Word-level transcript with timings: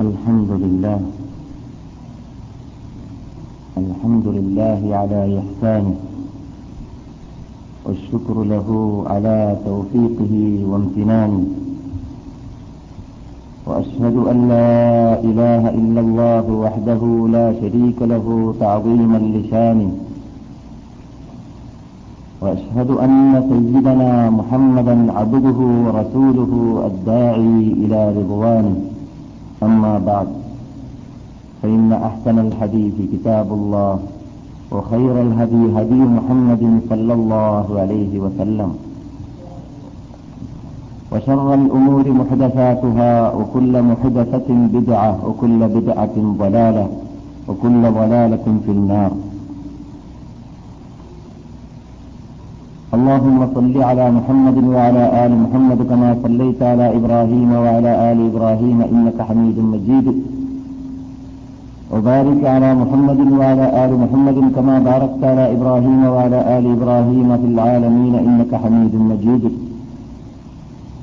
الحمد 0.00 0.50
لله. 0.50 1.00
الحمد 3.76 4.26
لله 4.26 4.80
على 4.96 5.20
إحسانه 5.42 5.94
والشكر 7.84 8.36
له 8.44 8.68
على 9.06 9.56
توفيقه 9.64 10.34
وامتنانه. 10.70 11.44
وأشهد 13.66 14.16
أن 14.32 14.48
لا 14.48 15.20
إله 15.20 15.62
إلا 15.68 16.00
الله 16.00 16.44
وحده 16.64 17.02
لا 17.36 17.46
شريك 17.60 18.02
له 18.02 18.54
تعظيما 18.60 19.18
لشانه. 19.18 19.90
وأشهد 22.40 22.90
أن 22.90 23.42
سيدنا 23.50 24.30
محمدا 24.30 25.12
عبده 25.12 25.58
ورسوله 25.84 26.52
الداعي 26.86 27.58
إلى 27.84 28.00
رضوانه. 28.18 28.89
أما 29.62 29.98
بعد 29.98 30.28
فإن 31.62 31.92
أحسن 31.92 32.38
الحديث 32.38 32.94
كتاب 33.12 33.52
الله 33.52 33.98
وخير 34.72 35.14
الهدي 35.22 35.62
هدي 35.76 36.00
محمد 36.16 36.80
صلى 36.90 37.12
الله 37.12 37.66
عليه 37.80 38.12
وسلم. 38.20 38.70
وشر 41.12 41.54
الأمور 41.54 42.04
محدثاتها 42.10 43.34
وكل 43.34 43.82
محدثة 43.82 44.48
بدعة 44.48 45.12
وكل 45.26 45.60
بدعة 45.68 46.16
ضلالة 46.16 46.86
وكل 47.48 47.82
ضلالة 47.82 48.46
في 48.64 48.70
النار. 48.70 49.12
اللهم 52.96 53.40
صل 53.54 53.74
على 53.88 54.06
محمد 54.18 54.56
وعلى 54.74 55.04
آل 55.24 55.32
محمد 55.44 55.80
كما 55.90 56.10
صليت 56.24 56.60
على 56.70 56.86
إبراهيم 56.98 57.50
وعلى 57.52 57.92
آل 58.10 58.18
إبراهيم 58.30 58.78
إنك 58.92 59.18
حميد 59.28 59.58
مجيد. 59.72 60.06
وبارك 61.92 62.40
على 62.54 62.70
محمد 62.82 63.20
وعلى 63.38 63.66
آل 63.84 63.92
محمد 64.02 64.38
كما 64.56 64.76
باركت 64.88 65.22
على 65.30 65.44
إبراهيم 65.54 66.00
وعلى 66.14 66.38
آل 66.58 66.64
إبراهيم 66.76 67.28
في 67.40 67.46
العالمين 67.52 68.14
إنك 68.26 68.52
حميد 68.62 68.94
مجيد. 69.10 69.44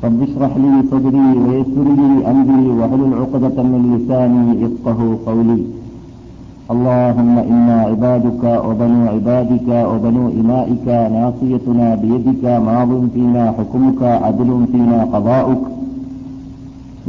رب 0.03 0.19
اشرح 0.27 0.51
لي 0.63 0.73
صدري 0.91 1.27
ويسر 1.45 1.87
لي 1.99 2.11
أمري 2.31 2.65
واحلل 2.79 3.13
عقدة 3.21 3.57
من 3.71 3.81
لساني 3.93 4.45
يفقه 4.63 4.99
قولي. 5.27 5.61
اللهم 6.73 7.35
إنا 7.51 7.77
عبادك 7.89 8.43
وبنو 8.67 9.01
عبادك 9.15 9.69
وبنو 9.91 10.25
إمائك 10.41 10.87
ناصيتنا 11.15 11.87
بيدك 12.01 12.43
ماض 12.67 12.91
فينا 13.13 13.43
حكمك 13.57 14.01
عدل 14.03 14.49
فينا 14.71 14.99
قضاؤك. 15.13 15.63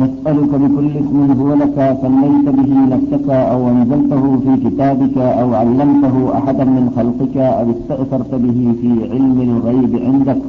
نسألك 0.02 0.50
بكل 0.62 0.90
اسم 1.02 1.18
هو 1.40 1.50
لك 1.62 1.96
سميت 2.02 2.46
به 2.58 2.70
نفسك 2.94 3.28
أو 3.30 3.60
أنزلته 3.68 4.22
في 4.44 4.52
كتابك 4.64 5.16
أو 5.18 5.48
علمته 5.54 6.16
أحدا 6.38 6.64
من 6.64 6.84
خلقك 6.96 7.36
أو 7.36 7.66
استأثرت 7.70 8.32
به 8.44 8.58
في 8.80 8.90
علم 9.12 9.38
الغيب 9.48 9.92
عندك. 10.06 10.40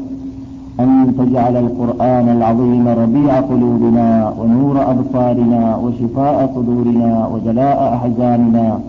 أن 0.79 1.13
تجعل 1.17 1.55
القرآن 1.65 2.27
العظيم 2.37 2.87
ربيع 2.87 3.39
قلوبنا 3.39 4.33
ونور 4.39 4.75
أبصارنا 4.91 5.61
وشفاء 5.83 6.37
صدورنا 6.55 7.11
وجلاء 7.33 7.93
أحزاننا. 7.95 8.79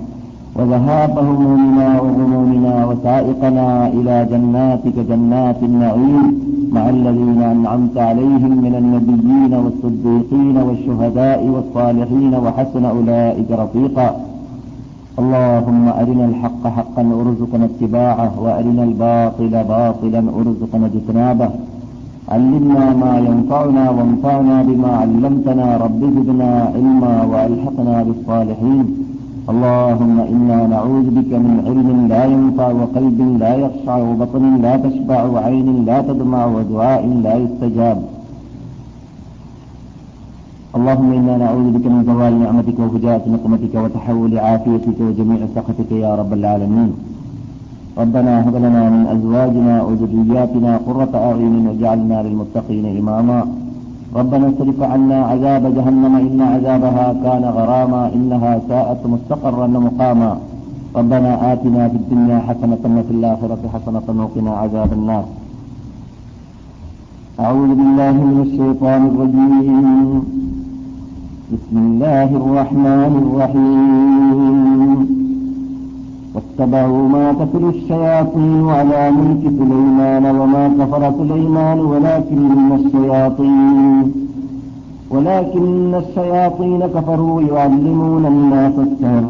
وذهاب 0.57 1.19
همومنا 1.19 2.01
وغمومنا 2.05 2.75
وسائقنا 2.89 3.69
إلى 3.97 4.27
جناتك 4.31 4.97
جنات 5.11 5.63
النعيم 5.63 6.27
مع 6.73 6.89
الذين 6.89 7.43
أنعمت 7.43 7.97
عليهم 7.99 8.53
من 8.65 8.75
النبيين 8.83 9.53
والصديقين 9.55 10.57
والشهداء 10.67 11.41
والصالحين 11.55 12.35
وحسن 12.35 12.85
أولئك 12.85 13.51
رفيقا. 13.51 14.09
اللهم 15.19 15.85
أرنا 15.89 16.25
الحق 16.31 16.63
حقا 16.77 17.03
ارزقنا 17.21 17.65
اتباعه 17.71 18.33
وأرنا 18.45 18.83
الباطل 18.85 19.53
باطلا 19.73 20.23
ارزقنا 20.39 20.87
اجتنابه. 20.87 21.51
علمنا 22.29 22.85
ما 23.03 23.13
ينفعنا 23.29 23.85
وانفعنا 23.91 24.57
بما 24.69 24.93
علمتنا. 25.03 25.67
رب 25.85 26.01
زدنا 26.17 26.53
علما 26.75 27.15
وألحقنا 27.31 27.97
بالصالحين. 28.07 29.10
اللهم 29.49 30.21
إنا 30.21 30.67
نعوذ 30.67 31.07
بك 31.17 31.33
من 31.33 31.55
علم 31.67 31.89
لا 32.13 32.25
ينفع 32.25 32.69
وقلب 32.81 33.19
لا 33.43 33.53
يخشع 33.55 33.97
وبطن 33.97 34.45
لا 34.65 34.77
تشبع 34.77 35.21
وعين 35.25 35.85
لا 35.85 35.99
تدمع 36.01 36.47
ودعاء 36.47 37.03
لا 37.25 37.35
يستجاب. 37.35 37.99
اللهم 40.77 41.13
إنا 41.13 41.35
نعوذ 41.37 41.67
بك 41.75 41.87
من 41.87 42.01
زوال 42.11 42.33
نعمتك 42.43 42.79
وفجاءة 42.79 43.25
نقمتك 43.35 43.75
وتحول 43.75 44.39
عافيتك 44.39 44.99
وجميع 45.01 45.41
سخطك 45.55 45.91
يا 45.93 46.15
رب 46.21 46.33
العالمين. 46.33 46.91
ربنا 47.99 48.33
هب 48.49 48.57
لنا 48.57 48.83
من 48.95 49.03
أزواجنا 49.15 49.75
وذرياتنا 49.83 50.73
قرة 50.87 51.13
أعين 51.15 51.55
واجعلنا 51.67 52.23
للمتقين 52.23 52.85
إماما. 53.01 53.41
ربنا 54.17 54.49
اصرف 54.49 54.83
عنا 54.83 55.25
عذاب 55.25 55.75
جهنم 55.75 56.17
إن 56.17 56.41
عذابها 56.41 57.13
كان 57.25 57.45
غراما 57.45 58.15
إنها 58.15 58.61
ساءت 58.69 59.07
مستقرا 59.07 59.65
ومقاما. 59.65 60.39
ربنا 60.97 61.53
آتنا 61.53 61.89
في 61.89 61.97
الدنيا 61.97 62.39
حسنة 62.39 62.99
وفي 62.99 63.11
الآخرة 63.11 63.59
حسنة 63.75 64.23
وقنا 64.23 64.51
عذاب 64.51 64.93
النار. 64.93 65.25
أعوذ 67.41 67.69
بالله 67.69 68.13
من 68.13 68.47
الشيطان 68.47 69.07
الرجيم. 69.07 70.23
بسم 71.53 71.77
الله 71.79 72.29
الرحمن 72.41 73.13
الرحيم. 73.23 75.30
واتبعوا 76.35 77.09
ما 77.09 77.33
تتلو 77.33 77.69
الشياطين 77.69 78.69
على 78.69 79.11
ملك 79.11 79.43
سليمان 79.59 80.25
وما 80.41 80.65
كفر 80.79 81.13
سليمان 81.19 81.79
ولكن 81.81 82.73
الشياطين 82.73 84.13
ولكن 85.11 85.95
الشياطين 85.95 86.81
كفروا 86.95 87.43
يعلمون 87.43 88.27
الناس 88.27 88.73
السحر 88.79 89.25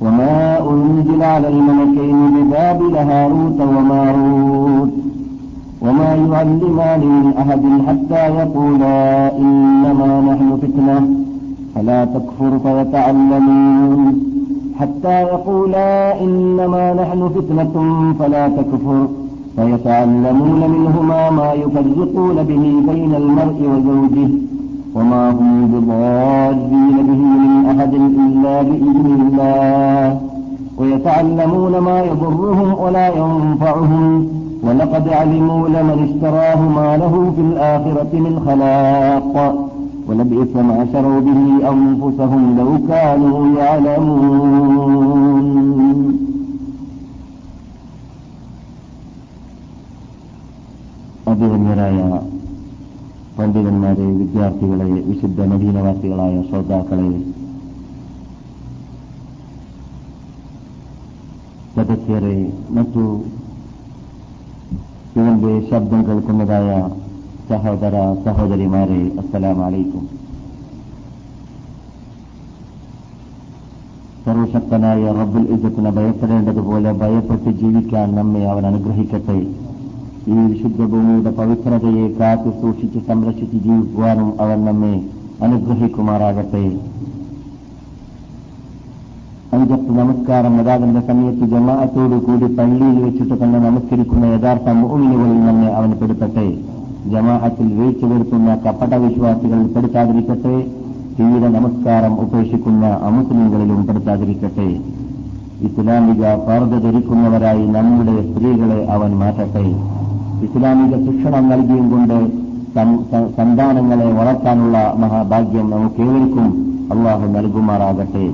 وما 0.00 0.70
أنزل 0.70 1.22
على 1.22 1.48
الملكين 1.48 2.18
ببابل 2.34 2.96
هاروت 2.96 3.60
وماروت. 3.60 4.92
وما 5.82 6.14
يعلمان 6.14 7.00
من 7.00 7.32
أحد 7.38 7.62
حتى 7.88 8.22
يقولا 8.40 9.38
إنما 9.38 10.20
نحن 10.20 10.58
فتنة 10.62 11.08
فلا 11.74 12.04
تكفر 12.04 12.58
فيتعلمون. 12.58 14.33
حتى 14.80 15.22
يقولا 15.22 16.20
إنما 16.20 16.92
نحن 16.92 17.28
فتنة 17.28 18.14
فلا 18.18 18.48
تكفر. 18.48 19.06
فيتعلمون 19.56 20.70
منهما 20.70 21.30
ما 21.30 21.52
يفرقون 21.52 22.34
به 22.34 22.92
بين 22.92 23.14
المرء 23.14 23.60
وزوجه. 23.72 24.28
وما 24.94 25.30
هم 25.30 25.66
بضارين 25.66 26.96
به 27.06 27.22
من 27.42 27.66
أحد 27.66 27.94
إلا 27.94 28.62
بإذن 28.62 29.28
الله. 29.28 30.20
ويتعلمون 30.78 31.78
ما 31.78 32.00
يضرهم 32.00 32.74
ولا 32.84 33.08
ينفعهم. 33.08 34.28
ولقد 34.62 35.08
علموا 35.08 35.68
لمن 35.68 36.08
اشتراه 36.08 36.60
ما 36.68 36.96
له 36.96 37.32
في 37.36 37.42
الآخرة 37.42 38.12
من 38.12 38.42
خلاق. 38.46 39.54
ولبئس 40.07 40.53
ما 40.67 40.77
شروا 40.91 41.19
به 41.19 41.41
أنفسهم 41.73 42.43
لو 42.59 42.69
كانوا 42.87 43.39
يعلمون 43.57 45.45
അഭിഗമ്യരായ 51.31 51.97
പണ്ഡിതന്മാരെ 53.37 54.07
വിദ്യാർത്ഥികളെ 54.19 54.87
വിശുദ്ധ 55.09 55.39
നദീനവാസികളായ 55.51 56.35
ശ്രോതാക്കളെ 56.47 57.11
സദസ്യരെ 61.75 62.35
മറ്റു 62.77 63.05
ഇതിന്റെ 65.11 65.53
ശബ്ദം 65.69 66.01
കേൾക്കുന്നതായ 66.07 66.69
സഹോദര 67.48 67.96
സഹോദരിമാരെ 68.24 69.00
അസ്സലാം 69.20 69.58
അലൈക്കും 69.64 70.04
സർവശക്തനായ 74.26 75.02
റബ്ബുൽ 75.18 75.44
ഇജത്തിനെ 75.54 75.90
ഭയപ്പെടേണ്ടതുപോലെ 75.98 76.90
ഭയപ്പെട്ട് 77.02 77.50
ജീവിക്കാൻ 77.60 78.08
നമ്മെ 78.18 78.42
അവൻ 78.52 78.64
അനുഗ്രഹിക്കട്ടെ. 78.70 79.38
ഈ 80.32 80.38
വിശുദ്ധ 80.50 80.80
ഭൂമിയുടെ 80.92 81.32
പവിത്രതയെ 81.38 82.06
കാത്തു 82.18 82.50
സൂക്ഷിച്ച് 82.60 83.00
സംരക്ഷിച്ച് 83.08 83.58
ജീവിക്കുവാനും 83.66 84.28
അവൻ 84.44 84.58
നമ്മെ 84.68 84.94
അനുഗ്രഹിക്കുമാറാകട്ടെ. 85.46 86.66
അഞ്ചത്ത് 89.56 89.90
നമസ്കാരം 90.02 90.54
അതാതിന്റെ 90.60 91.02
സമയത്ത് 91.08 91.46
ജമാഅത്തോടു 91.54 92.16
കൂടി 92.28 92.46
പള്ളിയിൽ 92.60 92.96
വെച്ചിട്ട് 93.06 93.34
തന്നെ 93.42 93.58
നമസ്കരിക്കുന്ന 93.68 94.30
യഥാർത്ഥ 94.36 94.68
മോമിനുകളിൽ 94.80 95.40
നമ്മെ 95.48 95.68
അവൻ 95.80 95.92
പെടുത്തട്ടെ. 96.00 96.48
ജമാഅത്തിൽ 97.12 97.68
വീഴ്ച 97.78 98.02
വരുത്തുന്ന 98.10 98.50
കപട 98.64 98.94
വിശ്വാസികൾ 99.04 99.58
ഉൾപ്പെടുത്താതിരിക്കട്ടെ 99.64 100.54
തീരെ 101.16 101.48
നമസ്കാരം 101.56 102.14
ഉപേക്ഷിക്കുന്ന 102.24 102.84
അമുസ്ലിങ്ങളിലും 103.08 103.74
ഉൾപ്പെടുത്താതിരിക്കട്ടെ 103.78 104.68
ഇസ്ലാമിക 105.66 106.22
പാർദ്ധ 106.46 106.74
ധരിക്കുന്നവരായി 106.84 107.64
നമ്മുടെ 107.76 108.14
സ്ത്രീകളെ 108.28 108.78
അവൻ 108.94 109.10
മാറ്റട്ടെ. 109.20 109.64
ഇസ്ലാമിക 110.46 110.94
ശിക്ഷണം 111.06 111.44
നൽകിയും 111.52 111.86
കൊണ്ട് 111.92 112.18
സന്താനങ്ങളെ 113.36 114.08
വളർത്താനുള്ള 114.18 114.78
മഹാഭാഗ്യം 115.02 115.66
നമുക്കേവർക്കും 115.74 116.48
അള്ളാഹു 116.94 117.26
നൽകുമാറാകട്ടെ. 117.36 118.24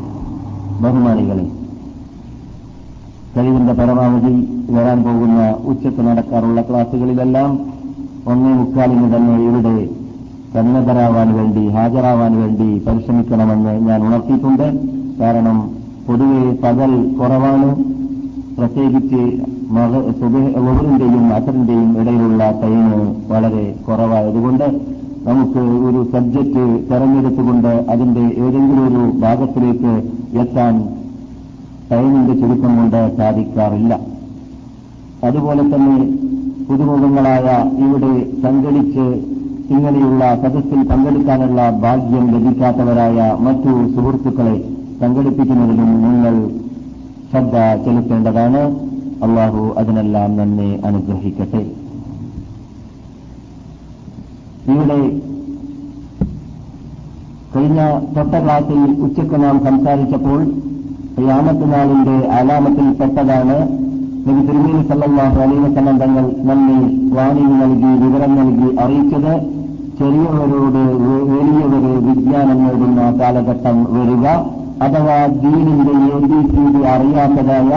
ബഹുമാനികളെ 0.84 1.46
കഴിവിന്റെ 3.34 3.74
പരമാവധി 3.80 4.32
വരാൻ 4.76 4.98
പോകുന്ന 5.06 5.40
ഉച്ചയ്ക്ക് 5.70 6.02
നടക്കാറുള്ള 6.08 6.60
ക്ലാസുകളിലെല്ലാം 6.68 7.50
ഒന്നേ 8.28 8.52
മുക്കാലിന് 8.60 9.06
തന്നെ 9.14 9.34
ഇവിടെ 9.48 9.74
സന്നദ്ധരാവാൻ 10.54 11.28
വേണ്ടി 11.38 11.62
ഹാജരാവാൻ 11.74 12.32
വേണ്ടി 12.40 12.68
പരിശ്രമിക്കണമെന്ന് 12.86 13.72
ഞാൻ 13.88 14.00
ഉണർത്തിയിട്ടുണ്ട്. 14.06 14.66
കാരണം 15.20 15.58
പൊതുവെ 16.06 16.42
പകൽ 16.62 16.92
കുറവാണ്. 17.18 17.68
പ്രത്യേകിച്ച് 18.58 19.22
സുബറിന്റെയും 20.20 21.26
അസറിന്റെയും 21.34 21.90
ഇടയിലുള്ള 22.00 22.50
ടൈം 22.62 22.86
വളരെ 23.32 23.64
കുറവായതുകൊണ്ട് 23.86 24.66
നമുക്ക് 25.28 25.62
ഒരു 25.88 26.00
സബ്ജക്റ്റ് 26.12 26.64
തെരഞ്ഞെടുത്തുകൊണ്ട് 26.88 27.72
അതിന്റെ 27.92 28.24
ഏതെങ്കിലും 28.44 28.84
ഒരു 28.88 29.02
ഭാഗത്തിലേക്ക് 29.24 29.92
എത്താൻ 30.42 30.74
ടൈമിന്റെ 31.90 32.34
ചുരുക്കം 32.40 32.72
കൊണ്ട് 32.78 33.16
സാധിക്കാറില്ല. 33.18 33.92
അതുപോലെ 35.28 35.62
തന്നെ 35.74 35.96
പുതുമുഖങ്ങളായ 36.68 37.46
ഇവിടെ 37.84 38.12
സംഘടിച്ച് 38.42 39.06
ഇങ്ങനെയുള്ള 39.74 40.22
സദസ്സിൽ 40.42 40.80
പങ്കെടുക്കാനുള്ള 40.82 41.70
ഭാഗ്യം 41.70 42.24
ലഭിക്കാത്തവരായ 42.34 43.18
മറ്റു 43.40 43.72
സുഹൃത്തുക്കളെ 43.94 44.56
സംഘടിപ്പിക്കുന്നതിലും 45.00 45.90
നിങ്ങൾ 46.02 46.34
ശ്രദ്ധ 47.30 47.56
ചെലുത്തേണ്ടതാണ്. 47.84 48.62
അള്ളാഹു 49.24 49.74
അതിനെല്ലാം 49.78 50.36
നന്നെ 50.36 50.68
അനുഗ്രഹിക്കട്ടെ. 50.84 51.62
ഇവിടെ 54.72 55.00
കഴിഞ്ഞ 57.54 57.80
തൊട്ട 58.16 58.34
ക്ലാസ്സിൽ 58.44 58.80
ഉച്ചയ്ക്ക് 59.04 59.38
നാം 59.44 59.56
സംസാരിച്ചപ്പോൾ 59.64 60.40
യാമത്തിനാളിന്റെ 61.28 62.16
ആലാമത്തിൽപ്പെട്ടതാണ് 62.38 63.56
നബി 64.24 64.40
തിരുമേനി 64.46 64.82
സല്ലാഹു 64.88 65.38
അലൈവ 65.44 65.66
തങ്ങൾ 65.76 65.94
നമ്മെ 66.48 66.76
വാണിംഗ് 67.16 67.56
നൽകി 67.60 67.90
വിവരം 68.02 68.32
നൽകി 68.38 68.68
അറിയിച്ചത് 68.82 69.32
ചെറിയവരോട് 69.98 70.82
വലിയവര് 71.30 71.92
വിജ്ഞാനം 72.06 72.58
നേടുന്ന 72.64 73.00
കാലഘട്ടം 73.20 73.76
വരിക. 73.94 74.26
അഥവാ 74.82 75.16
ദീനിന്റെ 75.40 75.94
എ 76.08 76.18
ബി 76.22 76.38
സി 76.50 76.62
ഡി 76.74 76.82
അറിയാത്തതായ 76.90 77.70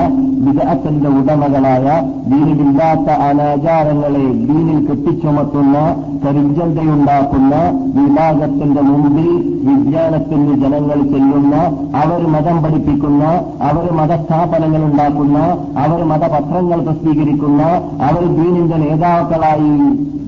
വിദഗ്ധന്റെ 0.45 1.09
ഉടമകളായ 1.19 1.85
ദീനിലില്ലാത്ത 2.31 3.09
അനാചാരങ്ങളെ 3.27 4.25
ദീനിൽ 4.44 4.79
കെട്ടിച്ചുമത്തുന്ന 4.88 5.77
കരിഞ്ചന്തയുണ്ടാക്കുന്ന 6.23 7.53
വിഭാഗത്തിന്റെ 7.97 8.81
മുമ്പിൽ 8.81 9.29
വിജ്ഞാനത്തിന് 9.67 10.53
ജനങ്ങൾ 10.63 11.00
ചെല്ലുന്ന 11.11 11.55
അവർ 12.01 12.21
മതം 12.27 12.57
പഠിപ്പിക്കുന്ന 12.63 13.23
അവർ 13.69 13.85
മതസ്ഥാപനങ്ങൾ 14.00 14.81
ഉണ്ടാക്കുന്ന 14.83 15.38
അവർ 15.83 16.01
മതപത്രങ്ങൾ 16.05 16.79
പ്രസിദ്ധീകരിക്കുന്ന 16.81 17.61
അവർ 18.01 18.23
ദീനിന്റെ 18.39 18.79
നേതാക്കളായി 18.85 19.75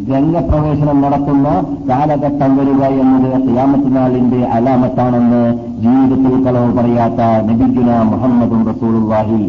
രംഗപ്രവേശനം 0.10 0.98
നടത്തുന്ന 1.02 1.48
കാലഘട്ടം 1.90 2.52
വരിക 2.58 2.84
എന്നത് 3.04 3.38
ക്യാമത്തിനാളിന്റെ 3.48 4.42
അലാമത്താണെന്ന് 4.56 5.44
ജീവിതത്തിൽ 5.86 6.36
കളവ് 6.46 6.70
പറയാത്ത 6.78 7.22
നബിഗുന 7.48 7.90
മുഹമ്മദും 8.12 8.62
റസൂലുള്ളാഹി 8.70 9.40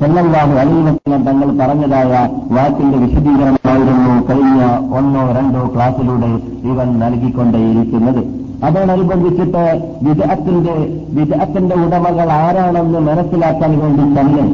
സല്ലല്ലാഹു 0.00 0.52
അലൈഹി 0.60 0.82
വസല്ലം 0.88 1.22
തങ്ങൾ 1.26 1.48
പറഞ്ഞതായ 1.60 2.12
വാക്കിന്റെ 2.50 2.98
വിശദീകരണമായിരുന്നു 2.98 4.12
കഴിഞ്ഞ 4.28 4.60
ഒന്നോ 4.98 5.24
രണ്ടോ 5.36 5.62
ക്ലാസ്സിലൂടെ 5.74 6.30
ഇവൻ 6.70 6.88
നൽകിക്കൊണ്ടേയിരിക്കുന്നത്. 7.02 8.22
അതോടനുബന്ധിച്ചിട്ട് 8.66 9.64
വിദഗ്ധത്തിന്റെ 10.02 10.74
വിദഗ്ധന്റെ 11.16 11.76
ഉടമകൾ 11.84 12.28
ആരാണെന്ന് 12.40 13.00
മനസ്സിലാക്കാൻ 13.00 13.72
വേണ്ടി 13.82 14.06
തന്നെ 14.16 14.44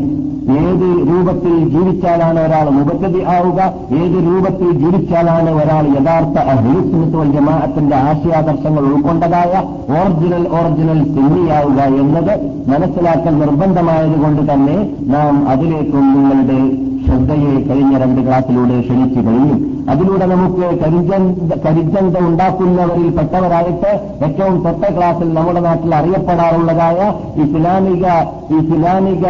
ഏത് 0.55 0.89
രൂപത്തിൽ 1.09 1.55
ജീവിച്ചാലാണ് 1.75 2.39
ഒരാൾ 2.47 2.67
മുഖഗതി 2.77 3.21
ആവുക? 3.37 3.61
ഏത് 4.01 4.19
രൂപത്തിൽ 4.27 4.71
ജീവിച്ചാലാണ് 4.83 5.51
ഒരാൾ 5.61 5.85
യഥാർത്ഥ 5.97 6.37
അഹിസ്മിത്വൽ 6.53 7.31
ജമാഅത്തിന്റെ 7.37 7.97
ആശയാദർശങ്ങൾ 8.09 8.85
ഉൾക്കൊണ്ടതായ 8.91 9.53
ഒറിജിനൽ 9.99 10.45
ഒറിജിനൽ 10.59 11.01
സിന്നിയാവുക 11.15 11.81
എന്നത് 12.03 12.35
മനസ്സിലാക്കൽ 12.73 13.35
നിർബന്ധമായതുകൊണ്ട് 13.43 14.43
തന്നെ 14.53 14.77
നാം 15.15 15.49
അതിലേക്കും 15.55 16.07
നിങ്ങളുടെ 16.15 16.61
ശ്രദ്ധയെ 17.07 17.53
കഴിഞ്ഞ 17.69 17.99
രണ്ട് 18.03 18.21
ക്ലാസ്സിലൂടെ 18.27 18.77
ക്ഷണിച്ചു 18.87 19.21
കഴിഞ്ഞു. 19.27 19.57
അതിലൂടെ 19.93 20.27
നമുക്ക് 20.27 20.65
കരിചന്ത 21.65 22.17
ഉണ്ടാക്കുന്നവരിൽ 22.29 23.11
പെട്ടവരായിട്ട് 23.19 23.91
ഏറ്റവും 24.27 24.57
തൊട്ട 24.65 24.85
ക്ലാസിൽ 24.97 25.29
നമ്മുടെ 25.35 25.61
നാട്ടിൽ 25.61 25.95
അറിയപ്പെടാറുള്ളതായ 25.95 26.99
ഇസ്ലാമിക 27.45 28.07
ഇസ്ലാമിക 28.61 29.27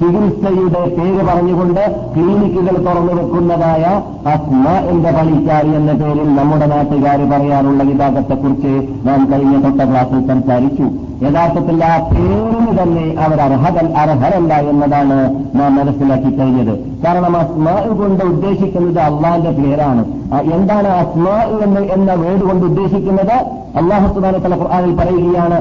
ചികിത്സയുടെ 0.00 0.80
പേര് 0.96 1.22
പറഞ്ഞുകൊണ്ട് 1.26 1.82
ക്ലിനിക്കുകൾ 2.14 2.74
തുറന്നു 2.86 3.12
വെക്കുന്നതായ 3.18 3.84
അസ്മ 4.32 4.64
എന്റെ 4.90 5.10
പണിക്കാരി 5.10 5.70
എന്ന 5.74 5.92
പേരിൽ 5.92 6.28
നമ്മുടെ 6.36 6.66
നാട്ടുകാർ 6.66 7.20
പറയാറുള്ള 7.30 7.82
വിഭാഗത്തെക്കുറിച്ച് 7.82 8.74
നാം 9.06 9.20
കഴിഞ്ഞ 9.32 9.54
തൊട്ട 9.62 9.80
ക്ലാസ്സിൽ 9.90 10.20
സംസാരിച്ചു. 10.26 11.05
യഥാർത്ഥത്തിൽ 11.22 11.84
ആ 11.84 11.98
പേരിന് 11.98 12.72
തന്നെ 12.82 13.14
അവർ 13.24 13.40
അർഹത 13.40 13.78
അർഹരല്ല 13.92 14.54
എന്നതാണ് 14.54 15.18
നാം 15.54 15.76
മനസ്സിലാക്കി 15.76 16.30
കഴിഞ്ഞത്. 16.36 16.78
കാരണം 17.04 17.36
അസ്മാ 17.36 17.72
കൊണ്ട് 18.00 18.24
ഉദ്ദേശിക്കുന്നത് 18.24 18.98
അള്ളാന്റെ 18.98 19.50
പേരാണ്. 19.50 20.04
എന്താണ് 20.52 20.88
അസ്മാ 20.88 21.64
എന്ന് 21.64 21.80
എന്ന 21.80 22.14
വേട് 22.14 22.40
കൊണ്ട് 22.40 22.64
ഉദ്ദേശിക്കുന്നത്? 22.66 23.36
അള്ളാഹു 23.76 24.14
സുബാന 24.14 24.36
തല 24.38 24.54
ഖുർആാനിൽ 24.54 24.94
പറയുകയാണ് 24.96 25.58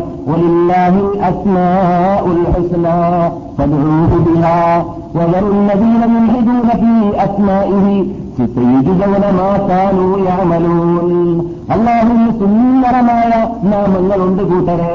അള്ളാഹുവിന് 11.74 12.32
സുന്ദരമായ 12.40 13.32
നാമങ്ങളുണ്ട് 13.72 14.44
കൂട്ടരെ. 14.50 14.92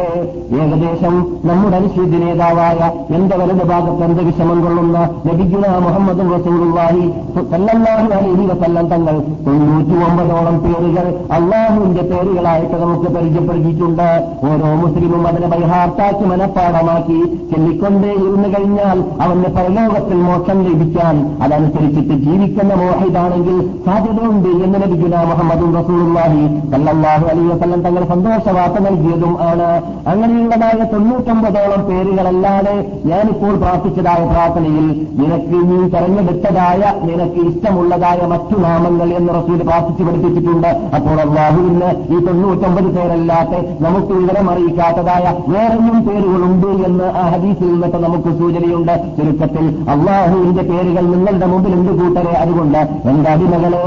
ഏകദേശം 0.61 1.15
നമ്മുടെ 1.49 1.77
അനുശ്രീതി 1.77 2.19
നേതാവായ 2.23 2.79
എന്റെ 3.17 3.35
വലത് 3.41 3.65
ഭാഗത്ത് 3.71 4.05
എന്ത് 4.07 4.23
വിഷമം 4.29 4.59
കൊള്ളുന്ന 4.65 4.99
ലഭിക്കുന്ന 5.29 5.67
മുഹമ്മദ് 5.87 6.25
റസൂലുള്ളാഹി 6.35 7.05
സല്ലല്ലാഹു 7.53 8.07
അലൈഹി 8.19 8.45
വസല്ലം 8.50 8.87
തങ്ങൾ 8.93 9.17
തൊണ്ണൂറ്റി 9.47 9.97
ഒമ്പതോളം 10.07 10.57
പേരുകൾ 10.65 11.07
അള്ളാഹുവിന്റെ 11.39 12.05
പേരുകളായിട്ട് 12.11 12.77
നമുക്ക് 12.83 13.09
പരിചയപ്പെടുത്തിയിട്ടുണ്ട്. 13.17 14.09
ഓരോ 14.50 14.71
മുസ്ലിമും 14.83 15.29
അതിനെ 15.29 15.49
പരിഹാർത്താക്കി 15.55 16.25
മനഃപ്പാടമാക്കി 16.33 17.21
ചെല്ലിക്കൊണ്ടേ 17.53 18.12
ഇരുന്നു 18.25 18.49
കഴിഞ്ഞാൽ 18.57 18.99
അവന്റെ 19.27 19.50
പരലോകത്തിൽ 19.59 20.19
മോക്ഷം 20.29 20.61
ലഭിക്കാൻ 20.69 21.17
അതനുസരിച്ചിട്ട് 21.43 22.15
ജീവിക്കുന്ന 22.27 22.73
മോഹിതാണെങ്കിൽ 22.75 23.59
സാധ്യതയുണ്ട് 23.87 24.50
എന്ന് 24.65 24.79
ലഭിക്കുന്ന 24.85 25.25
മുഹമ്മദ് 25.33 25.69
റസൂലുള്ളാഹി 25.81 26.45
സല്ലല്ലാഹു 26.73 27.25
അലൈഹി 27.33 27.49
വസല്ലം 27.52 27.81
തങ്ങൾ 27.87 28.02
സന്തോഷവാർത്ത 28.12 28.79
നൽകിയതും 28.87 29.33
ആണ്. 29.50 29.69
അങ്ങനെയുള്ളതായ 30.12 30.79
തൊണ്ണൂറ്റൊമ്പതോളം 30.93 31.83
പേരുകളല്ലാതെ 31.88 32.75
ഞാനിപ്പോൾ 33.11 33.55
പ്രാർത്ഥിച്ചതായ 33.62 34.21
പ്രാർത്ഥനയിൽ 34.33 34.87
നിനക്ക് 35.21 35.59
നീ 35.71 35.79
തെരഞ്ഞെടുത്തതായ 35.95 36.83
നിനക്ക് 37.09 37.40
ഇഷ്ടമുള്ളതായ 37.50 38.21
മറ്റു 38.33 38.57
നാമങ്ങൾ 38.67 39.09
എന്ന് 39.19 39.35
റസൂൽ 39.38 39.59
പ്രാർത്ഥിച്ചു 39.69 40.05
പഠിപ്പിച്ചിട്ടുണ്ട്. 40.09 40.71
അപ്പോൾ 40.97 41.19
അള്ളാഹുവിന് 41.26 41.90
ഈ 42.14 42.19
തൊണ്ണൂറ്റൊമ്പത് 42.26 42.88
പേരല്ലാത്ത 42.97 43.55
നമുക്ക് 43.87 44.12
വിവരം 44.21 44.50
അറിയിക്കാത്തതായ 44.50 45.25
വേറെയും 45.52 45.99
പേരുകളുണ്ട് 46.09 46.71
എന്ന് 46.88 47.09
ആ 47.23 47.25
ഹദീസിൽ 47.35 47.69
നിന്നിട്ട് 47.73 47.99
നമുക്ക് 48.07 48.31
സൂചനയുണ്ട്. 48.40 48.95
ചുരുക്കത്തിൽ 49.19 49.67
അള്ളാഹുവിന്റെ 49.95 50.62
പേരുകൾ 50.71 51.05
നിങ്ങളുടെ 51.14 51.47
മുമ്പിൽ 51.55 51.73
എന്ത് 51.79 51.93
കൂട്ടരെ. 52.00 52.35
അതുകൊണ്ട് 52.45 52.79
എന്റെ 53.11 53.31
അടിമകളെ 53.35 53.83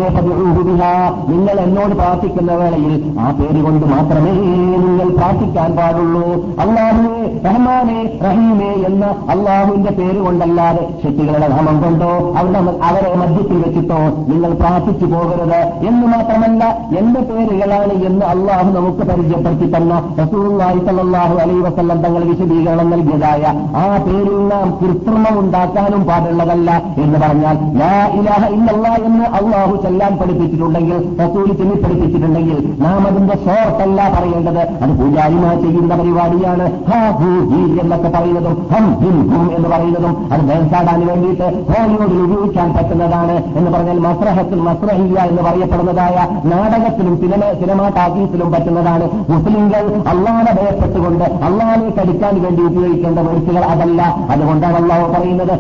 നിങ്ങൾ 1.32 1.56
എന്നോട് 1.66 1.94
പ്രാർത്ഥിക്കുന്ന 2.00 2.52
വേളയിൽ 2.64 2.94
ആ 3.24 3.28
പേര് 3.40 3.60
കൊണ്ട് 3.66 3.86
മാത്രമേ 3.94 4.34
നിങ്ങൾ 4.84 5.08
പ്രാർത്ഥിക്കാൻ 5.18 5.70
പാടുള്ളൂ. 5.80 6.26
അള്ളാഹുവെ 6.64 7.22
റഹ്മാനെ 7.48 8.00
റഹീമേ 8.26 8.72
എന്ന 8.90 9.04
അള്ളാഹുവിന്റെ 9.34 9.92
പേര് 10.00 10.20
കൊണ്ടല്ലാതെ 10.26 10.84
ശക്തികളുടെ 11.04 11.48
നാമം 11.54 11.78
കൊണ്ടോ 11.84 12.12
അവരുടെ 12.40 12.60
അവരെ 12.90 13.12
മധ്യത്തിൽ 13.22 13.58
വെച്ചിട്ടോ 13.64 14.00
നിങ്ങൾ 14.32 14.52
പ്രാർത്ഥിച്ചു 14.62 15.08
പോകരുത്. 15.14 15.60
എന്ന് 15.90 16.06
മാത്രമല്ല 16.14 16.64
എന്റെ 17.00 17.22
പേരുകളാണ് 17.30 17.96
എന്ന് 18.10 18.26
അള്ളാഹു 18.34 18.70
നമുക്ക് 18.78 19.04
പരിചയപ്പെടുത്തി 19.10 19.68
തന്ന 19.76 19.94
റസൂലുള്ളാഹി 20.22 20.80
സല്ലാഹു 20.90 21.36
അലൈഹി 21.44 21.62
വസല്ലം 21.68 22.00
തങ്ങൾ 22.06 22.24
വിശദീകരണം 22.32 22.90
നൽകിയതായ 22.94 23.44
ആ 23.84 23.86
പേരിൽ 24.06 24.40
നാം 24.52 24.68
കൃത്രിമം 24.82 25.36
ഉണ്ടാക്കാനും 25.44 26.04
പാടുള്ളതല്ല 26.10 26.70
എന്ന് 27.04 27.18
പറഞ്ഞാൽ 27.24 27.58
ലാ 27.82 27.94
ഇലാഹ 28.20 28.44
ഇല്ലല്ലാ 28.58 28.94
എന്ന് 29.10 29.26
അള്ളാഹു 29.40 29.74
ചെല്ലാൻ 29.86 30.14
പഠിപ്പിച്ചിട്ടുണ്ടെങ്കിൽ 30.22 31.00
റസൂൽ 31.24 31.48
ചെല്ലി 31.60 31.78
പഠിപ്പിച്ചിട്ടുണ്ടെങ്കിൽ 31.84 32.53
നാം 32.82 33.08
അതിന്റെ 33.08 33.36
ഷോർട്ടല്ല 33.36 34.00
പറയേണ്ടത്. 34.16 34.62
അത് 34.84 34.92
പൂജാരിമാർ 35.00 35.56
ചെയ്യുന്ന 35.62 35.96
പരിപാടിയാണ്. 35.96 36.66
ഹാ 36.90 37.00
ഹൂ 37.12 37.32
ഹീ 37.52 37.62
എന്നൊക്കെ 37.80 38.10
പറയുന്നതും 38.16 38.68
ഹം 38.74 38.88
ഹിം 39.04 39.18
ഹും 39.32 39.56
എന്ന് 39.56 39.70
പറയുന്നതും 39.70 40.14
അത് 40.34 40.42
ബേസാടാൻ 40.42 41.08
വേണ്ടിയിട്ട് 41.08 41.48
ഹോളിവുഡിൽ 41.70 42.20
ഉപയോഗിക്കാൻ 42.24 42.74
പറ്റുന്നതാണ് 42.74 43.36
എന്ന് 43.58 43.72
പറഞ്ഞാൽ 43.72 44.00
മസ്രഹത്തിൽ 44.00 44.60
മസ്രഹിയ 44.62 45.18
എന്ന് 45.30 45.42
പറയപ്പെടുന്നതായ 45.42 46.16
നാടകത്തിലും 46.46 47.16
സിനിമ 47.18 47.42
സിനിമാ 47.62 47.88
ടാക്കീസിലും 47.90 48.52
പറ്റുന്നതാണ്. 48.52 49.06
മുസ്ലിംകൾ 49.30 49.84
അള്ളാനെ 50.12 50.52
ഭയപ്പെട്ടുകൊണ്ട് 50.60 51.24
അള്ളാനെ 51.24 51.90
കടിക്കാൻ 52.00 52.42
വേണ്ടി 52.44 52.62
ഉപയോഗിക്കേണ്ട 52.62 53.20
വേഴ്സുകൾ 53.20 53.66
അതല്ല. 53.66 54.02
അതുകൊണ്ടാണ് 54.30 54.78
അള്ളാഹ് 54.82 55.06
പറയുന്നത് 55.14 55.56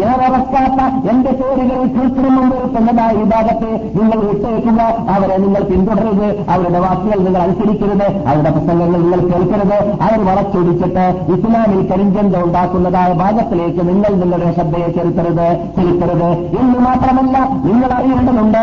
ഞാൻ 0.00 0.16
അറക്കാത്ത 0.26 0.80
എന്റെ 1.10 1.30
പേരുകൾ 1.30 1.78
കൃത്രിമം 1.94 2.46
വരുത്തുന്നതായ 2.50 3.12
വിഭാഗത്തെ 3.16 3.70
നിങ്ങൾ 3.94 4.13
വിട്ടേക്കുക 4.22 4.80
അവരെ 5.14 5.36
നിങ്ങൾ 5.44 5.62
പിന്തുടരരുത് 5.70 6.28
അവരുടെ 6.54 6.80
വാക്കുകൾ 6.86 7.18
നിങ്ങൾ 7.26 7.40
അനുസരിക്കരുത് 7.46 8.06
അവരുടെ 8.28 8.50
പ്രസംഗങ്ങൾ 8.50 9.00
നിങ്ങൾ 9.04 9.20
കേൾക്കരുത്. 9.30 9.78
അവർ 10.06 10.20
വളച്ചൊടിച്ചിട്ട് 10.28 11.04
ഇസ്ലാമിൽ 11.34 11.80
കരിഞ്ചന്ത 11.90 12.34
ഉണ്ടാക്കുന്നതായ 12.46 13.12
ഭാഗത്തിലേക്ക് 13.22 13.82
നിങ്ങൾ 13.90 14.12
നിങ്ങളുടെ 14.22 14.52
ശ്രദ്ധയെ 14.52 14.88
ചെലുത്തരുത് 14.98 15.46
ചെലുത്തരുത് 15.76 16.28
എന്ന് 16.60 16.78
മാത്രമല്ല 16.88 17.36
നിങ്ങൾ 17.68 17.90
അറിയേണ്ടതുണ്ട് 17.98 18.62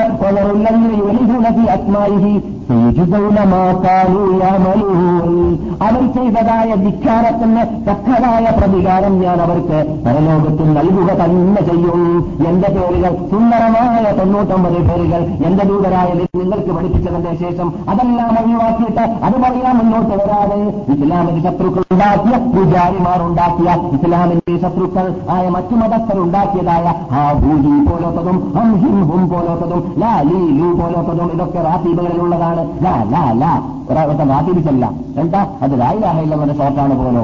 അവർ 5.85 6.03
ചെയ്തതായ 6.15 6.69
ധിക്കാരത്തിന് 6.83 7.63
തക്കതായ 7.87 8.45
പ്രതികാരം 8.57 9.13
ഞാൻ 9.21 9.37
അവർക്ക് 9.45 9.79
പരലോകത്തിൽ 10.05 10.67
നൽകുക 10.77 11.09
തന്നെ 11.21 11.61
ചെയ്യും. 11.69 12.03
എന്റെ 12.49 12.69
പേരുകൾ 12.75 13.13
സുന്ദരമായ 13.31 14.03
തൊണ്ണൂറ്റൊമ്പത് 14.19 14.77
പേരുകൾ 14.89 15.21
എന്റെ 15.47 15.63
ദൂതരായ 15.63 16.09
നിങ്ങൾക്ക് 16.13 16.71
പഠിപ്പിച്ചതിന്റെ 16.77 17.33
ശേഷം 17.43 17.67
അതെല്ലാം 17.91 18.31
ഒഴിവാക്കിയിട്ട് 18.41 19.03
അത് 19.27 19.35
പറയാൻ 19.43 19.75
മുന്നോട്ട് 19.79 20.13
വരാതെ 20.21 20.59
ഇസ്ലാമിന്റെ 20.95 21.41
ശത്രുക്കൾ 21.47 21.83
ഉണ്ടാക്കിയ 21.93 22.37
പൂജാരിമാർ 22.53 23.21
ഉണ്ടാക്കിയ 23.29 23.69
ഇസ്ലാമിന്റെ 23.97 24.55
ശത്രുക്കൾ 24.63 25.05
ആയ 25.35 25.45
മറ്റു 25.49 25.75
മതസ്ഥർ 25.81 26.19
ഉണ്ടാക്കിയതായ 26.25 26.85
ആ 27.19 27.25
ഭൂജി 27.43 27.73
പോലത്തതും 27.89 28.39
ഹം 28.55 28.71
ഹിം 28.83 28.97
ഹും 29.11 29.23
പോലത്തതും 29.29 29.83
ലാ 30.03 30.13
ലീ 30.29 30.41
ലൂ 30.59 30.69
പോലത്തതും 30.81 31.29
ഇതൊക്കെ 31.35 31.61
റാത്തീബുകളിലുള്ളതാണ്. 31.67 32.63
ലാ 32.83 32.95
ലാ 33.13 33.23
ലാ. 33.41 33.53
ഒരാളത്തെ 33.89 34.25
റാത്തീബിച്ചല്ല 34.31 34.85
എന്താ? 35.21 35.41
അത് 35.63 35.73
ലായിലാഹയില്ലെന്നൊരു 35.81 36.55
ഷോർട്ടാണ് 36.59 36.95
പോലോ 37.01 37.23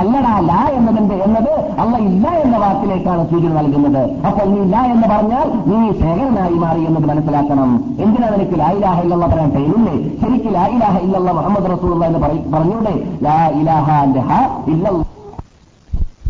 അല്ലടാ 0.00 0.32
ലാ 0.48 0.60
എന്നതിന്റെ 0.78 1.16
എന്നത് 1.26 1.52
അല്ല 1.82 1.94
ഇല്ല 2.08 2.26
എന്ന 2.44 2.56
വാക്കിലേക്കാണ് 2.64 3.22
സൂചന 3.30 3.52
നൽകുന്നത്. 3.58 4.02
അപ്പോൾ 4.28 4.46
നീ 4.52 4.58
ഇല്ല 4.66 4.76
എന്ന് 4.94 5.06
പറഞ്ഞാൽ 5.14 5.48
നീ 5.70 5.78
ശേഖരനായി 6.00 6.56
മാറി 6.64 6.82
എന്നത് 6.90 7.06
മനസ്സിലാക്കണം. 7.12 7.70
എന്തിനാ 8.04 8.30
നിനക്ക് 8.34 8.58
ലായിലാഹ 8.62 8.96
ഇല്ലെന്ന 9.04 9.28
പറയാൻ 9.34 9.52
കഴിയില്ലേ 9.56 9.96
ശരിക്കും 10.22 10.54
ലായിലാഹ 10.58 10.96
ഇല്ലല്ല 11.06 11.32
മുഹമ്മദ് 11.40 11.70
റസൂൽ 11.74 12.04
എന്ന് 12.10 12.22
പറഞ്ഞൂടെ? 12.56 12.96
ലാ 13.28 13.38
ഇലാഹ 13.60 13.88
ഇല്ല 14.74 14.88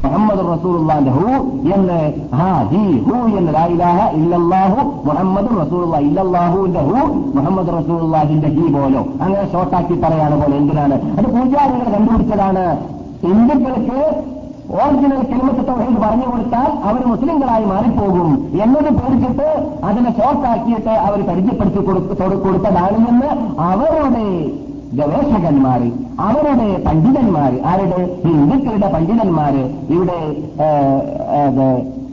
മുഹമ്മദ് 0.05 0.43
റസൂലുള്ളാന്റെ 0.53 1.11
ഹു 1.11 1.25
എന്ന് 1.75 1.99
ഹാ 2.39 2.51
ഹി 2.71 2.83
എന്ന് 3.39 3.53
ലായിലാഹ 3.57 3.99
ഇല്ലല്ലാഹു 4.19 4.79
മുഹമ്മദ് 5.09 5.51
റസൂലുള്ള 5.63 5.97
ഇല്ലല്ലാഹുവിന്റെ 5.99 6.83
ഹു 6.89 7.01
മുഹമ്മദ് 7.37 7.73
റസൂലുള്ളാഹിന്റെ 7.79 8.49
ഹി 8.49 8.65
പോലോ. 8.77 9.03
അങ്ങനെ 9.21 9.45
ഷോർട്ടാക്കി 9.53 9.97
പറയാണ് 10.05 10.37
പോലെ 10.43 10.57
എന്തിനാണ്? 10.57 10.97
അത് 11.19 11.27
പൂജാരികൾ 11.35 11.89
കണ്ടുപിടിച്ചതാണ്. 11.95 12.65
ഹിന്ദുക്കൾക്ക് 13.23 14.01
ഓറിജിനൽ 14.79 15.21
കിലോമീറ്റർ 15.29 15.77
പറഞ്ഞു 16.03 16.27
കൊടുത്താൽ 16.31 16.71
അവർ 16.89 17.03
മുസ്ലിങ്ങളായി 17.07 17.65
മാറിപ്പോകും 17.65 18.29
എന്നത് 18.65 18.91
പേടിച്ചിട്ട് 18.99 19.47
അതിനെ 19.85 20.11
ഷോർട്ടാക്കിയിട്ട് 20.19 20.95
അവർ 21.07 21.21
പരിചയപ്പെടുത്തി 21.29 21.81
കൊടുത്തതാണ് 22.45 22.97
എന്ന് 23.13 23.31
അവരുടെ 23.71 24.27
ഗവേഷകന്മാര് 24.93 25.89
അവരുടെ 26.21 26.85
പണ്ഡിതന്മാർ 26.85 27.53
ആരുടെ 27.65 27.99
ഹിന്ദുക്കളുടെ 28.25 28.93
പണ്ഡിതന്മാര് 28.93 29.63
ഇവിടെ 29.93 30.21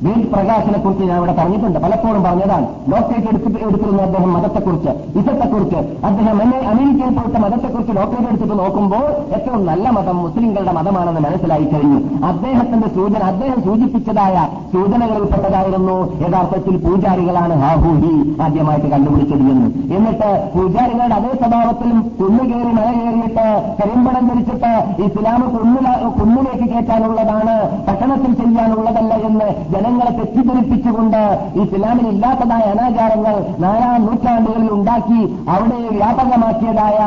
വീട് 0.06 0.26
പ്രകാശനെക്കുറിച്ച് 0.34 1.04
ഞാൻ 1.10 1.18
ഇവിടെ 1.22 1.34
പറഞ്ഞിട്ടുണ്ട്. 1.40 1.80
പലപ്പോഴും 1.86 2.22
പറഞ്ഞതാണ് 2.28 2.66
ഡോക്ടറേറ്റ് 2.92 3.30
എടുത്തിട്ട് 3.32 3.60
എടുത്തിരുന്ന 3.68 4.02
അദ്ദേഹം 4.08 4.32
മതത്തെക്കുറിച്ച് 4.38 4.92
ഇസത്തെക്കുറിച്ച് 5.20 5.80
അദ്ദേഹം 6.08 6.38
എന്നെ 6.46 6.60
അമേരിക്കയിൽ 6.72 7.14
പോയിട്ട് 7.18 7.40
മതത്തെക്കുറിച്ച് 7.46 7.94
ഡോക്ടറേറ്റ് 8.00 8.30
എടുത്തിട്ട് 8.32 8.56
നോക്കുമ്പോൾ 8.62 9.06
ഏറ്റവും 9.38 9.62
നല്ല 9.72 9.86
മതം 9.98 10.18
മുസ്ലിങ്ങളുടെ 10.26 10.74
മതമാണെന്ന് 10.80 11.22
മനസ്സിലായി 11.28 11.68
കഴിഞ്ഞു. 11.74 12.00
അദ്ദേഹത്തിന്റെ 12.32 12.90
സൂചന 12.98 13.22
അദ്ദേഹം 13.32 13.60
സൂചിപ്പിച്ചതായ 13.68 14.36
സൂചനകളിൽപ്പെട്ടതായിരുന്നു 14.74 15.98
യഥാർത്ഥത്തിൽ 16.24 16.76
പൂജാരികളാണ് 16.86 17.56
ഹാഹൂഹി 17.64 18.14
ആദ്യമായിട്ട് 18.46 18.88
കണ്ടുപിടിച്ചത് 18.96 19.46
എന്ന്. 19.54 19.68
എന്നിട്ട് 19.98 20.30
പൂജാരികളുടെ 20.56 21.16
അതേ 21.20 21.32
സ്വഭാവത്തിലും 21.42 22.00
കുന്നുകേറി 22.20 22.72
മല 22.80 22.88
കയറിയിട്ട് 23.00 23.48
കരിമ്പടം 23.80 24.24
ധരിച്ചിട്ട് 24.30 24.74
ഇസ്ലാം 25.08 25.42
കുന്നില 25.56 25.88
കുന്നിലേക്ക് 26.20 26.66
കയറ്റാനുള്ളതാണ് 26.74 27.56
പട്ടണത്തിൽ 27.88 28.32
ചെയ്യാനുള്ളതല്ല 28.42 29.14
എന്ന് 29.30 29.50
ജനങ്ങളെ 29.96 30.14
തെറ്റിദ്ധരിപ്പിച്ചുകൊണ്ട് 30.18 31.22
ഇസ്ലാമിൽ 31.62 32.06
ഇല്ലാത്തതായ 32.14 32.64
അനാചാരങ്ങൾ 32.74 33.36
നാലാം 33.64 34.00
നൂറ്റാണ്ടുകളിൽ 34.06 34.70
ഉണ്ടാക്കി 34.78 35.22
അവിടെ 35.54 35.80
വ്യാപകമാക്കിയതായ 35.98 36.98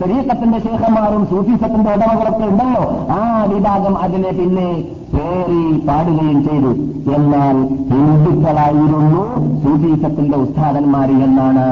ശരീരത്തിന്റെ 0.00 0.58
ശേഖന്മാരും 0.64 1.22
സൂഫിസത്തിന്റെ 1.30 1.90
ഉടമകളൊക്കെ 1.96 2.46
ഉണ്ടല്ലോ. 2.52 2.84
ആ 3.16 3.20
വിഭാഗം 3.50 3.94
അതിനെ 4.04 4.30
പിന്നെ 4.38 4.66
പേറി 5.12 5.60
പാടുകയും 5.86 6.38
ചെയ്തു. 6.46 6.72
എന്നാൽ 7.16 7.56
ഹിന്ദുക്കളായിരുന്നു 7.90 9.22
സൂഫീസത്തിന്റെ 9.64 10.36
ഉസ്താദന്മാർ 10.44 11.10
എന്നാണ് 11.28 11.66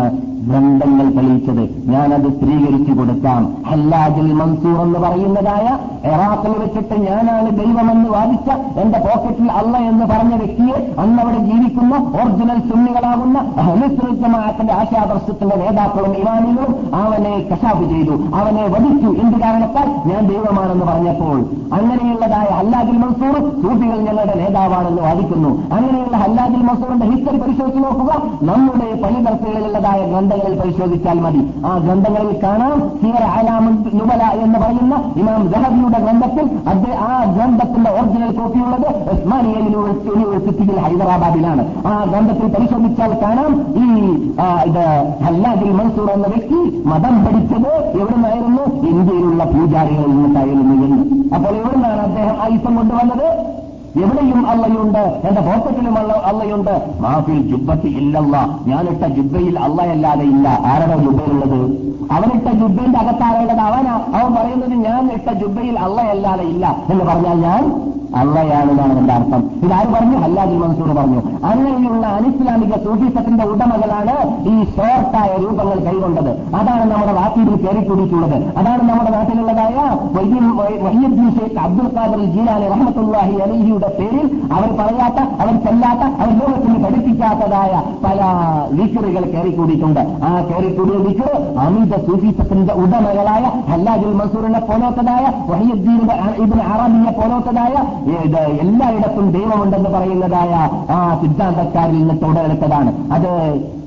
ഗ്രന്ഥങ്ങൾ 0.48 1.06
തെളിയിച്ചത് 1.16 1.64
ഞാനത് 1.92 2.28
സ്ത്രീകരിച്ചു 2.36 2.92
കൊടുക്കാം. 2.92 3.42
ഹല്ലാജുൽ 3.70 4.30
മൻസൂർ 4.32 4.78
എന്ന് 4.82 4.98
പറയുന്നതായ 4.98 5.66
എറാത്തിൽ 6.12 6.52
വെച്ചിട്ട് 6.62 6.96
ഞാനാണ് 7.08 7.48
ദൈവമെന്ന് 7.58 8.08
വാദിച്ച 8.10 8.48
എന്റെ 8.82 8.98
പോക്കറ്റിൽ 8.98 9.50
അല്ല 9.50 9.74
എന്ന് 9.90 10.06
പറഞ്ഞ 10.06 10.34
വ്യക്തിയെ 10.34 10.78
അന്നവിടെ 11.02 11.38
ജീവിക്കുന്ന 11.38 11.94
ഒറിജിനൽ 12.20 12.58
സുന്നികളാകുന്ന 12.70 13.38
അനുസൃതമായത്തിന്റെ 13.72 14.72
ആശാദർശത്തിന്റെ 14.72 15.56
നേതാക്കളും 15.56 16.14
ഇമാനികളും 16.16 16.72
അവനെ 17.02 17.34
കശാഫ് 17.50 17.84
ചെയ്തു 17.92 18.16
അവനെ 18.34 18.64
വധിച്ചു 18.74 19.10
എന്ത് 19.22 19.38
കാരണത്താൽ 19.44 19.88
ഞാൻ 20.10 20.22
ദൈവമാണെന്ന് 20.32 20.84
പറഞ്ഞപ്പോൾ. 20.84 21.38
അങ്ങനെയുള്ളതായ 21.78 22.48
ഹല്ലാജുൽ 22.58 22.98
മൻസൂർ 23.04 23.36
സൂഫികൾ 23.62 23.98
ഞങ്ങളുടെ 24.08 24.34
നേതാവാണെന്ന് 24.42 25.02
വാദിക്കുന്നു. 25.02 25.50
അങ്ങനെയുള്ള 25.74 26.16
ഹല്ലാജുൽ 26.16 26.64
മൻസൂറിന്റെ 26.70 27.06
ഹിസ്റ്ററി 27.12 27.36
പരിശോധിച്ച് 27.36 27.82
നോക്കുക 27.84 28.12
നമ്മുടെ 28.50 28.88
പള്ളിദർശകളിലുള്ളതായ 29.02 30.00
ഗ്രന്ഥങ്ങളിൽ 30.32 30.60
പരിശോധിച്ചാൽ 30.60 31.18
മതി. 31.20 31.40
ആ 31.66 31.72
ഗ്രന്ഥങ്ങളിൽ 31.78 32.36
കാണാം 32.42 32.76
സിയർ 33.00 33.24
ആലാമൻ 33.38 33.74
നുബല 33.94 34.22
എന്ന് 34.44 34.58
പറയുന്ന 34.58 34.94
ഇമാം 35.16 35.42
ജഹബിയുടെ 35.52 35.98
ഗ്രന്ഥത്തിൽ 36.04 36.46
ആ 37.08 37.12
ഗ്രന്ഥത്തിന്റെ 37.36 37.90
ഒറിജിനൽ 37.90 38.32
കോപ്പിയുള്ളത് 38.38 38.88
ഉസ്മാനിയ 39.14 39.56
യൂണിവേഴ്സിറ്റിയിൽ 40.08 40.78
ഹൈദരാബാദിലാണ്. 40.84 41.64
ആ 41.86 41.94
ഗ്രന്ഥത്തിൽ 42.10 42.48
പരിശോധിച്ചാൽ 42.56 43.12
കാണാം 43.22 43.52
ഈ 43.84 43.86
ഇത് 44.68 44.84
ഹല്ലാദിൽ 45.24 45.72
മൻസൂർ 45.80 46.10
എന്ന 46.10 46.26
വ്യക്തി 46.26 46.60
മതം 46.92 47.16
പഠിച്ചത് 47.24 47.72
എവിടുന്നായിരുന്നു? 48.00 48.64
ഇന്ത്യയിലുള്ള 48.90 49.44
പൂജാരികളിൽ 49.44 50.10
നിന്നുണ്ടായിരുന്നു 50.10 50.74
എന്ന്. 50.86 51.00
അപ്പോൾ 51.34 51.54
എവിടുന്നാണ് 51.60 52.02
അദ്ദേഹം 52.08 52.36
ആയിസം 52.42 52.76
കൊണ്ടുവന്നത്? 52.76 53.28
എവിടെയും 53.96 54.46
അള്ളയുണ്ട്. 54.46 54.98
എന്റെ 54.98 55.40
പോക്കറ്റിലും 55.40 55.98
അള്ളയുണ്ട്. 55.98 56.92
മാഫിൽ 57.00 57.48
ജുബത്തി 57.50 57.88
ഇല്ലല്ല. 57.88 58.58
ഞാനിട്ട 58.66 59.04
ജുബയിൽ 59.06 59.58
അള്ളയല്ലാതെ 59.58 60.22
ഇല്ല. 60.22 60.48
ആരുടെ 60.66 60.96
ജുബയിലുള്ളത് 60.96 61.60
അവനിട്ട 62.12 62.48
ജുബയിന്റെ 62.48 62.98
അകത്താരേണ്ടത് 62.98 63.60
അവനാ. 63.60 63.94
അവൻ 64.14 64.34
പറയുന്നത് 64.34 64.70
ഞാൻ 64.70 65.12
ഇട്ട 65.12 65.32
ജുബയിൽ 65.32 65.78
അള്ളയല്ലാതെ 65.78 66.44
ഇല്ല 66.44 66.76
എന്ന് 66.90 67.04
പറഞ്ഞാൽ 67.04 67.34
ഞാൻ 67.34 67.62
അള്ളയാണെന്നാണ് 68.20 68.94
എന്റെ 69.00 69.14
അർത്ഥം. 69.18 69.42
ഇതാര് 69.66 69.88
പറഞ്ഞു? 69.94 70.16
ഹല്ലാജുൽ 70.24 70.58
മൻസൂർ 70.62 70.90
പറഞ്ഞു. 70.98 71.20
അങ്ങനെയുള്ള 71.50 72.04
അനിസ്ലാമിക 72.18 72.74
സൂഫിസത്തിന്റെ 72.84 73.44
ഉടമകളാണ് 73.52 74.14
ഈ 74.52 74.54
ഷോർട്ടായ 74.74 75.30
രൂപങ്ങൾ 75.44 75.78
കൈകൊണ്ടത്. 75.86 76.30
അതാണ് 76.58 76.84
നമ്മുടെ 76.92 77.14
വാക്കിയിൽ 77.20 77.56
കയറിക്കൂടിയിട്ടുള്ളത് 77.62 78.36
അതാണ് 78.60 78.82
നമ്മുടെ 78.90 79.10
നാട്ടിലുള്ളതായ 79.16 79.76
അബ്ദുൽ 81.64 81.88
ഖാദർ 81.96 82.20
ജീലാനി 82.34 82.66
റഹ്മത്തുല്ലാഹി 82.74 83.34
അലിഹിയുടെ 83.44 83.88
പേരിൽ 83.98 84.26
അവർ 84.56 84.68
പറയാത്ത 84.80 85.18
അവർ 85.42 85.54
ചെല്ലാത്ത 85.64 86.02
അവർ 86.20 86.32
ലോകത്തിന് 86.40 86.78
പഠിപ്പിക്കാത്തതായ 86.84 87.72
പല 88.04 88.20
വിക്കറുകൾ 88.78 89.24
കയറിക്കൂടിയിട്ടുണ്ട്. 89.32 90.00
ആ 90.26 90.30
കയറിക്കൂടിയ 90.50 90.98
വിക്കർ 91.06 91.32
അമിത 91.64 91.94
സൂഫിസത്തിന്റെ 92.06 92.74
ഉടമകളായ 92.82 93.44
ഹല്ലാജുൽ 93.70 94.14
മൻസൂറിനെ 94.20 94.60
പോലോത്തതായ 94.70 95.24
വഹിയുദ്ദീൻ 95.50 96.00
ഇതിന് 96.44 96.64
അറാബിയെ 96.72 97.12
പോലത്തതായ 97.20 97.74
ഇത് 98.06 98.40
എല്ലായിടത്തും 98.64 99.30
ദൈവമുണ്ടെന്ന് 99.32 99.90
പറയുന്നതായ 99.90 100.54
ആ 100.92 101.18
സിദ്ധാന്തക്കാരിൽ 101.20 101.98
നിന്ന് 101.98 102.14
തുടരെടുത്തതാണ് 102.22 103.12
അത് 103.12 103.30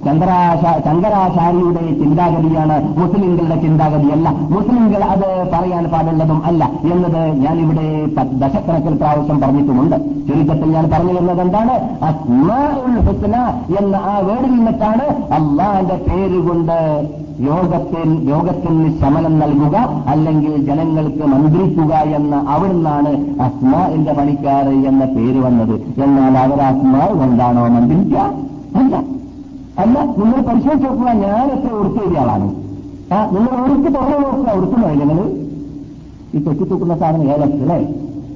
ശങ്കരാചാര്യയുടെ 0.06 1.84
ചിന്താഗതിയാണ്. 2.00 2.76
മുസ്ലിംകളുടെ 3.00 3.56
ചിന്താഗതിയല്ല. 3.62 4.30
മുസ്ലിംകൾ 4.30 5.04
അത് 5.04 5.52
പറയാൻ 5.54 5.86
പാടുള്ളതും 5.86 6.46
അല്ല 6.46 6.64
എന്നത് 6.94 7.22
ഞാനിവിടെ 7.38 8.06
ദശക്കണക്കിൽ 8.42 8.96
പ്രാവശ്യം 8.96 9.42
പറഞ്ഞിട്ടുമുണ്ട്. 9.42 9.96
ചുരുക്കത്തിൽ 10.28 10.72
ഞാൻ 10.72 10.90
പറഞ്ഞു 10.94 11.14
വരുന്നത് 11.14 11.42
എന്താണ്? 11.42 11.76
അസ്മാഉൽ 12.06 12.98
ഹുസ്ന 13.08 13.36
എന്ന 13.80 13.96
ആ 13.96 14.18
വേർഡിൽ 14.20 14.52
നിന്നിട്ടാണ് 14.56 15.08
അള്ളാന്റെ 15.34 15.98
പേരുകൊണ്ട് 16.08 16.78
രോഗത്തിൽ 17.44 18.10
യോഗത്തിന് 18.30 18.90
ശമനം 19.00 19.40
നൽകുക 19.40 19.78
അല്ലെങ്കിൽ 20.12 20.54
ജനങ്ങൾക്ക് 20.68 21.24
മന്ത്രിക്കുക 21.34 21.94
എന്ന 22.18 22.36
അവിടുന്നാണ് 22.36 23.12
അസ്മാന്റെ 23.42 24.14
പണിക്കാർ 24.14 24.68
എന്ന 24.90 25.06
പേര് 25.06 25.40
വന്നത്. 25.46 25.76
എന്നാൽ 26.04 26.38
അവർ 26.38 26.62
അസ്മാ 26.62 27.08
കൊണ്ടാണോ 27.22 27.68
മന്ത്രിക്കുക? 27.68 28.20
അല്ല. 28.80 28.96
അല്ല 29.84 29.96
നിങ്ങൾ 30.20 30.40
പരിശോധിച്ച് 30.50 30.88
നോക്കുക 30.88 31.10
എത്ര 31.56 31.72
ഉറുക്കെഴുതിയ 31.82 32.20
ആളാണ്. 32.20 32.48
നിങ്ങൾ 33.36 33.52
ഉറുക്ക് 33.66 33.90
തുറന്നു 33.96 34.18
നോക്കുക 34.28 34.52
ഉറുക്കുന്നതല്ലേ 34.60 35.06
നിങ്ങൾ? 35.06 35.28
ഈ 36.36 36.40
തെറ്റിത്തൂക്കുന്ന 36.46 36.96
സാധനം 36.98 37.28
ഏലക്ഷ 37.34 37.60
അല്ലേ? 37.66 37.80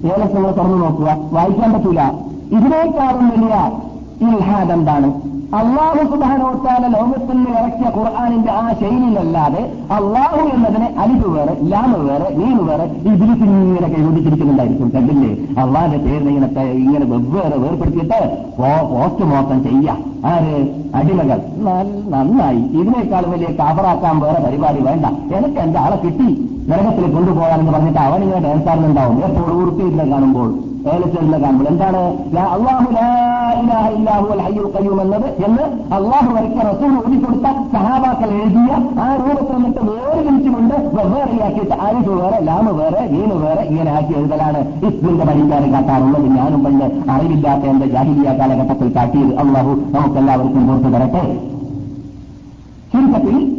നിങ്ങൾ 0.04 0.52
തുറന്നു 0.52 0.78
നോക്കുക 0.86 1.18
വായിക്കാൻ 1.32 1.74
പറ്റൂല. 1.74 2.02
ഇതിനേക്കാളും 2.58 3.26
വലിയ 3.30 3.56
ഇൽഹാദ് 4.28 4.72
എന്താണ്? 4.72 5.10
അള്ളാഹു 5.56 6.08
സുബാനോത്താല 6.12 6.88
ലോകത്തിൽ 6.88 7.36
നിന്ന് 7.36 7.50
ഇറക്കിയ 7.50 7.92
ഖുർആാനിന്റെ 7.98 8.52
ആ 8.52 8.74
ശൈലിയിലല്ലാതെ 8.74 9.72
അള്ളാഹു 9.92 10.56
എന്നതിനെ 10.56 10.96
അലിഫ് 11.00 11.28
വേറെ 11.28 11.58
ലാമ് 11.64 12.10
വേറെ 12.10 12.36
നീന് 12.36 12.60
വേറെ 12.60 12.84
ഇതിലേക്ക് 12.84 13.44
ഇങ്ങനെ 13.44 13.88
കൈകൊണ്ടിരിക്കുന്നുണ്ടായിരിക്കും 13.88 14.92
കണ്ടില്ലേ? 14.96 15.62
അള്ളാഹിന്റെ 15.64 15.98
പേരിനെ 15.98 16.32
ഇങ്ങനെ 16.32 16.62
ഇങ്ങനെ 16.62 17.06
വെവ്വേറെ 17.06 17.58
വേർപ്പെടുത്തിയിട്ട് 17.58 18.20
പോസ്റ്റ്മോർട്ടം 18.60 19.64
ചെയ്യാം. 19.64 19.98
ആര്? 20.26 20.68
അടിമകൾ. 20.96 21.42
നന്നായി. 22.10 22.58
ഇതിനേക്കാൾ 22.58 23.26
വലിയ 23.26 23.48
കാഫറാക്കാൻ 23.48 24.20
വേറെ 24.20 24.40
പരിപാടി 24.44 24.82
വേണ്ട. 24.82 25.06
എനിക്ക് 25.36 25.60
എന്റെ 25.60 25.80
ആളെ 25.80 25.96
കിട്ടി. 25.96 26.30
നരകത്തിൽ 26.68 27.14
കൊണ്ടുപോകാനെന്ന് 27.14 27.72
പറഞ്ഞിട്ട് 27.72 28.00
അവൻ 28.00 28.10
അവനിങ്ങനെ 28.10 28.40
ഡാൻസ് 28.40 28.70
ആടുന്നുണ്ടാവും. 28.70 29.26
എപ്പോഴും 29.26 29.58
ഊർത്തിയിരുന്ന് 29.62 30.12
കാണുമ്പോൾ. 30.12 30.69
ഏലച്ചെടുന്ന 30.88 31.38
കാണുമ്പോൾ 31.38 31.68
എന്താണ്? 31.68 32.02
അള്ളാഹു 32.38 32.88
എന്നത് 35.02 35.28
എന്ന് 35.46 35.94
അള്ളാഹു 35.94 36.34
വരയ്ക്ക 36.36 36.60
റസൂൽ 36.60 36.92
ഓടിക്കൊടുത്ത 37.06 37.48
സഹാബാക്കൾ 37.74 38.30
എഴുതിയ 38.30 38.72
ആ 39.00 39.16
രൂപത്തിൽ 39.16 39.56
നിന്നിട്ട് 39.56 39.80
വേറെ 39.80 40.22
വിളിച്ചുകൊണ്ട് 40.22 40.76
വെവ്വേറെയാക്കിയിട്ട് 40.98 41.74
അരിഫ് 41.74 42.10
വേറെ 42.10 42.40
ലാമ് 42.44 42.72
വേറെ 42.72 43.02
വീണ് 43.06 43.36
വേറെ 43.46 43.62
ഇങ്ങനെ 43.62 43.92
ആക്കി 43.92 44.14
എഴുതലാണ് 44.14 44.86
ഇസ്ലിന്റെ 44.86 45.26
പരിചാരം 45.26 45.74
കാട്ടാറുള്ളത്. 45.74 46.28
ഞാനും 46.30 46.64
പണ്ട് 46.64 47.12
അറിവില്ലാത്ത 47.12 47.62
എന്റെ 47.62 47.86
ജാഹിലിയ 47.86 48.38
കാലഘട്ടത്തിൽ 48.40 48.96
കാട്ടിയത് 48.96 49.36
അള്ളാഹു 49.36 49.70
നമുക്കെല്ലാവർക്കും 49.70 50.68
പുറത്തു 50.68 50.98
തരട്ടെ. 50.98 51.24
ചുരുക്കത്തിൽ 52.94 53.59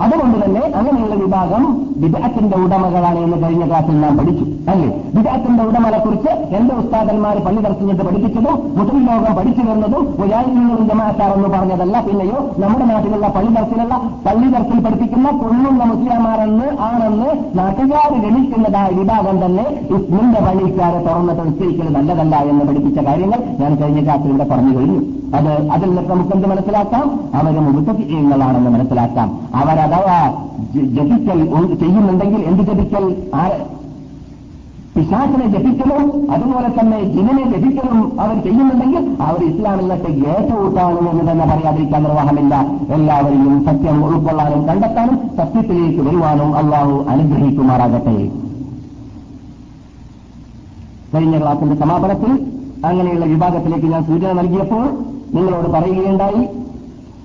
അതുകൊണ്ട് 0.00 0.44
തന്നെ 0.44 0.60
അങ്ങനെയുള്ള 0.78 1.14
വിഭാഗം 1.14 1.62
വിദഗ്ധത്തിന്റെ 1.96 2.56
ഉടമകളാണ് 2.56 3.18
എന്ന് 3.18 3.36
കഴിഞ്ഞ 3.42 3.66
ക്ലാസ്സിൽ 3.66 4.00
നാം 4.00 4.18
പഠിച്ചു 4.18 4.44
അല്ലേ? 4.70 4.88
വിദഗ്ധത്തിന്റെ 5.14 5.62
ഉടമകളെക്കുറിച്ച് 5.62 6.28
എന്റെ 6.56 6.74
ഉസ്താദന്മാർ 6.74 7.36
പള്ളി 7.38 7.60
ദർശനത്തെ 7.60 8.04
പഠിപ്പിച്ചതും 8.04 8.62
മുസ്ലിം 8.76 9.06
ലോകം 9.06 9.34
പഠിച്ചു 9.34 9.62
വരുന്നതും 9.62 10.14
മുജാഹിദീങ്ങളും 10.18 10.88
ജമാഅത്താറെന്ന് 10.88 11.48
പറഞ്ഞതല്ല 11.48 12.00
പിന്നെയോ 12.00 12.54
നമ്മുടെ 12.58 12.84
നാട്ടിലുള്ള 12.84 13.28
പള്ളി 13.28 13.52
ദർശനുള്ള 13.54 13.94
പള്ളി 14.26 14.46
ദർശനം 14.48 14.84
പഠിപ്പിക്കുന്ന 14.84 15.30
കൊള്ളുന്ന 15.42 15.84
മുസ്ലിംമാരെന്ന് 15.84 16.82
ആണെന്ന് 16.82 17.58
നാട്ടുകാർ 17.58 18.10
ഗണിക്കുന്നതായ 18.24 18.88
വിഭാഗം 18.90 19.44
തന്നെ 19.44 19.66
ഇസ്ലിന്റെ 19.96 20.40
പള്ളിക്കാരെ 20.40 20.98
തുറന്നിട്ട് 21.08 21.46
നിശ്ചയിക്കുന്നത് 21.46 21.94
നല്ലതല്ല 21.94 22.36
എന്ന് 22.50 22.64
പഠിപ്പിച്ച 22.64 23.06
കാര്യങ്ങൾ 23.06 23.42
ഞാൻ 23.60 23.74
കഴിഞ്ഞ 23.74 24.04
ക്ലാസ്സിൽ 24.04 24.28
ഇവിടെ 24.28 24.44
പറഞ്ഞു 24.44 24.78
കഴിഞ്ഞു. 24.78 25.00
അത് 25.34 25.72
അതിൽ 25.72 25.88
നിന്ന് 25.88 26.02
നമുക്കെന്ത് 26.10 26.46
മനസ്സിലാക്കാം? 26.46 27.06
അവരെ 27.34 27.60
മുഴുത്തങ്ങളാണെന്ന് 27.60 28.70
മനസ്സിലാക്കാം. 28.70 29.28
അവരഥവാ 29.54 29.87
ജ- 30.74 30.94
ജപിക്കൽ 30.94 31.54
ചെയ്യുന്നുണ്ടെങ്കിൽ 31.74 32.40
എന്ത് 32.40 32.62
ജപിക്കൽ? 32.62 33.26
പിശാസിനെ 34.96 35.46
ജപിക്കലും 35.46 36.32
അതുപോലെ 36.32 36.80
തന്നെ 36.80 37.04
ജിനെ 37.04 37.50
ജപിക്കലും 37.56 38.20
അവർ 38.20 38.42
ചെയ്യുന്നുണ്ടെങ്കിൽ 38.42 39.16
അവർ 39.20 39.42
നിന്നിട്ട് 39.78 40.28
ഏറ്റവും 40.28 40.74
എന്ന് 41.10 41.32
തന്നെ 41.32 41.46
പറയാതിരിക്കാൻ 41.46 42.02
നിർവാഹമില്ല. 42.02 42.66
എല്ലാവരെയും 42.90 43.64
സത്യം 43.64 44.04
ഉൾക്കൊള്ളാനും 44.04 44.66
കണ്ടെത്താനും 44.66 45.36
സത്യത്തിലേക്ക് 45.36 46.00
വരുവാനും 46.00 46.56
അള്ളാഹു 46.56 47.04
അനുഗ്രഹിക്കുമാറാകട്ടെ. 47.08 48.30
കഴിഞ്ഞ 51.14 51.40
ക്ലാസിന്റെ 51.40 51.76
സമാപനത്തിൽ 51.76 52.46
അങ്ങനെയുള്ള 52.84 53.24
വിഭാഗത്തിലേക്ക് 53.24 53.86
ഞാൻ 53.86 54.04
സൂചന 54.04 54.32
നൽകിയപ്പോൾ 54.32 54.98
നിങ്ങളോട് 55.34 55.70
പറയുകയുണ്ടായി. 55.70 56.48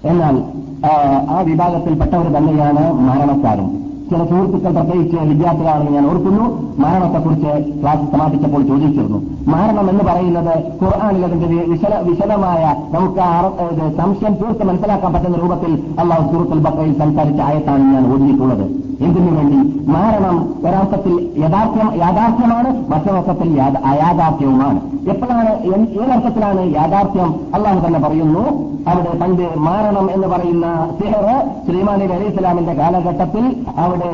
എന്നാൽ 0.07 0.62
ആ, 0.85 1.41
വിഭാഗത്തിൽപ്പെട്ടവർ 1.41 2.25
തന്നെയാണ് 2.37 2.93
മരണക്കാരും. 2.93 3.83
ചില 4.09 4.23
സുഹൃത്തുക്കൾ 4.25 4.71
പ്രത്യേകിച്ച് 4.73 5.17
വിദ്യാർത്ഥികളാണെന്ന് 5.17 5.91
ഞാൻ 5.91 6.05
ഓർക്കുന്നു. 6.05 6.45
മരണത്തെക്കുറിച്ച് 6.79 7.81
ക്ലാസ് 7.81 8.11
സമാപിച്ചപ്പോൾ 8.11 8.63
ചോദിച്ചിരുന്നു. 8.63 9.19
മരണം 9.47 9.89
എന്ന് 9.89 10.03
പറയുന്നത് 10.03 10.83
ഖുർആാനിൽ 10.83 11.25
അതിന്റെ 11.25 11.47
വിശദ 11.47 11.93
വിശദമായ 12.09 12.75
നമുക്ക് 12.93 13.21
സംശയം 13.97 14.33
തീർത്ത് 14.33 14.63
മനസ്സിലാക്കാൻ 14.63 15.13
പറ്റുന്ന 15.13 15.37
രൂപത്തിൽ 15.37 15.83
അള്ളാഹു 15.99 16.33
സുഹൃത്തുൽ 16.33 16.59
ബക്കയിൽ 16.59 16.99
സംസാരിച്ച 16.99 17.41
ആയത്താണ് 17.41 17.93
ഞാൻ 17.93 18.13
ഓടിയിട്ടുള്ളത് 18.13 18.92
എന്തിനു 19.01 19.31
മരണം 19.91 20.53
ഒരർത്ഥത്തിൽ 20.65 21.33
യഥാർത്ഥ്യം 21.37 21.95
യാഥാർത്ഥ്യമാണ് 21.95 22.89
മറ്റൊരർത്ഥത്തിൽ 22.89 23.57
യാഥ- 23.57 23.83
അയാഥാർത്ഥ്യവുമാണ്. 23.85 24.79
എപ്പോഴാണ് 25.09 25.49
ഏതർത്ഥത്തിലാണ് 26.03 26.73
യാഥാർത്ഥ്യം? 26.75 27.35
അള്ളാഹു 27.55 27.87
തന്നെ 27.87 27.99
പറയുന്നു 27.99 28.73
അവിടെ 28.89 29.17
പണ്ട് 29.21 29.57
മാരണം 29.57 30.11
എന്ന് 30.11 30.27
പറയുന്ന 30.27 30.91
സിഹർ 31.01 31.49
ശ്രീമാനി 31.65 32.05
അലി 32.05 32.23
ഇസ്ലാമിന്റെ 32.23 32.73
കാലഘട്ടത്തിൽ 32.73 33.65
അവിടെ 33.77 34.13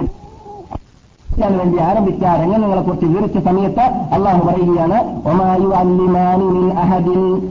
വേണ്ടി 1.58 1.78
ആരംഭിച്ച 1.78 2.24
രംഗങ്ങളെ 2.24 2.82
കുറിച്ച് 2.82 3.06
വിവരിച്ച 3.06 3.38
സമയത്ത് 3.38 3.80
അള്ളാഹു 4.14 4.48
പറയുകയാണ് 4.48 5.22
ഒമായു 5.28 5.68
അല്ലിമാനി 5.68 6.70
അഹദിൻ 6.70 7.50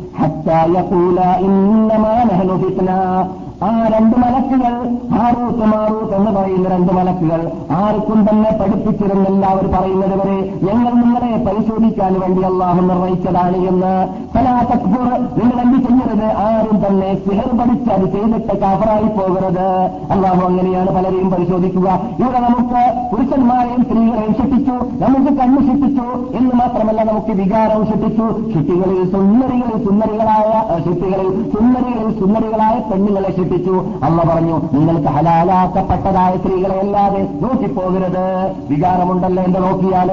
ഇന്നമാ 1.38 3.28
ആ 3.64 3.88
രണ്ട് 3.88 4.16
മലക്കുകൾ 4.16 4.74
ഹാറൂത്ത് 5.14 5.64
മാറൂത്ത് 5.64 6.14
എന്ന് 6.14 6.30
പറയുന്ന 6.30 6.68
രണ്ട് 6.68 6.92
മലക്കുകൾ 6.92 7.50
ആർക്കും 7.70 8.26
തന്നെ 8.30 8.50
പഠിപ്പിച്ചിരുന്നില്ല 8.60 9.46
അവർ 9.46 9.66
പറയുന്നത് 9.66 10.20
വരെ. 10.20 10.58
ഞങ്ങൾ 10.62 10.92
നിങ്ങളെ 10.92 11.44
പരിശോധിക്കാൻ 11.46 12.20
വേണ്ടി 12.20 12.42
അള്ളാഹു 12.42 12.80
നിർവഹിച്ചതാണ് 12.80 13.56
എന്ന്. 13.56 14.08
ഫലാ 14.34 14.60
തക്ഫുർ 14.60 15.08
നിങ്ങൾ 15.40 15.60
എന്ത് 15.60 15.88
ചെയ്യരുത്? 15.88 16.24
ആരും 16.24 16.86
തന്നെ 16.86 17.14
സിഹർ 17.14 17.58
പഠിച്ച് 17.58 17.90
അത് 17.90 18.04
ചെയ്തിട്ട് 18.12 18.60
കാഫറായി 18.60 19.08
പോകരുത്. 19.18 19.68
അള്ളാഹു 20.10 20.46
അങ്ങനെയാണ് 20.48 20.90
പലരെയും 20.96 21.30
പരിശോധിക്കുക. 21.30 22.00
ഇവിടെ 22.18 22.38
നമുക്ക് 22.38 22.82
പുരുഷന്മാരെയും 23.12 23.84
സ്ത്രീകളെയും 23.84 24.34
ശിക്ഷിച്ചു. 24.34 25.04
നമുക്ക് 25.04 25.32
കണ്ണ് 25.32 25.60
ശിക്ഷിച്ചു. 25.60 26.36
എന്ന് 26.38 26.54
മാത്രമല്ല 26.54 27.02
നമുക്ക് 27.02 27.32
വികാരം 27.42 27.86
ശിക്ഷിച്ചു. 27.86 28.26
ശുദ്ധികളിൽ 28.54 29.12
സുന്ദരികളിൽ 29.12 29.84
സുന്ദരികളായ 29.84 30.64
ശുദ്ധികളിൽ 30.84 31.50
സുന്ദരികളിൽ 31.50 32.20
സുന്ദരികളായ 32.20 32.78
പെണ്ണുങ്ങളെ 32.78 33.26
ശിക്ഷിച്ചു. 33.26 33.47
അമ്മ 33.48 34.20
പറഞ്ഞു 34.28 34.56
നിങ്ങൾക്ക് 34.74 35.10
ഹലാലാക്കപ്പെട്ടതായ 35.16 36.32
സ്ത്രീകളെ 36.40 36.76
അല്ലാതെ 36.82 37.20
നോക്കിപ്പോകരുത് 37.42 38.24
വികാരമുണ്ടല്ലോ 38.70 39.42
എന്താ 39.48 39.60
നോക്കിയാൽ 39.66 40.08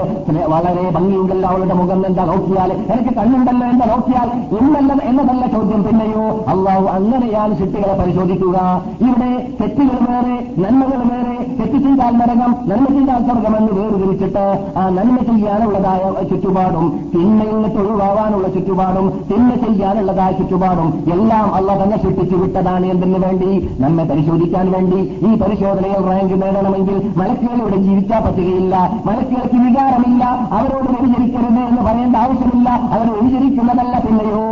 വളരെ 0.54 0.84
ഭംഗിയുണ്ടല്ലോ 0.98 1.48
അവളുടെ 1.52 1.76
മുഖം 1.80 2.06
എന്താ 2.10 2.24
നോക്കിയാൽ 2.32 2.72
എനിക്ക് 2.94 3.14
കണ്ണുണ്ടല്ലോ 3.18 3.66
എന്താ 3.74 3.86
നോക്കിയാൽ 3.94 4.30
എന്നല്ല 4.60 4.92
എന്നതല്ല 5.10 5.46
ചോദ്യം 5.56 5.82
പിന്നെയോ? 5.88 6.24
അള്ളാഹു 6.54 6.86
അങ്ങനെയാണ് 6.98 7.54
ചിട്ടികളെ 7.60 7.96
പരിശോധിക്കുക. 8.00 8.58
ഇവിടെ 9.06 9.30
തെറ്റുകൾ 9.60 9.98
വേറെ 10.08 10.36
നന്മകൾ 10.64 11.02
വേറെ 11.12 11.36
തെറ്റ് 11.60 11.78
ചെയ്താൽ 11.86 12.14
നരകം 12.22 12.52
നന്മ 12.72 12.86
ചെയ്താൽ 12.96 13.22
സ്വർഗമെന്ന് 13.28 13.72
വേർതിരിച്ചിട്ട് 13.80 14.46
ആ 14.80 14.86
നന്മ 14.98 15.18
ചെയ്യാനുള്ളതായ 15.30 16.02
ചുറ്റുപാടും 16.32 16.86
തിന്മയിൽ 17.14 17.56
നിന്ന് 17.56 17.82
ഒഴിവാകാനുള്ള 17.84 18.48
ചുറ്റുപാടും 18.56 19.08
തിന്മ 19.32 19.52
ചെയ്യാനുള്ളതായ 19.66 20.32
ചുറ്റുപാടും 20.40 20.90
എല്ലാം 21.16 21.48
അള്ള 21.58 21.70
തന്നെ 21.82 21.98
സൃഷ്ടിച്ചു 22.04 22.36
വിട്ടതാണ് 22.44 22.86
എന്തിനു 22.94 23.20
വേണ്ടി 23.26 23.70
നമ്മെ 23.80 24.04
പരിശോധിക്കാൻ 24.04 24.72
വേണ്ടി 24.72 24.96
ഈ 24.96 25.36
പരിശോധനയിൽ 25.36 26.06
റാങ്ക് 26.10 26.42
നേടണമെങ്കിൽ 26.42 27.12
മലക്കുകളിവിടെ 27.18 27.76
ജീവിക്കാൻ 27.76 28.24
പറ്റുകയില്ല. 28.24 28.76
മലക്കുകൾക്ക് 29.06 29.56
വികാരമില്ല. 29.56 30.24
അവരോട് 30.52 30.90
വ്യതിചരിക്കരുത് 30.92 31.60
എന്ന് 31.70 31.82
പറയേണ്ട 31.82 32.16
ആവശ്യമില്ല. 32.16 32.70
അവർ 32.70 33.08
വ്യതിചരിക്കുന്നതല്ല 33.12 34.00
പിന്നെയോ 34.00 34.46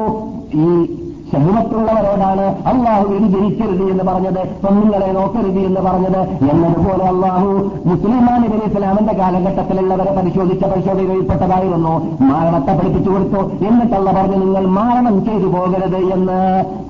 ഈ 0.53 0.99
ശരീരത്തുള്ളവരോടാണ് 1.33 2.45
അള്ളാഹു 2.67 3.07
വിജയിക്കരുത് 3.07 3.83
എന്ന് 3.91 4.03
പറഞ്ഞത് 4.03 4.41
പെണ്ണുങ്ങളെ 4.65 5.11
നോക്കരുത് 5.11 5.59
എന്ന് 5.59 5.81
പറഞ്ഞത്. 5.81 6.21
എന്നതുപോലെ 6.51 7.05
അള്ളാഹു 7.05 7.71
മുസ്ലിമാൻ 7.85 8.41
നബി 8.41 8.69
ഇസ്ലാമിന്റെ 8.69 9.13
കാലഘട്ടത്തിലുള്ളവരെ 9.13 10.15
പരിശോധിച്ച 10.17 10.63
പരിശോധനയിൽപ്പെട്ടതായിരുന്നു. 10.65 11.93
മരണത്തെ 12.21 12.73
പഠിപ്പിച്ചു 12.77 13.09
കൊടുത്തു. 13.09 13.41
എന്നിട്ടല്ല 13.67 14.11
പറഞ്ഞു 14.11 14.37
നിങ്ങൾ 14.37 14.65
മരണം 14.67 15.25
ചെയ്തു 15.25 15.47
പോകരുത് 15.47 15.97
എന്ന്. 15.97 16.39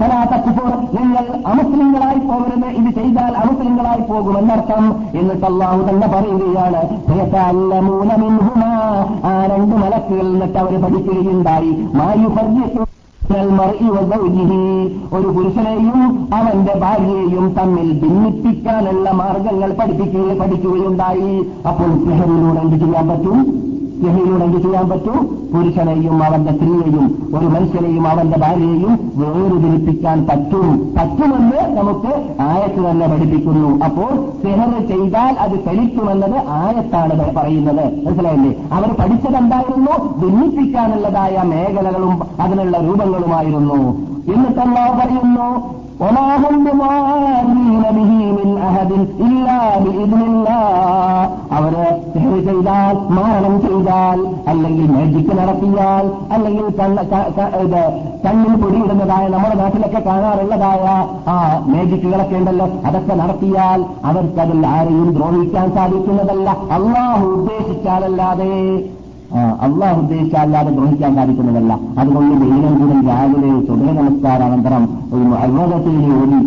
കലാത്തപ്പോൾ 0.01 0.69
നിങ്ങൾ 1.01 1.25
അമുസ്ലിങ്ങളായി 1.47 2.19
പോകരുത്. 2.19 2.67
ഇത് 2.67 2.93
ചെയ്താൽ 2.95 3.37
അമുസ്ലിങ്ങളായി 3.37 4.01
പോകുമെന്നർത്ഥം. 4.11 5.03
എന്നിട്ട് 5.19 5.45
അള്ളാഹു 5.45 5.89
തന്നെ 5.89 6.07
പറയുകയാണ്. 6.07 6.81
ആ 9.25 9.45
രണ്ട് 9.45 9.75
മലക്കുകളിൽ 9.75 10.31
നിന്നിട്ട് 10.31 10.57
അവർ 10.57 10.81
പഠിക്കുകയുണ്ടായി. 10.81 11.71
മായു 11.93 12.92
ഒരു 15.13 15.27
പുരുഷനെയും 15.27 16.29
അവന്റെ 16.33 16.73
ഭാര്യയെയും 16.73 17.55
തമ്മിൽ 17.57 17.91
ഭിന്നിപ്പിക്കാനുള്ള 17.99 19.11
മാർഗങ്ങൾ 19.11 19.73
പഠിപ്പിക്കുകയും 19.73 20.39
പഠിക്കുകയുണ്ടായി. 20.39 21.45
അപ്പോൾ 21.67 21.91
സ്നേഹത്തിനോട് 22.03 22.59
എന്ത് 22.59 22.85
ചെയ്യാൻ 22.85 23.07
പറ്റും? 23.09 23.72
സിഹറിലൂടെ 24.01 24.45
എന്ത് 24.45 24.57
ചെയ്യാൻ 24.57 24.89
പറ്റൂ? 24.89 25.11
പുരുഷനെയും 25.53 26.23
അവന്റെ 26.23 26.51
സ്ത്രീയെയും 26.51 27.29
ഒരു 27.37 27.45
മനുഷ്യനെയും 27.45 28.07
അവന്റെ 28.07 28.37
ഭാര്യയെയും 28.37 29.11
വേർതിരിപ്പിക്കാൻ 29.15 30.27
പറ്റും. 30.27 30.95
പറ്റുമെന്ന് 30.97 31.77
നമുക്ക് 31.77 32.41
ആയത്ത് 32.41 32.89
തന്നെ 32.89 33.07
പഠിപ്പിക്കുന്നു. 33.07 33.85
അപ്പോൾ 33.85 34.09
സെഹർ 34.43 34.87
ചെയ്താൽ 34.87 35.35
അത് 35.39 35.63
ഫലിക്കുമെന്നത് 35.63 36.35
ആയത്താണ് 36.47 37.35
പറയുന്നത്. 37.35 38.05
മനസ്സിലായില്ലേ? 38.05 38.55
അവർ 38.71 38.95
പഠിച്ചതെന്തായിരുന്നു? 38.99 40.25
ഭിന്നിപ്പിക്കാനുള്ളതായ 40.25 41.41
മേഖലകളും 41.45 42.19
അതിനുള്ള 42.39 42.77
രൂപങ്ങളുമായിരുന്നു. 42.77 44.13
എന്നിട്ടല്ലോ 44.33 44.97
പറയുന്നു? 44.97 45.82
അവർ 51.51 51.73
ചെയ്താൽ 52.43 52.95
മാരണം 53.09 53.61
ചെയ്താൽ 53.61 54.19
അല്ലെങ്കിൽ 54.47 54.85
മാജിക്ക് 54.91 55.33
നടത്തിയാൽ 55.37 56.05
അല്ലെങ്കിൽ 56.31 56.65
ഇത് 57.61 57.81
കണ്ണിൽ 58.25 58.55
പൊടിയിടുന്നതായ 58.55 59.27
നമ്മുടെ 59.27 59.55
നാട്ടിലൊക്കെ 59.55 59.99
കാണാറുള്ളതായ 59.99 60.85
ആ 61.27 61.35
മാജിക്കുകളൊക്കെ 61.65 62.35
ഉണ്ടല്ലോ 62.35 62.67
അതൊക്കെ 62.85 63.15
നടത്തിയാൽ 63.15 63.81
അവർക്കതിൽ 64.05 64.65
ആരെയും 64.65 65.13
ദ്രോഹിക്കാൻ 65.13 65.69
സാധിക്കുന്നതല്ല 65.75 66.49
അള്ളാഹു 66.71 67.25
ഉദ്ദേശിച്ചാലല്ലാതെ 67.27 68.51
അള്ളാഹ് 69.65 69.95
ഉദ്ദേശിച്ചല്ലാതെ 70.01 70.71
ഗ്രഹിക്കാൻ 70.77 71.11
സാധിക്കുന്നതല്ല. 71.17 71.71
അതുകൊണ്ട് 72.01 72.33
ദൈവം 72.43 72.73
കൂടെ 72.79 72.95
രാവിലെ 73.07 73.51
സുബഹ 73.67 73.91
നമസ്കാരാനന്തരം 73.99 74.83
ഒരു 75.15 75.29
അൽവദത്തിന് 75.43 76.09
ഓടി 76.17 76.39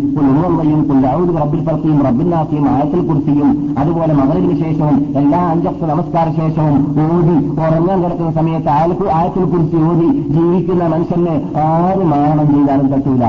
ഉമ്മയും 0.49 0.81
പുല്ലാവൂർ 0.89 1.29
റബ്ബിൽ 1.41 1.61
പറത്തിയും 1.67 1.99
റബ്ബിനാക്കിയും 2.07 2.65
ആയത്തിൽ 2.73 3.01
കുറിച്ചിയും 3.07 3.49
അതുപോലെ 3.81 4.13
മകളിന് 4.19 4.55
ശേഷവും 4.63 4.97
എല്ലാ 5.21 5.41
അഞ്ചക്ഷ 5.53 5.81
നമസ്കാര 5.91 6.27
ശേഷവും 6.39 6.77
ഓടി 7.05 7.35
ഉറങ്ങാൻ 7.63 7.97
കിടക്കുന്ന 8.03 8.31
സമയത്ത് 8.39 8.71
ആയത്തിൽ 9.17 9.45
കുറിച്ച് 9.53 9.77
ഓടി 9.89 10.07
ജീവിക്കുന്ന 10.35 10.87
മനുഷ്യനെ 10.95 11.35
ആര് 11.67 12.03
മാരണം 12.13 12.47
ചെയ്താലും 12.53 12.89
തട്ടൂല 12.93 13.23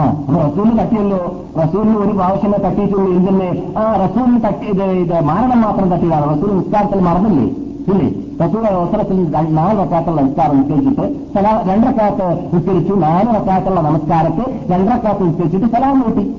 ആ 0.00 0.02
റസൂലിന് 0.36 0.76
തട്ടിയല്ലോ 0.80 1.20
റസൂലിന് 1.62 1.96
ഒരു 2.04 2.12
പ്രാവശ്യമേ 2.18 2.58
തട്ടിയിട്ടുള്ളൂ 2.66 3.08
എന്തിനെ 3.16 3.50
ആ 3.80 3.84
റസൂലിന് 4.04 4.40
തട്ടി 4.46 4.66
ഇത് 5.02 5.16
മാരണം 5.30 5.60
മാത്രം 5.66 5.88
തട്ടിയതാണ് 5.92 6.26
റസൂൽ 6.34 6.50
നിസ്കാരത്തിൽ 6.58 7.00
മറന്നില്ലേ? 7.08 7.46
ഇല്ലേ? 7.88 8.08
റസൂൽ 8.46 8.66
അവസരത്തിൽ 8.66 9.30
നാല് 9.48 9.84
റക്കാത്തുള്ള 9.84 10.20
നിസ്കാരം 10.20 10.58
നിസ്കരിച്ചിട്ട് 10.58 11.34
സലാ 11.34 11.64
രണ്ടരക്കാത്ത് 11.68 12.56
നിസ്കരിച്ചു 12.56 12.92
നാല് 12.92 13.26
റക്കാത്തുള്ള 13.34 13.80
നമസ്കാരത്തെ 13.80 14.66
രണ്ടരക്കാത്ത് 14.70 15.28
നിസ്കരിച്ചിട്ട് 15.28 15.66
സലാം 15.66 16.00
കൂട്ടി. 16.00 16.34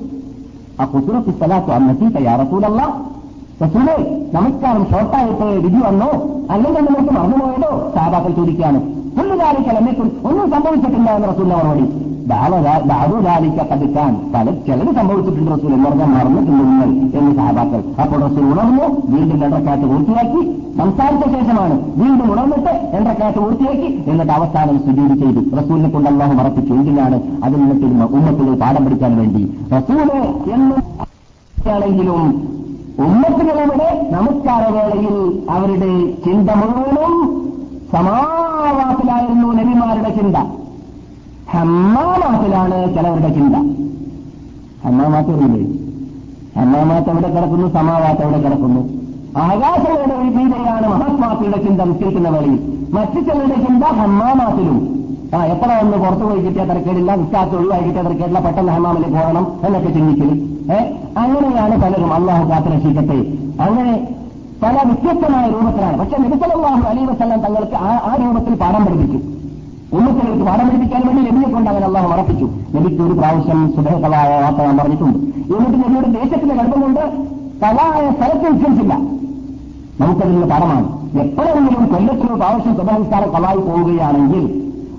ആ 0.82 0.86
കുസുറത്ത് 0.86 1.38
സ്ഥലത്ത് 1.38 1.72
അന്നത്തി 1.72 2.06
തയ്യാറത്തൂലല്ല 2.06 3.02
റസൂലെ 3.64 4.22
നമസ്കാരം 4.34 4.84
ഷോർട്ടായിട്ട് 4.92 5.44
വിധി 5.44 5.82
വന്നോ? 5.86 6.10
അല്ലെങ്കിൽ 6.54 6.82
നിങ്ങൾക്ക് 6.82 7.14
മറന്നുപോയതോ? 7.14 7.92
സാധാക്കൾ 7.96 8.32
ചോദിക്കുകയാണ്. 8.32 8.80
പുള്ളുകാരിക്കൽ 9.18 9.78
എന്നെക്കുറിച്ച് 9.78 10.28
ഒന്നും 10.28 10.52
സംഭവിച്ചിട്ടില്ല 10.52 11.12
എന്ന് 11.12 11.28
റസൂലിന്റെ 11.28 11.56
മറുപടി. 11.56 12.13
ദാദുലാലിക്ക 12.28 13.62
പതുക്കാൻ 13.72 14.32
പല 14.36 14.46
ചിലത് 14.68 14.96
സംഭവിച്ചിട്ടുണ്ട് 14.96 15.52
റസൂൽ. 15.52 15.74
എന്ന് 15.74 15.86
പറഞ്ഞാൽ 15.86 16.06
മറന്നിട്ടുണ്ട് 16.06 16.64
നിങ്ങൾ 16.64 17.20
എന്ന് 17.20 17.36
സാധാക്കൾ 17.36 17.84
അപ്പോൾ 18.02 18.22
റസൂൽ 18.26 18.46
ഉണർന്നു 18.46 19.16
വീണ്ടും 19.16 19.42
രണ്ടരക്കാറ്റ് 19.42 19.84
പൂർത്തിയാക്കി. 19.84 20.42
സംസാരിച്ച 20.78 21.26
ശേഷമാണ് 21.26 21.76
വീണ്ടും 21.96 22.34
ഉണർന്നിട്ട് 22.34 22.92
രണ്ടരക്കാറ്റ് 22.94 23.38
പൂർത്തിയാക്കി. 23.38 24.04
എന്നിട്ട് 24.08 24.34
അവസാനം 24.34 24.80
സ്ഥിതി 24.80 25.08
ചെയ്തു. 25.24 25.56
റസൂലിനെ 25.56 25.90
കൊണ്ട് 25.90 26.10
അള്ളാഹു 26.10 26.34
മറപ്പിച്ചു. 26.34 26.74
എന്തിനാണ്? 26.74 27.22
അതിൽ 27.44 27.60
നിന്നിട്ട് 27.60 27.86
ഉമ്മത്തിൽ 27.86 28.60
പാഠം 28.60 28.86
പഠിക്കാൻ 28.86 29.18
വേണ്ടി. 29.18 29.44
റസൂൽ 29.78 30.12
എന്നും 30.54 30.94
ഉമ്മത്തുകളുടെ 33.00 34.10
നമസ്കാരവേളയിൽ 34.12 35.44
അവരുടെ 35.50 35.92
ചിന്ത 36.26 36.50
മുഴുവനും 36.50 37.14
സമാവാത്തിലായിരുന്നു 37.92 39.48
നബിമാരുടെ 39.54 40.10
ചിന്ത. 40.10 40.36
ഹമ്മാമാത്തിലാണ് 41.56 42.96
ചിലവരുടെ 42.96 43.30
ചിന്ത. 43.30 43.56
ഹമ്മാമാത്ത് 44.86 45.32
അറിയില്ലേ 45.32 45.62
ഹമ്മാമാത്ത് 46.58 47.10
എവിടെ 47.10 47.30
കിടക്കുന്നു? 47.36 47.68
സമാവാത്ത് 47.68 48.22
എവിടെ 48.22 48.38
കിടക്കുന്നു? 48.38 48.82
ആകാശങ്ങളുടെ 49.38 50.18
മീതയാണ് 50.38 50.88
മഹാത്മാക്കളുടെ 50.88 51.58
ചിന്ത 51.58 51.82
നിശ്ചയിക്കുന്ന 51.82 52.30
വേളയിൽ 52.30 52.58
മറ്റു 52.94 53.20
ചിലരുടെ 53.20 53.66
ചിന്ത 53.68 53.84
ഹമ്മാമാത്തിലും 53.84 54.78
ആ 55.36 55.46
എത്ര 55.46 55.80
ഒന്ന് 55.82 55.98
പുറത്തു 55.98 56.24
പോയി 56.24 56.40
കിട്ടിയാൽ 56.40 56.70
തിരക്കേടില്ല? 56.70 57.16
വിശ്വാസം 57.16 57.58
ഒഴിവായി 57.58 57.84
കിട്ടിയ 57.84 58.02
തിരക്കേടില്ല? 58.02 58.40
പെട്ടെന്ന് 58.40 58.72
ഹമ്മാമിൽ 58.72 59.04
പോകണം 59.04 59.48
എന്നൊക്കെ 59.66 59.90
ചിന്തിക്കും 59.90 60.32
ഏ? 60.72 60.80
അങ്ങനെയാണ് 61.18 61.82
പലരും 61.82 62.14
അള്ളാഹു 62.14 62.50
കാത്തുരക്ഷിക്കട്ടെ 62.50 63.18
അങ്ങനെ 63.64 64.08
പല 64.64 64.76
വ്യത്യസ്തമായ 64.86 65.50
രൂപത്തിലാണ്. 65.50 66.00
പക്ഷെ 66.00 66.18
നബിസലാഹു 66.18 66.88
അലി 66.90 67.06
തങ്ങൾക്ക് 67.06 67.76
ആ 67.76 68.18
രൂപത്തിൽ 68.24 68.56
പാഠം 68.56 68.86
പഠിപ്പിച്ചു. 68.86 69.33
ഉമ്മത്തിലേക്ക് 69.98 70.44
പാഠം 70.48 70.66
പഠിപ്പിക്കാൻ 70.70 71.02
വേണ്ടി 71.08 71.22
നബിയെ 71.30 71.50
കൊണ്ട് 71.54 71.70
അങ്ങനെ 71.72 71.86
അള്ളാഹു 71.90 72.08
ഉറപ്പിച്ചു 72.14 72.48
നബിക്ക് 72.76 73.02
ഒരു 73.08 73.16
പ്രാവശ്യം 73.20 73.60
സുബഹകളായ 73.76 74.30
വാർത്ത 74.44 74.62
ഞാൻ 74.68 74.78
പറഞ്ഞിട്ടുണ്ട്. 74.78 75.20
എന്നിട്ട് 75.54 75.78
നബിയുടെ 75.84 76.10
ദേശത്തിന്റെ 76.18 76.56
ഗർഭം 76.60 76.82
കൊണ്ട് 76.86 77.04
തലായ 77.64 78.04
സ്ഥലത്ത് 78.18 78.46
വിശ്വസിച്ചില്ല 78.54 78.94
നമുക്കതിനുള്ള 80.02 80.48
പാഠമാണ് 80.52 80.88
എപ്പോഴെങ്കിലും 81.24 81.84
കൊല്ലത്തിനോ 81.94 82.36
പ്രാവശ്യം 82.42 82.74
സുബഹംസ്കാരം 82.80 83.30
കലായി 83.36 83.62
പോവുകയാണെങ്കിൽ 83.68 84.46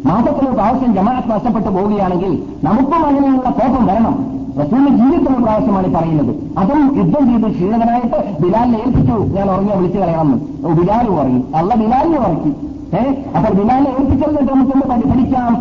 മാസത്തിനോ 0.09 0.51
പ്രാവശ്യം 0.59 0.91
ജമാഅത്ത് 0.97 1.31
നഷ്ടപ്പെട്ടു 1.33 1.71
പോവുകയാണെങ്കിൽ 1.77 2.33
നമുക്കും 2.67 3.01
അങ്ങനെയുള്ള 3.09 3.51
കോപം 3.59 3.85
വരണം. 3.91 4.15
റസൂലിന്റെ 4.61 4.91
ജീവിതത്തിലുള്ള 4.99 5.45
പ്രാവശ്യമാണ് 5.47 5.89
പറയുന്നത്. 5.95 6.33
അതും 6.61 6.83
യുദ്ധം 6.99 7.25
ചെയ്ത് 7.31 7.47
ക്ഷീണിതനായിട്ട് 7.55 8.19
ബിലാലിനെ 8.43 8.79
ഏൽപ്പിച്ചു. 8.85 9.17
ഞാൻ 9.37 9.47
ഉറങ്ങിയ 9.55 9.77
വിളിച്ചു 9.79 9.99
കളയണമെന്ന് 9.99 10.77
ബിലാലും 10.81 11.13
ഉറങ്ങി. 11.21 11.43
അല്ല 11.61 11.71
ബിലാലിനെ 11.83 12.19
ഉറക്കി. 12.27 12.53
ഏഹ് 13.01 13.13
അപ്പോൾ 13.37 13.53
ബിലാലിനെ 13.59 13.91
ഏൽപ്പിച്ചത് 13.97 14.41
നമുക്കൊന്ന് 14.51 14.87
പഠിക്കാം? 15.11 15.53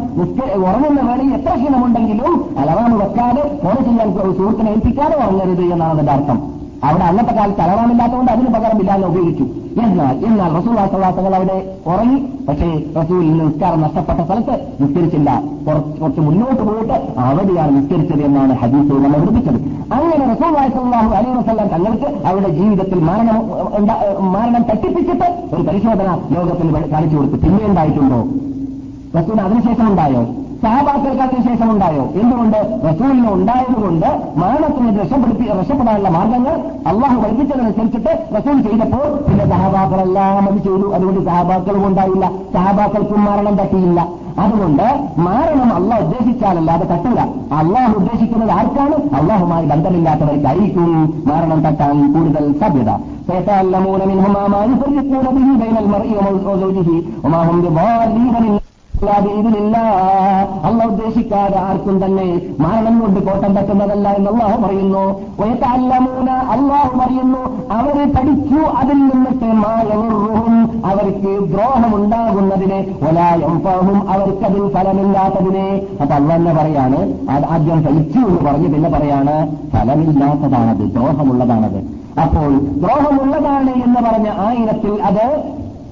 ഉറങ്ങുന്ന 0.67 0.99
വേളയിൽ 1.09 1.33
എത്ര 1.37 1.53
ക്ഷീണമുണ്ടെങ്കിലും 1.59 2.33
അലറാണ് 2.61 2.95
വെക്കാതെ 3.03 3.43
ഫോൺ 3.63 3.77
ചെയ്യാൻ 3.87 4.09
സുഹൃത്തിനെ 4.39 4.71
ഏൽപ്പിക്കാതെ 4.75 5.15
ഉറങ്ങരുത് 5.23 5.63
എന്നാണ് 5.73 5.93
അതിന്റെ 5.95 6.13
അർത്ഥം. 6.17 6.39
അവിടെ 6.87 7.03
അന്നത്തെ 7.09 7.33
കാലത്ത് 7.35 7.61
അലറാമില്ലാത്തതുകൊണ്ട് 7.65 8.31
അതിന് 8.31 8.49
പകരം 8.55 8.77
ബിലാലിനെ 8.79 9.07
ഉപയോഗിച്ചു. 9.11 9.45
എന്നാൽ 9.83 10.15
എന്നാൽ 10.27 10.49
റസൂൽ 10.57 10.73
വാസവാസങ്ങൾ 10.79 11.33
അവിടെ 11.37 11.55
ഉറങ്ങി. 11.91 12.17
പക്ഷേ 12.47 12.67
റസൂലിന് 12.97 13.43
നിസ്കാരം 13.47 13.79
നഷ്ടപ്പെട്ട 13.85 14.19
സ്ഥലത്ത് 14.27 14.55
നിസ്കരിച്ചില്ല. 14.81 15.29
കുറച്ച് 15.99 16.21
മുന്നോട്ട് 16.27 16.63
പോയിട്ട് 16.69 16.97
അവിടെയാണ് 17.29 17.71
നിസ്കരിച്ചത് 17.77 18.23
എന്നാണ് 18.29 18.53
ഹദീസ് 18.61 18.99
നമ്മൾ 19.05 19.19
നിർമ്മിച്ചത് 19.25 19.59
അങ്ങനെ 19.95 20.25
റസൂൽ 20.33 20.51
വായസാഹു 20.57 21.11
അലൈഹി 21.19 21.35
വസ്ലാം 21.39 21.67
തങ്ങൾക്ക് 21.73 22.07
അവരുടെ 22.27 22.51
ജീവിതത്തിൽ 22.59 22.99
മരണം 23.09 23.39
മരണം 24.35 24.63
തട്ടിപ്പിച്ചിട്ട് 24.69 25.27
ഒരു 25.55 25.63
പരിശോധന 25.69 26.09
ലോകത്തിൽ 26.35 26.69
കാണിച്ചു 26.93 27.15
കൊടുത്തു. 27.17 27.37
പിന്നെ 27.45 27.63
ഉണ്ടായിട്ടുണ്ടോ 27.71 28.21
റസൂൽ 29.17 29.39
അതിനുശേഷം 29.47 29.85
ഉണ്ടായോ 29.91 30.23
സഹാബാക്കൾക്ക് 30.62 31.22
അതിനുശേഷം 31.22 31.68
ഉണ്ടായോ 31.72 32.04
എന്തുകൊണ്ട് 32.20 32.58
റസൂലിന് 32.86 33.28
ഉണ്ടായതുകൊണ്ട് 33.32 34.06
മരണത്തിന് 34.38 34.92
രക്ഷപ്പെടുത്തി 35.00 35.44
രക്ഷപ്പെടാനുള്ള 35.52 36.08
മാർഗങ്ങൾ 36.08 36.54
അള്ളാഹു 36.92 37.16
പഠിപ്പിച്ചതനുസരിച്ചിട്ട് 37.22 38.12
റസൂൽ 38.36 38.56
ചെയ്തപ്പോൾ 38.62 39.06
പിന്നെ 39.28 39.46
സഹാബാക്കളെല്ലാം 39.46 40.46
അത് 40.48 40.58
ചെയ്തു 40.58 40.86
അതുകൊണ്ട് 40.94 41.20
സഹാബാക്കളും 41.24 41.84
ഉണ്ടായില്ല 41.86 42.26
സഹാബാക്കൾക്കും 42.54 43.22
മരണം 43.24 43.56
തട്ടിയില്ല 43.56 44.00
അതുകൊണ്ട് 44.38 44.86
മരണം 45.18 45.70
അള്ളാഹ് 45.74 46.02
ഉദ്ദേശിച്ചാലല്ലാതെ 46.02 46.84
തട്ടില്ല 46.84 47.20
അള്ളാഹു 47.54 47.94
ഉദ്ദേശിക്കുന്നത് 47.96 48.52
ആർക്കാണ് 48.52 48.96
അള്ളാഹുമായി 49.14 49.66
ബന്ധമില്ലാത്തവർക്കായിരിക്കും 49.66 50.90
മരണം 51.26 51.60
തട്ടാൻ 51.60 51.96
കൂടുതൽ 52.14 52.46
സാധ്യത 52.60 52.92
سيتعلمون 53.28 54.00
منهما 54.08 54.42
ما 54.48 54.60
يفرقون 54.64 55.26
به 55.36 55.48
بين 55.58 55.76
المرء 55.76 56.10
وزوجه 56.46 56.88
وما 57.24 57.40
هم 57.42 57.56
بضارين 57.64 58.34
من 58.44 58.52
അല്ല 60.67 60.83
ഉദ്ദേശിക്കാതെ 60.91 61.57
ആർക്കും 61.59 61.95
തന്നെ 62.03 62.25
മരണം 62.63 62.95
കൊണ്ട് 63.01 63.19
കോട്ടം 63.27 63.51
തട്ടുന്നതല്ല 63.57 64.07
എന്ന് 64.17 64.29
അള്ളാഹു 64.31 64.57
പറയുന്നു. 64.65 65.03
അല്ലമൂന 65.73 66.29
അള്ളാഹു 66.53 66.91
പറയുന്നു 66.99 67.41
അവർ 67.77 67.97
പഠിച്ചു 68.15 68.59
അതിൽ 68.81 68.99
നിന്നിട്ട് 69.09 69.49
മായവും 69.63 70.55
അവർക്ക് 70.91 71.33
ദ്രോഹമുണ്ടാകുന്നതിനെ 71.53 72.79
ഒലായംഫാഹും 73.09 74.09
അവർക്കതിൽ 74.13 74.63
ഫലമില്ലാത്തതിനെ. 74.75 75.67
അപ്പൊ 76.01 76.13
അല്ല 76.15 76.29
തന്നെ 76.35 76.53
പറയാണ് 76.59 77.01
അത് 77.29 77.45
ആദ്യം 77.55 77.81
പഠിച്ചു 77.87 78.19
എന്ന് 78.29 78.41
പറഞ്ഞ് 78.49 78.69
പിന്നെ 78.75 78.89
പറയാണ് 78.89 79.35
ഫലമില്ലാത്തതാണത് 79.75 80.83
ദ്രോഹമുള്ളതാണത്. 80.95 81.79
അപ്പോൾ 82.23 82.51
ദ്രോഹമുള്ളതാണ് 82.83 83.73
എന്ന് 83.85 84.01
പറഞ്ഞ 84.09 84.29
ആയിരത്തിൽ 84.47 84.93
അത് 85.09 85.25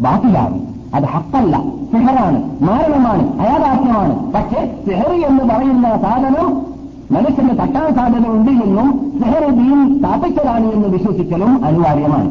ബാക്കിലാണ് 0.08 0.60
അത് 0.94 1.04
ഹക്കല്ല. 1.04 1.56
സിഹറാണ് 1.92 2.40
മാരണമാണ് 2.68 3.24
അയാഥാർത്ഥ്യമാണ് 3.42 4.34
പക്ഷേ 4.34 4.62
സിഹർ 4.88 5.12
എന്ന് 5.30 5.44
പറയുന്ന 5.44 5.88
സാധനം 6.02 6.50
മനുഷ്യന് 7.12 7.50
തട്ടാൻ 7.50 7.88
സാധ്യതയുണ്ട് 7.96 8.52
എന്നും 8.66 8.88
സിഹർ 9.22 9.44
ദീൻ 9.60 9.80
സ്ഥാപിച്ചതാണ് 10.00 10.68
എന്ന് 10.74 10.88
വിശ്വസിക്കലും 10.88 11.66
അനിവാര്യമാണ്. 11.66 12.30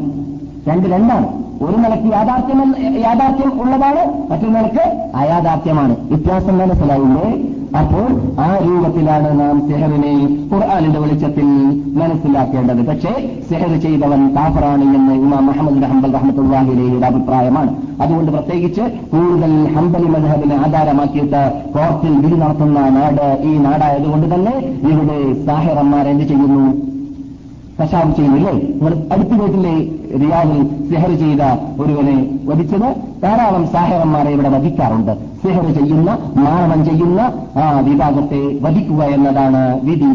രണ്ട് 0.68 0.86
രണ്ടാണ്. 0.88 1.26
ഒരു 1.64 1.76
നിലയ്ക്ക് 1.76 2.12
യാഥാർത്ഥ്യം 2.12 2.74
യാഥാർത്ഥ്യം 3.00 3.62
ഉള്ളതാണ് 3.62 4.30
മറ്റൊരു 4.30 4.50
നിലയ്ക്ക് 4.50 5.16
അയാഥാർത്ഥ്യമാണ്. 5.16 5.96
വ്യത്യാസം 6.00 6.58
മനസ്സിലായില്ലേ 6.58 7.50
അപ്പോൾ 7.78 8.06
ആ 8.40 8.58
രൂപത്തിലാണ് 8.66 9.40
നാം 9.40 9.68
സെഹറിനെ 9.68 10.38
ഖുർആാനിന്റെ 10.52 11.00
വെളിച്ചത്തിൽ 11.00 11.44
മനസ്സിലാക്കേണ്ടത്. 11.98 12.86
പക്ഷേ 12.86 13.40
സെഹർ 13.50 13.80
ചെയ്തവൻ 13.80 14.34
കാഫറാണ് 14.34 14.82
എന്ന് 14.82 15.14
ഇമാം 15.14 15.46
മുഹമ്മദ് 15.46 15.82
ഹംബൽ 15.82 16.12
റഹ്മത്തുല്ലാഹിയുടെ 16.12 17.06
അഭിപ്രായമാണ്. 17.06 17.76
അതുകൊണ്ട് 18.02 18.32
പ്രത്യേകിച്ച് 18.32 18.80
കൂടുതൽ 18.80 19.74
ഹംബലി 19.76 20.04
മധബിനെ 20.04 20.56
ആധാരമാക്കിയിട്ട് 20.56 21.62
കോർട്ടിൽ 21.74 22.14
വിധി 22.18 22.36
നടത്തുന്ന 22.36 22.88
നാട് 22.88 23.42
ഈ 23.42 23.56
നാടായതുകൊണ്ട് 23.56 24.34
തന്നെ 24.34 24.58
ഇവിടെ 24.82 25.46
സാഹിറന്മാർ 25.46 26.08
എന്ത് 26.08 26.24
ചെയ്യുന്നു? 26.24 26.89
കശാബ് 27.80 28.12
ചെയ്യുന്നില്ലേ 28.18 28.54
നിങ്ങൾ 28.78 28.94
അടുത്ത 29.14 29.32
വീട്ടിലെ 29.40 29.74
റിയാദിൽ 30.22 30.60
സെഹർ 30.90 31.10
ചെയ്ത 31.22 31.42
ഒരുവനെ 31.82 32.16
വധിച്ചത് 32.48 32.88
ധാരാളം 33.22 33.64
സാഹേബന്മാരെ 33.72 34.30
ഇവിടെ 34.34 34.50
വധിക്കാറുണ്ട്. 34.54 35.12
സെഹർ 35.42 35.66
ചെയ്യുന്ന 35.76 36.10
മാരണം 36.44 36.80
ചെയ്യുന്ന 36.86 37.20
ആ 37.62 37.64
വിഭാഗത്തെ 37.86 38.40
വധിക്കുക 38.64 39.02
എന്നതാണ് 39.16 39.60
വിധി 39.88 40.10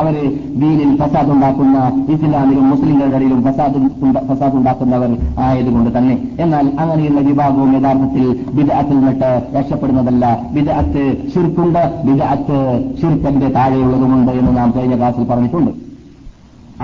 അവർ 0.00 0.16
ദീനിൽ 0.62 0.90
ഫസാദ് 1.00 1.32
ഉണ്ടാക്കുന്ന 1.34 1.78
ഇസ്ലാമിലും 2.14 2.66
മുസ്ലിങ്ങളുടെ 2.72 3.16
ഇടയിലും 3.18 3.40
ഫസാദ് 3.46 3.80
ഫസാദ് 4.28 4.58
ഉണ്ടാക്കുന്നവർ 4.60 5.12
ആയതുകൊണ്ട് 5.46 5.90
തന്നെ. 5.96 6.16
എന്നാൽ 6.44 6.66
അങ്ങനെയുള്ള 6.82 7.22
വിഭാഗവും 7.30 7.72
യഥാർത്ഥത്തിൽ 7.78 8.26
വിദഅത്തിൽ 8.58 8.98
നിന്നിട്ട് 9.00 9.32
രക്ഷപ്പെടുന്നതല്ല. 9.56 10.24
വിദഅത്ത് 10.58 11.04
ശിർക്കുണ്ട് 11.34 11.82
വിദഅത്ത് 12.10 12.60
ശുർക്കന്റെ 13.02 13.50
താഴെയുള്ളതുമുണ്ട് 13.58 14.32
എന്ന് 14.42 14.54
നാം 14.60 14.70
കഴിഞ്ഞ 14.78 14.96
ക്ലാസിൽ 15.02 15.26
പറഞ്ഞിട്ടുണ്ട്. 15.32 15.72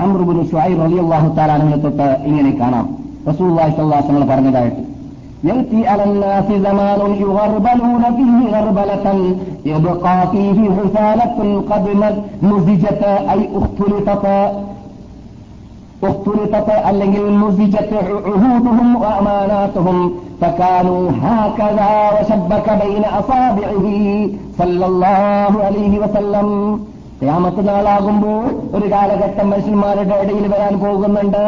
അമ്രുബുൽ 0.02 0.42
ഷുഐബ് 0.50 0.82
റളിയല്ലാഹു 0.86 1.30
തആല 1.38 1.52
തൊട്ട് 1.86 2.08
ഇങ്ങനെ 2.30 2.52
കാണാം 2.62 2.86
റസൂലുള്ളാഹി 3.30 3.72
സ്വല്ലല്ലാഹു 3.72 4.00
അലൈഹി 4.00 4.12
വസല്ലം 4.12 4.32
പറഞ്ഞതായിട്ട് 4.34 4.82
يأتي 5.44 5.88
على 5.88 6.04
الناس 6.04 6.48
زمان 6.60 7.00
يغربلون 7.16 8.04
فيه 8.18 8.38
غربلة 8.56 9.06
يبقى 9.66 10.18
فيه 10.32 10.60
حثالة 10.78 11.38
قد 11.72 11.86
مزجت 12.44 13.04
أي 13.30 13.42
اختلطت 13.54 14.26
اختلطت 16.04 16.70
അല്ലെങ്കിൽ 16.90 17.26
مزجت 17.44 17.92
عهودهم 18.28 18.88
وأماناتهم 18.96 19.98
فكانوا 20.42 21.04
هكذا 21.24 21.92
وشبك 22.16 22.68
بين 22.84 23.04
أصابعه 23.14 23.86
صلى 24.58 24.86
الله 24.86 25.52
عليه 25.64 25.94
وسلم 26.00 26.48
യാമത്ത് 27.27 27.63
നാളാകുമ്പോൾ 27.69 28.45
ഒരു 28.77 28.87
കാലഘട്ടം 28.93 29.47
മനുഷ്യന്മാരുടെ 29.51 30.15
ഇടയിൽ 30.23 30.47
വരാൻ 30.53 30.75
പോകുന്നുണ്ട്. 30.81 31.45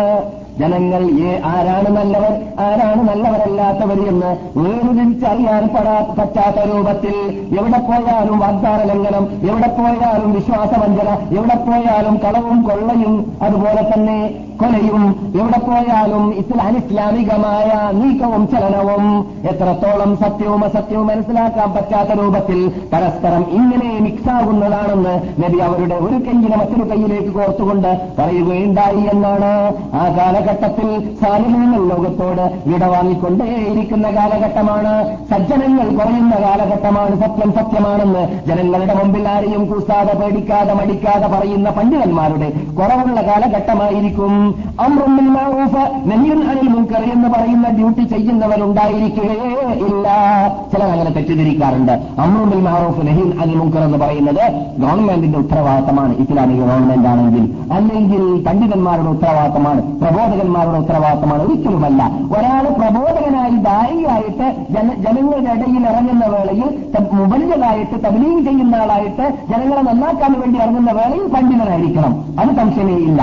ജനങ്ങൾ 0.60 1.02
ഏ 1.26 1.30
ആരാണ് 1.52 1.88
നല്ലവർ? 1.96 2.32
ആരാണ് 2.66 3.02
നല്ലവരല്ലാത്തവർ 3.08 4.00
എന്ന് 4.12 4.30
വേർതിരിച്ചറിയാൻ 4.58 5.64
പെടാ 5.74 5.96
പറ്റാത്ത 6.18 6.58
രൂപത്തിൽ 6.70 7.16
എവിടെ 7.58 7.80
പോയാലും 7.88 8.38
വാഗ്ദാന 8.44 8.80
ലംഘനം 8.90 9.24
എവിടെ 9.50 9.70
പോയാലും 9.78 10.30
വിശ്വാസവഞ്ചന 10.38 11.08
എവിടെ 11.38 11.58
പോയാലും 11.66 12.16
കളവും 12.24 12.58
കൊള്ളയും 12.68 13.14
അതുപോലെ 13.46 13.84
തന്നെ 13.92 14.18
കൊലയും 14.60 15.04
എവിടെ 15.40 15.58
പോയാലും 15.66 16.24
ഇസ്ലാം 16.40 16.74
ഇസ്ലാമികമായ 16.80 17.70
നീക്കവും 18.00 18.42
ചലനവും 18.52 19.04
എത്രത്തോളം 19.50 20.10
സത്യവും 20.22 20.60
അസത്യവും 20.66 21.06
മനസ്സിലാക്കാൻ 21.10 21.68
പറ്റാത്ത 21.76 22.10
രൂപത്തിൽ 22.20 22.60
പരസ്പരം 22.92 23.42
ഇങ്ങനെ 23.58 23.90
മിക്സാകുന്നതാണെന്ന് 24.06 25.14
നബി 25.42 25.58
അവരുടെ 25.68 25.96
ഒരു 26.06 26.18
കൈയിനെ 26.26 26.56
മറ്റൊരു 26.62 26.86
കൈയിലേക്ക് 26.90 27.32
കോർത്തുകൊണ്ട് 27.38 27.90
പറയുകയുണ്ടായി 28.18 29.02
എന്നാണ്. 29.14 29.52
ആ 30.00 30.04
കാലഘട്ടത്തിൽ 30.44 30.88
സാലിഹ്യങ്ങൾ 31.22 31.80
ലോകത്തോട് 31.88 32.44
വിടവാങ്ങിക്കൊണ്ടേയിരിക്കുന്ന 32.66 34.10
കാലഘട്ടമാണ്. 34.10 34.92
സജ്ജനങ്ങൾ 35.30 35.86
പറയുന്ന 35.98 36.34
കാലഘട്ടമാണ്. 36.42 37.14
സത്യം 37.20 37.52
സത്യമാണെന്ന് 37.52 38.22
ജനങ്ങളുടെ 38.46 38.94
മുമ്പിൽ 38.94 39.28
ആരെയും 39.28 39.66
കൂസാതെ 39.66 40.14
പേടിക്കാതെ 40.18 40.74
മടിക്കാതെ 40.74 41.26
പറയുന്ന 41.26 41.70
പണ്ഡിതന്മാരുടെ 41.70 42.48
കുറവുള്ള 42.78 43.20
കാലഘട്ടമായിരിക്കും. 43.20 44.32
അമ്രുമ്മിൽ 44.80 45.28
മാറൂഫ് 45.28 45.82
നഹിയൻ 46.10 46.42
അനിൽ 46.50 46.70
എന്ന് 47.12 47.28
പറയുന്ന 47.28 47.68
ഡ്യൂട്ടി 47.68 48.02
ചെയ്യുന്നവരുണ്ടായിരിക്കുകയേ 48.02 49.72
ഇല്ല. 49.86 50.06
ചിലർ 50.72 50.86
അങ്ങനെ 50.86 51.10
തെറ്റിദ്ധരിക്കാറുണ്ട്. 51.10 51.92
അമ്രുമ്മിൽ 52.18 52.60
മാറൂഫ് 52.60 53.06
നഹിയൻ 53.06 53.32
അനിൽ 53.40 53.56
മുൻകർ 53.56 53.82
എന്ന് 53.84 53.98
പറയുന്നത് 53.98 54.44
ഗവൺമെന്റിന്റെ 54.80 55.38
ഉത്തരവാദിത്തമാണ്. 55.38 56.16
ഇസ്ലാമിക 56.16 56.60
ഗവൺമെന്റ് 56.60 57.08
ആണെങ്കിൽ 57.08 57.44
അല്ലെങ്കിൽ 57.72 58.44
പണ്ഡിതന്മാരുടെ 58.46 59.08
ഉത്തരവാദിത്തമാണ്. 59.08 59.82
പ്രബോധകന്മാരുടെ 60.34 60.78
ഉത്തരവാദിത്തമാണ്. 60.78 61.42
ഒരിക്കലുമല്ല. 61.42 62.10
ഒരാൾ 62.38 62.62
പ്രബോധകനായി 62.62 63.50
ദാരിയായിട്ട് 63.50 64.54
ജനങ്ങളുടെ 65.02 65.50
ഇടയിൽ 65.50 65.86
ഇറങ്ങുന്ന 65.86 66.26
വേളയിൽ 66.26 66.84
മുബല്യതായിട്ട് 67.12 68.04
തബലീം 68.04 68.44
ചെയ്യുന്ന 68.44 68.76
ആളായിട്ട് 68.76 69.34
ജനങ്ങളെ 69.50 69.82
നന്നാക്കാൻ 69.82 70.40
വേണ്ടി 70.40 70.60
ഇറങ്ങുന്ന 70.60 70.92
വേളയിൽ 70.92 71.28
പണ്ഡിതനായിരിക്കണം. 71.28 72.24
അത് 72.40 72.48
സംശയമേ 72.56 72.92
ഇല്ല. 72.92 73.22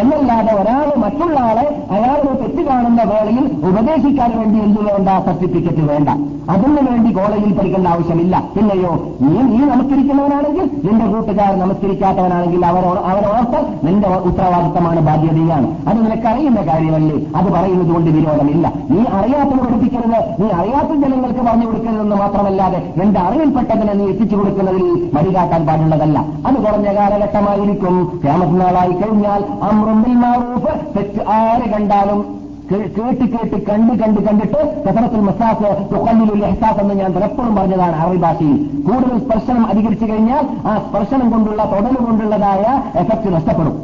എന്നല്ലാതെ 0.00 0.62
ഒരാൾ 0.62 0.98
മറ്റുള്ള 0.98 1.40
ആളെ 1.40 1.82
അയാളെ 1.90 2.36
തെറ്റ് 2.40 2.62
കാണുന്ന 2.62 3.02
വേളയിൽ 3.02 3.44
ഉപദേശിക്കാൻ 3.68 4.38
വേണ്ടി 4.38 4.58
എന്ത് 4.60 4.80
വേണ്ട? 4.80 5.08
സർട്ടിഫിക്കറ്റ് 5.08 5.92
വേണ്ട. 5.92 6.08
അതിനു 6.50 6.90
വേണ്ടി 6.90 7.10
കോളേജിൽ 7.10 7.52
പഠിക്കേണ്ട 7.58 7.88
ആവശ്യമില്ല. 7.88 8.44
പിന്നെയോ 8.56 9.08
നീ 9.20 9.42
നീ 9.42 9.58
നമസ്കരിക്കുന്നവനാണെങ്കിൽ 9.58 10.70
നിന്റെ 10.84 11.06
കൂട്ടുകാർ 11.06 11.58
നമസ്കരിക്കാത്തവനാണെങ്കിൽ 11.58 12.66
അവരോട് 12.66 13.00
അവരോർത്ത് 13.00 13.86
നിന്റെ 13.86 14.08
ഉത്തരവാദിത്തമാണ് 14.08 15.00
ബാധ്യതയാണ്. 15.00 15.88
അത് 15.88 16.04
നിനക്കറിയുന്ന 16.30 16.72
കാര്യമല്ലേ? 16.72 17.16
അത് 17.36 17.52
പറയുന്നത് 17.52 17.90
കൊണ്ട് 17.92 18.10
വിരോധമില്ല. 18.10 18.72
നീ 18.90 19.00
അറിയാത്തത് 19.12 19.58
പഠിപ്പിക്കരുത്. 19.58 20.42
നീ 20.42 20.48
അറിയാത്ത 20.50 20.92
ജനങ്ങൾക്ക് 21.02 21.40
പറഞ്ഞു 21.40 21.66
കൊടുക്കരുതെന്ന് 21.66 22.16
മാത്രമല്ലാതെ 22.16 22.92
നിന്റെ 22.96 23.20
അറിവിൽപ്പെട്ടതിനെ 23.20 23.92
നീ 23.92 24.04
എത്തിച്ചു 24.08 24.36
കൊടുക്കുന്നതിൽ 24.36 25.10
മടികാട്ടാൻ 25.14 25.66
പാടുള്ളതല്ല. 25.66 26.18
അത് 26.46 26.54
കുറഞ്ഞ 26.54 26.94
കാലഘട്ടമായിരിക്കും. 26.96 28.20
ക്യാമത്തിനാളായി 28.24 28.92
കഴിഞ്ഞാൽ 28.92 29.44
അമ്രുമ്പിൽ 29.62 30.14
മാറൂഫ് 30.14 30.96
തെറ്റ് 30.96 31.30
ആര് 31.30 31.70
കണ്ടാലും 31.70 32.40
കേട്ട് 32.72 33.24
കേട്ട് 33.32 33.66
കണ്ട് 33.66 33.92
കണ്ട് 34.02 34.20
കണ്ടിട്ട് 34.20 34.84
കസറത്തുൽ 34.84 35.20
മസാസ് 35.20 35.94
തുക്കല്ലിലുള്ള 35.94 36.46
എഹ്സാസ് 36.46 36.80
എന്ന് 36.80 36.94
ഞാൻ 36.94 37.12
പലപ്പോഴും 37.12 37.56
പറഞ്ഞതാണ് 37.56 37.96
അറബി 37.96 38.16
ഭാഷയിൽ. 38.16 38.56
കൂടുതൽ 38.90 39.18
സ്പർശനം 39.18 39.66
അധികരിച്ചു 39.66 40.04
കഴിഞ്ഞാൽ 40.04 40.46
ആ 40.66 40.78
സ്പർശനം 40.88 41.30
കൊണ്ടുള്ള 41.30 41.64
തൊടൽ 41.64 41.94
കൊണ്ടുള്ളതായ 41.94 42.82
എഫക്ട് 42.98 43.34
നഷ്ടപ്പെടും. 43.34 43.74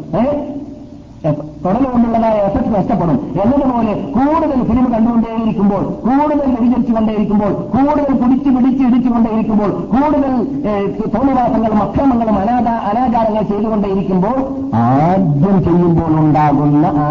ഏഹ് 1.26 1.34
തുടർന്ന് 1.64 2.18
എഫക്ട് 2.46 2.70
നഷ്ടപ്പെടും. 2.74 3.16
എന്നതുപോലെ 3.42 3.92
കൂടുതൽ 4.16 4.66
സിനിമ 4.68 4.86
കണ്ടുകൊണ്ടേയിരിക്കുമ്പോൾ 4.94 5.82
കൂടുതൽ 6.06 6.50
വ്യതിചരിച്ചുകൊണ്ടേയിരിക്കുമ്പോൾ 6.50 7.52
കൂടുതൽ 7.74 8.16
കുടിച്ച് 8.22 8.50
പിടിച്ച് 8.50 9.08
കൊണ്ടേയിരിക്കുമ്പോൾ 9.08 9.70
കൂടുതൽ 9.92 10.32
തോന്നിവാസങ്ങളും 11.14 11.82
അക്രമങ്ങളും 11.82 12.38
അനാഥ 12.38 12.68
അനാചാരങ്ങൾ 12.90 13.42
ചെയ്തുകൊണ്ടേയിരിക്കുമ്പോൾ 13.42 14.36
ആദ്യം 14.82 15.64
ചെയ്യുമ്പോൾ 15.64 16.20
ഉണ്ടാകുന്ന 16.20 16.86
ആ 16.86 17.08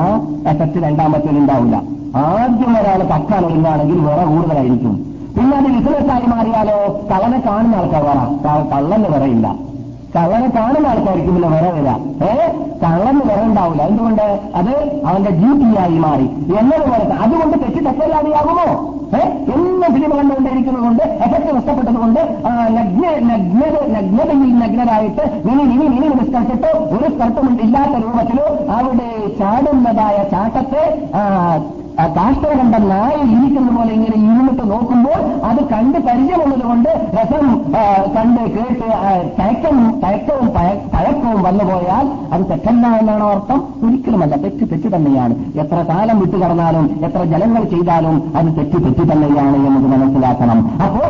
എഫക്ട് 0.51 0.83
രണ്ടാമത്തേൽ 0.83 1.37
ഉണ്ടാവില്ല. 1.37 1.75
ആദ്യം 2.15 2.73
ഒരാൾ 2.79 2.99
തക്കാൻ 3.13 3.45
ഒരുങ്ങാണെങ്കിൽ 3.45 3.99
വേറെ 3.99 4.25
കൂടുതലായിരിക്കും. 4.25 4.93
പിന്നെ 5.37 5.57
അത് 5.57 5.65
ബിസിനസ്സായി 5.65 6.27
മാറിയാലോ? 6.27 6.77
കള്ളനെ 7.11 7.39
കാണുന്ന 7.47 7.75
ആൾക്കാർ 7.75 8.03
വേണം 8.05 8.29
കള്ളന് 8.71 9.07
വിറയില്ല 9.13 9.47
കള്ളനെ 10.15 10.49
കാണുന്ന 10.49 10.87
ആൾക്കാർക്ക് 10.87 11.27
പിന്നെ 11.27 11.47
വരവില്ല 11.47 11.81
വരാം 11.87 12.01
ഏ? 12.23 12.47
കള്ളന് 12.83 13.21
വര 13.29 13.39
ഉണ്ടാവില്ല. 13.43 13.81
എന്തുകൊണ്ട്? 13.83 14.25
അത് 14.55 14.71
അവന്റെ 15.05 15.31
ഡ്യൂട്ടിയായി 15.31 15.97
മാറി. 15.97 16.27
എന്നതുപോലെ 16.59 17.15
അതുകൊണ്ട് 17.23 17.55
തെറ്റ് 17.63 17.81
തെറ്റല്ലാതെയാകുമോ? 17.85 18.67
ഏ? 19.13 19.21
എന്നും 19.53 19.89
സിനിമ 19.95 20.11
കണ്ടുകൊണ്ടിരിക്കുന്നത് 20.15 20.83
കൊണ്ട് 20.83 21.03
എഫക്ട് 21.25 21.51
നഗ്ന 22.75 23.03
നഗ്നതയിൽ 23.95 24.53
നഗ്നരായിട്ട് 24.59 25.23
ഇനി 25.49 25.63
ഇനി 25.65 25.85
ഇനി 25.89 26.07
നിസ്കരിച്ചിട്ടോ 26.13 26.71
ഒരു 26.95 27.07
സ്ഥലത്തും 27.13 27.59
ഇല്ലാത്ത 27.61 27.95
രൂപത്തിലോ 28.03 28.45
അവിടെ 28.77 29.09
ചാടുന്നതായ 29.39 30.17
ചാട്ടത്തെ 30.31 30.83
കാഷ്ട 32.17 32.43
കണ്ട 32.59 32.75
നായ 32.91 33.15
ഇരിക്കുന്ന 33.33 33.69
പോലെ 33.77 33.91
ഇങ്ങനെ 33.97 34.17
ഇരുന്നിട്ട് 34.23 34.63
നോക്കുമ്പോൾ 34.71 35.19
അത് 35.49 35.61
കണ്ട് 35.73 35.97
പരിചയമുള്ളത് 36.07 36.63
കൊണ്ട് 36.69 36.89
രസം 37.17 37.45
കണ്ട് 38.15 38.41
കേട്ട് 38.55 38.87
തയക്കം 39.39 39.77
തയക്കവും 40.95 41.39
വന്നു 41.47 41.63
പോയാൽ 41.69 42.05
അത് 42.33 42.43
തെറ്റല്ല 42.51 42.85
എന്നാണ് 43.01 43.25
അർത്ഥം. 43.33 43.59
ഒരിക്കലുമല്ല 43.85 44.35
തെറ്റ് 44.43 44.65
തെറ്റ് 44.71 44.89
തന്നെയാണ്. 44.95 45.35
എത്ര 45.61 45.79
കാലം 45.91 46.19
വിട്ടു 46.23 46.37
കടന്നാലും 46.43 46.85
എത്ര 47.07 47.21
ജലങ്ങൾ 47.33 47.63
ചെയ്താലും 47.73 48.17
അത് 48.39 48.49
തെറ്റ് 48.57 48.77
തെറ്റ് 48.85 49.05
തന്നെയാണ് 49.11 49.57
എന്നത് 49.67 49.87
മനസ്സിലാക്കണം. 49.93 50.59
അപ്പോൾ 50.85 51.07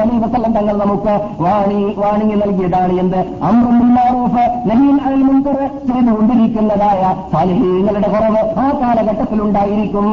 അലൈഹി 0.00 0.18
വസല്ലം 0.24 0.52
തങ്ങൾ 0.58 0.74
നമുക്ക് 0.84 1.14
വാണി 1.44 1.80
വാണിംഗ് 2.02 2.36
നൽകിയതാണ് 2.42 2.94
എന്ത്? 3.02 3.20
അമ്രുമാറൂഫ് 3.48 4.44
നഹീൻ 4.70 4.96
അൽ 5.08 5.18
മുൻകർ 5.28 5.58
ചെയ്തുകൊണ്ടിരിക്കുന്നതായ 5.88 7.02
സാലിഹീങ്ങളുടെ 7.32 8.08
കുറവ് 8.16 8.42
ആ 8.64 8.66
കാലഘട്ടത്തിൽ 8.82 9.38
ഉണ്ടായിരിക്കും. 9.50 10.08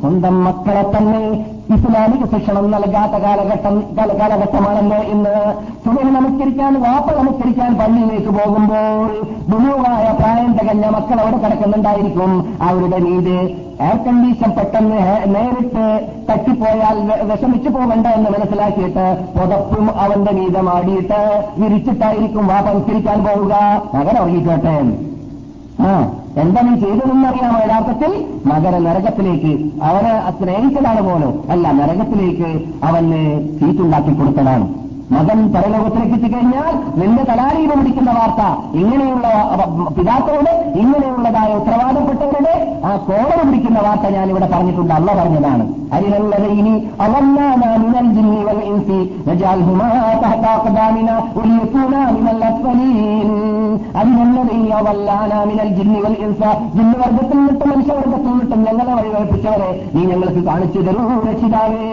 സ്വന്തം 0.00 0.44
മക്കളെ 0.44 0.84
തന്നെ 0.92 1.22
ഇസ്ലാമിക 1.74 2.24
ശിക്ഷണം 2.30 2.64
നൽകാത്ത 2.70 3.16
കാലഘട്ടം 3.24 3.74
കാലഘട്ടമാണല്ലോ 4.20 4.96
ഇന്ന്. 5.14 5.34
സുബഹ 5.84 6.06
നമസ്കരിക്കാൻ 6.14 6.72
വാപ്പ 6.84 7.12
നമസ്കരിക്കാൻ 7.18 7.70
പള്ളിയിലേക്ക് 7.80 8.32
പോകുമ്പോൾ 8.38 9.10
ബുലുവായ 9.50 10.06
പ്രായം 10.20 10.52
തികഞ്ഞ 10.58 10.86
മക്കൾ 10.94 11.20
അവിടെ 11.20 11.38
കിടക്കുന്നുണ്ടായിരിക്കും. 11.42 12.32
അവരുടെ 12.68 12.98
നീതി 13.06 13.36
എയർ 13.84 13.98
കണ്ടീഷൻ 14.06 14.50
പെട്ടെന്ന് 14.56 15.02
നേരിട്ട് 15.34 15.84
തട്ടിപ്പോയാൽ 16.30 16.96
വിഷമിച്ചു 17.30 17.68
പോകണ്ട 17.68 18.06
എന്ന് 18.06 18.30
മനസ്സിലാക്കിയിട്ട് 18.30 19.06
പുതപ്പും 19.36 19.86
അവന്റെ 19.98 20.32
വീതമാടിയിട്ട് 20.40 21.20
വിരിച്ചിട്ടായിരിക്കും 21.60 22.46
വാപ്പ 22.46 22.66
നമസ്കരിക്കാൻ 22.70 23.20
പോവുക. 23.28 23.54
മകൻ 23.94 24.18
ആ 25.88 25.92
എന്താ 26.42 26.60
നീ 26.60 26.72
ചെയ്തതെന്നറിയാമോ 26.80 27.58
യഥാർത്ഥത്തിൽ? 27.64 28.12
മകനെ 28.46 28.78
നരകത്തിലേക്ക് 28.78 29.52
അവനെ 29.88 30.12
സ്നേഹിച്ചതാണ് 30.38 31.02
പോലും. 31.08 31.32
അല്ല 31.52 31.72
നരകത്തിലേക്ക് 31.80 32.50
അവന് 32.88 33.20
സീറ്റുണ്ടാക്കി 33.58 34.12
കൊടുത്തതാണ്. 34.18 34.66
മകൻ 35.14 35.38
പരലോകത്തിലേക്ക് 35.54 36.14
എത്തിക്കഴിഞ്ഞാൽ 36.18 36.72
നിന്റെ 37.00 37.22
തലാരിയിൽ 37.30 37.70
പിടിക്കുന്ന 37.78 38.10
വാർത്ത 38.18 38.42
ഇങ്ങനെയുള്ള 38.80 39.26
പിതാക്കളുടെ 39.96 40.52
ഇങ്ങനെയുള്ളതായ 40.82 41.50
ഉത്തരവാദപ്പെട്ടവരുടെ 41.60 42.54
ആ 42.88 42.90
കോടതി 43.08 43.42
പിടിക്കുന്ന 43.48 43.78
വാർത്ത 43.86 44.06
ഞാൻ 44.16 44.26
ഇവിടെ 44.32 44.48
പറഞ്ഞിട്ടുണ്ട്. 44.52 44.92
അല്ല 44.98 45.10
പറഞ്ഞതാണ്. 45.20 45.64
അരിനല്ലതൈനി 45.96 46.58
ഇനി 46.60 46.74
മിനൽ 47.82 48.08
ജിന്നി 48.16 48.40
വൽ 48.48 48.60
ഇൻസി 48.70 48.98
നജാൽഹുമാ 49.28 49.88
തഹത 50.22 50.46
അഖദാമിന 50.56 51.10
വലിയകൂനാ 51.38 52.02
മിനൽ 52.16 52.42
അസ്ഫലീൻ 52.48 53.30
അരിനല്ലതൈനി 54.00 54.70
അവല്ലാന 54.80 55.32
മിനൽ 55.50 55.72
ജിന്നി 55.78 56.00
വൽ 56.04 56.16
ഇൻസ. 56.26 56.42
ജിന്ന് 56.76 56.96
വർഗത്തിൽ 57.02 57.36
നിന്നിട്ടും 57.38 57.68
മനുഷ്യവർഗത്തിൽ 57.72 58.30
നിന്നിട്ടും 58.30 58.62
ഞങ്ങളെ 58.68 58.94
വഴിവെപ്പിച്ചവരെ 59.00 59.70
നീ 59.94 60.04
ഞങ്ങൾക്ക് 60.12 60.42
കാണിച്ചു 60.50 60.80
തരൂ 60.88 61.04
രക്ഷിതാവേ. 61.28 61.88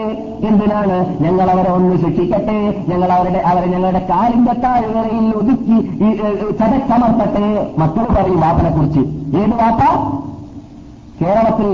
എന്തിനാണ് 0.49 0.97
ഞങ്ങൾ 1.25 1.47
അവരെ 1.55 1.71
ഒന്ന് 1.77 1.95
ശിക്ഷിക്കട്ടെ? 2.05 2.59
ഞങ്ങൾ 2.91 3.06
അവരുടെ 3.15 3.39
അവരെ 3.49 3.67
ഞങ്ങളുടെ 3.73 4.01
കാലിന്റെ 4.09 4.53
താഴ്വരയിൽ 4.63 5.27
ഒതുക്കി 5.41 5.77
ചതച്ചമർത്തട്ടെ. 6.59 7.45
മക്കൾ 7.81 8.05
പറയും 8.15 8.39
വാപ്പനെ 8.41 8.71
കുറിച്ച് 8.77 9.03
ഏത് 9.41 9.55
വാപ്പ? 9.61 9.81
കേരളത്തിൽ 11.21 11.69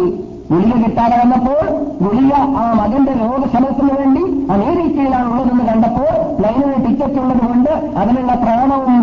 ഗുളിക 0.51 0.73
കിട്ടാതെ 0.83 1.15
വന്നപ്പോൾ 1.19 1.61
ഗുളിക 2.01 2.31
ആ 2.61 2.63
മകന്റെ 2.79 3.13
രോഗശമനത്തിന് 3.21 3.91
വേണ്ടി 3.99 4.23
അമേരിക്കയിലാണ് 4.53 5.27
ഉള്ളതെന്ന് 5.31 5.63
കണ്ടപ്പോൾ 5.69 6.11
പ്ലെയിനിന് 6.39 6.79
ടിക്കറ്റ് 6.85 7.19
ഉള്ളതുകൊണ്ട് 7.23 7.71
അതിനുള്ള 7.99 8.33
പ്രാണവും 8.43 8.97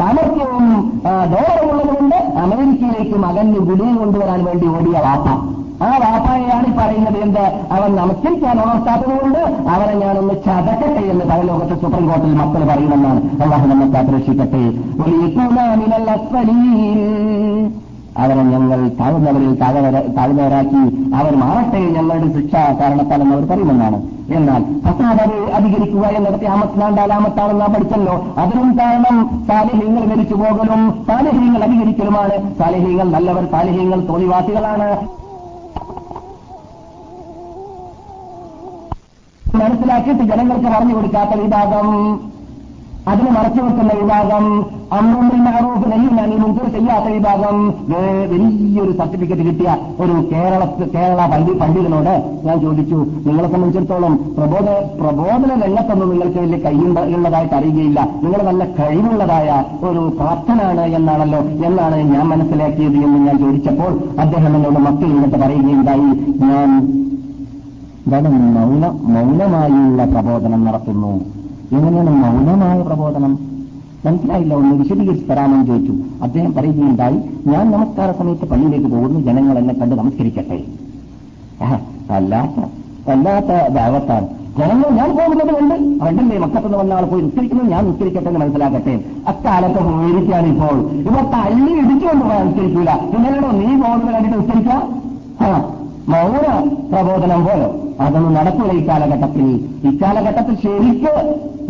സാമർഥ്യവും 0.00 0.66
ഡോളറും 1.32 1.70
ഉള്ളതുകൊണ്ട് 1.72 2.16
അമേരിക്കയിലേക്ക് 2.44 3.18
മകന് 3.26 3.60
ഗുളിക 3.68 3.92
കൊണ്ടുവരാൻ 4.00 4.42
വേണ്ടി 4.44 4.66
ഓടിയ 4.76 4.98
വാപ്പ. 5.06 5.28
ആ 5.82 5.90
വാപ്പായാണ് 5.90 6.66
ഈ 6.66 6.70
പറയുന്നത് 6.76 7.18
എന്ത്? 7.18 7.40
അവൻ 7.72 7.96
നമസ്കരിക്കാൻ 7.96 8.60
ഉണർത്താത്തതുകൊണ്ട് 8.60 9.38
അവനെ 9.38 9.94
ഞാനൊന്ന് 9.94 10.34
ചതക്കട്ടെ 10.34 11.06
എന്ന് 11.06 11.24
പരലോകത്ത് 11.24 11.80
സുപ്രീം 11.80 12.08
കോടതിയിൽ 12.08 12.34
മക്കൾ 12.34 12.64
പറയുമെന്നാണ്. 12.64 13.42
അള്ളാഹു 13.42 13.68
നമ്മെ 13.68 13.86
കാത്തുരക്ഷിക്കട്ടെ. 13.86 14.58
അവരെ 18.18 18.42
ഞങ്ങൾ 18.42 18.88
താഴ്ന്നവരിൽ 18.88 19.54
താഴ്ന്നവര- 19.54 20.10
താഴ്ന്നവരാക്കി 20.10 21.12
അവർ 21.14 21.36
മാറട്ടെ 21.36 21.78
ഞങ്ങളുടെ 21.80 22.40
ശിക്ഷ 22.40 22.54
കാരണത്താലെന്ന് 22.54 23.34
അവർ 23.34 23.48
പറയുമെന്നാണ്. 23.48 24.02
എന്നാൽ 24.32 24.80
ഫസാദ് 24.80 25.50
അധികരിക്കുക 25.54 26.06
എന്നിടത്തെ 26.06 26.46
അലാമത്താണ് 27.00 27.60
നാം 27.60 27.72
പഠിച്ചല്ലോ. 27.72 28.26
അതിനും 28.38 28.78
കാരണം 28.78 29.44
സാലിഹ്യങ്ങൾ 29.48 30.04
മരിച്ചു 30.04 30.34
പോകലും 30.34 31.04
സാലിഹ്യങ്ങൾ 31.08 31.64
അധികരിക്കലുമാണ്. 31.64 32.54
സാലിഹ്യങ്ങൾ 32.58 33.10
നല്ലവർ 33.10 33.46
സാലിഹ്യങ്ങൾ 33.50 34.00
തോന്നിവാസികളാണ് 34.08 35.17
മനസ്സിലാക്കിയിട്ട് 39.60 40.24
ജനങ്ങൾക്ക് 40.32 40.70
പറഞ്ഞു 40.74 40.96
കൊടുക്കാത്ത 40.96 41.40
വിഭാഗം 41.42 41.88
അതിന് 43.10 43.30
മറച്ചു 43.34 43.60
വെക്കുന്ന 43.64 43.92
വിഭാഗം 43.98 44.44
അമ്രുമ്പിൽ 44.96 45.38
മഹറൂഫ് 45.44 45.86
ഈ 45.94 46.08
മുൻകൂർ 46.34 46.66
ചെയ്യാത്ത 46.74 47.08
വിഭാഗം 47.14 47.56
വലിയൊരു 48.32 48.92
സർട്ടിഫിക്കറ്റ് 48.98 49.44
കിട്ടിയ 49.46 49.68
ഒരു 50.00 50.14
കേരള 50.30 50.60
കേരള 50.94 51.20
പണ്ഡി 51.32 51.52
പണ്ഡിതനോട് 51.62 52.12
ഞാൻ 52.46 52.56
ചോദിച്ചു 52.60 52.98
നിങ്ങളെ 53.26 53.48
സംബന്ധിച്ചിടത്തോളം 53.48 54.14
പ്രബോധ 54.36 54.66
പ്രബോധന 55.00 55.50
രംഗത്തൊന്നും 55.64 56.10
നിങ്ങൾക്ക് 56.10 56.40
വലിയ 56.44 56.58
കയ്യുണ്ട 56.58 56.98
ഉള്ളതായിട്ട് 57.14 57.56
അറിയുകയില്ല. 57.58 58.00
നിങ്ങൾ 58.22 58.42
നല്ല 58.42 58.64
കഴിവുള്ളതായ 58.78 59.48
ഒരു 59.82 60.02
പ്രാർത്ഥനാണ് 60.18 60.84
എന്നാണല്ലോ 60.98 61.40
എന്നാണ് 61.66 61.98
ഞാൻ 62.14 62.24
മനസ്സിലാക്കിയത് 62.28 62.98
എന്ന് 63.06 63.20
ഞാൻ 63.28 63.38
ചോദിച്ചപ്പോൾ 63.38 63.92
അദ്ദേഹം 64.20 64.54
എന്നോട് 64.56 64.80
മക്കൾ 64.88 65.10
എന്നിട്ട് 65.10 65.38
പറയുകയുണ്ടായി 65.38 66.08
ഞാൻ 66.44 66.70
എന്താണ് 68.08 68.28
മൗന 68.56 68.84
മൗനമായുള്ള 69.14 70.04
പ്രബോധനം 70.04 70.64
നടത്തുന്നു. 70.64 71.08
എങ്ങനെയാണ് 71.72 72.12
മൗനമായ 72.22 72.82
പ്രബോധനം? 72.82 73.32
മനസ്സിലായില്ല 74.06 74.54
ഒന്ന് 74.54 74.74
വിശദീകരിച്ച് 74.74 75.26
തരാമെന്ന് 75.30 75.66
ചോദിച്ചു. 75.66 75.94
അദ്ദേഹം 76.22 76.54
പറയുകയുണ്ടായി 76.54 77.18
ഞാൻ 77.46 77.70
നമസ്കാര 77.70 78.12
സമയത്ത് 78.18 78.46
പള്ളിയിലേക്ക് 78.52 78.88
പോകുന്നു 78.94 79.20
ജനങ്ങൾ 79.20 79.58
എന്നെ 79.58 79.74
കണ്ട് 79.74 79.94
നമസ്കരിക്കട്ടെ. 79.94 80.58
അല്ലാത്ത 82.10 82.58
അല്ലാത്ത 83.10 83.52
ദാവത്താണ് 83.74 84.28
ജനങ്ങൾ 84.58 84.88
ഞാൻ 85.00 85.10
പോകുന്നത് 85.18 85.52
കൊണ്ട് 85.58 85.74
അവണ്ടല്ലേ 86.04 86.38
മക്കത്തുനിന്ന് 86.38 86.78
വന്ന 86.78 86.92
ആൾ 86.92 87.04
പോയി 87.04 87.22
നിസ്കരിക്കുന്നത് 87.22 87.70
ഞാൻ 87.70 87.84
നിസ്കരിക്കട്ടെ 87.88 88.28
എന്ന് 88.28 88.40
മനസ്സിലാക്കട്ടെ. 88.40 88.94
അക്കാലത്ത് 89.28 89.80
പോയിരിക്കാണ് 89.88 90.46
ഇപ്പോൾ. 90.54 90.76
ഇവ 91.08 91.16
തള്ളി 91.34 91.72
ഇടിച്ചുകൊണ്ട് 91.82 92.24
നിസ്കരിക്കൂല. 92.46 92.90
ഇന്നലെയോ 93.16 93.50
നീ 93.60 93.68
പോകുന്നത് 93.82 94.14
കണ്ടിട്ട് 94.14 94.38
നിസ്കരിക്കാം? 94.38 95.77
മൗന 96.12 96.44
പ്രബോധനം 96.92 97.40
പോലും. 97.46 97.72
അതൊന്നും 98.00 98.34
നടക്കില്ല 98.34 98.72
ഈ 98.72 98.88
കാലഘട്ടത്തിൽ. 98.88 99.46
ഈ 99.88 99.98
കാലഘട്ടത്തിൽ 100.02 100.54
ശരിക്ക് 100.64 101.14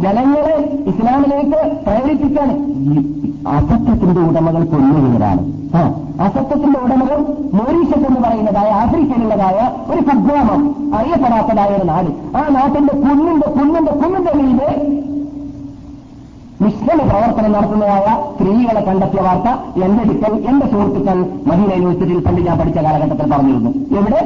ജനങ്ങളെ 0.04 0.56
ഇസ്ലാമിലേക്ക് 0.90 1.60
പ്രേരിപ്പിക്കാൻ 1.86 2.50
അസത്യത്തിന്റെ 3.56 4.20
ഉടമകൾ 4.20 4.62
ആ 5.74 5.80
അസത്യത്തിന്റെ 6.26 6.78
ഉടമകൾ 6.78 7.18
മോറീഷ്യസ് 7.54 8.06
എന്ന് 8.06 8.20
പറയുന്നതായ 8.20 8.70
ആഫ്രിക്കയിലുള്ളതായ 8.82 9.58
ഒരു 9.90 10.00
കുഗ്രാമം 10.00 10.62
അറിയപ്പെടാത്തതായ 10.94 11.70
ഒരു 11.76 11.84
നാട്. 11.84 12.10
ആ 12.36 12.42
നാട്ടിന്റെ 12.48 12.94
കുന്നിന്റെ 13.04 13.48
കുന്നിന്റെ 13.50 13.92
കുന്നിന്റെ 13.92 14.32
മീതെ 14.40 14.70
മിശ്രമ 16.62 17.00
പ്രവർത്തനം 17.08 17.52
നടത്തുന്നതായ 17.52 18.06
സ്ത്രീകളെ 18.34 18.80
കണ്ടെത്തിയ 18.86 19.20
വാർത്ത 19.26 19.48
എന്റെ 19.84 20.00
അടുക്കൽ 20.04 20.32
എന്റെ 20.50 20.66
സുഹൃത്തുക്കൾ 20.70 21.18
മദീന 21.48 21.70
യൂണിവേഴ്സിറ്റിയിൽ 21.74 22.20
പണ്ട് 22.26 22.40
ഞാൻ 22.46 22.56
പഠിച്ച 22.60 22.78
കാലഘട്ടത്തിൽ 22.86 23.26
പറഞ്ഞിരുന്നു. 23.32 23.70
എവിടെ 23.98 24.20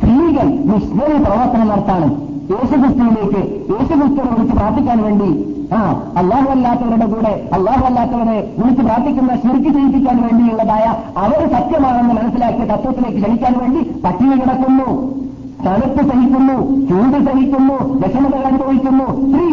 സ്ത്രീകൾ 0.00 0.48
നിഷ്ഫല 0.70 1.12
പ്രവർത്തനം 1.26 1.68
നടത്താണ്. 1.72 2.08
യേശുക്രിസ്തുവിലേക്ക് 2.52 3.40
യേശുക്രിസ്തുവിനെ 3.72 4.32
വിളിച്ച് 4.34 4.56
പ്രാർത്ഥിക്കാൻ 4.58 4.98
വേണ്ടി. 5.06 5.30
ആ 5.76 5.78
അള്ളാഹു 6.20 6.48
അല്ലാത്തവരുടെ 6.56 7.06
കൂടെ 7.14 7.32
അള്ളാഹു 7.56 7.82
അല്ലാത്തവരെ 7.88 8.36
വിളിച്ച് 8.58 8.82
പ്രാർത്ഥിക്കുന്ന 8.82 9.32
ശിർക്ക് 9.42 9.70
ചെയ്യിപ്പിക്കാൻ 9.76 10.18
വേണ്ടിയുള്ളതായ 10.26 10.84
അവർ 11.24 11.40
സത്യമാണെന്ന് 11.56 12.14
മനസ്സിലാക്കിയ 12.20 12.66
തത്വത്തിലേക്ക് 12.72 13.18
ക്ഷണിക്കാൻ 13.22 13.54
വേണ്ടി 13.62 13.82
പട്ടിണി 14.04 14.36
കിടക്കുന്നു. 14.42 14.88
തണുപ്പ് 15.66 16.02
സഹിക്കുന്നു 16.10 16.56
ചൂട് 16.90 17.18
സഹിക്കുന്നു 17.28 17.76
വിഷമത 18.02 18.44
അനുഭവിക്കുന്നു. 18.50 19.06
സ്ത്രീ 19.24 19.48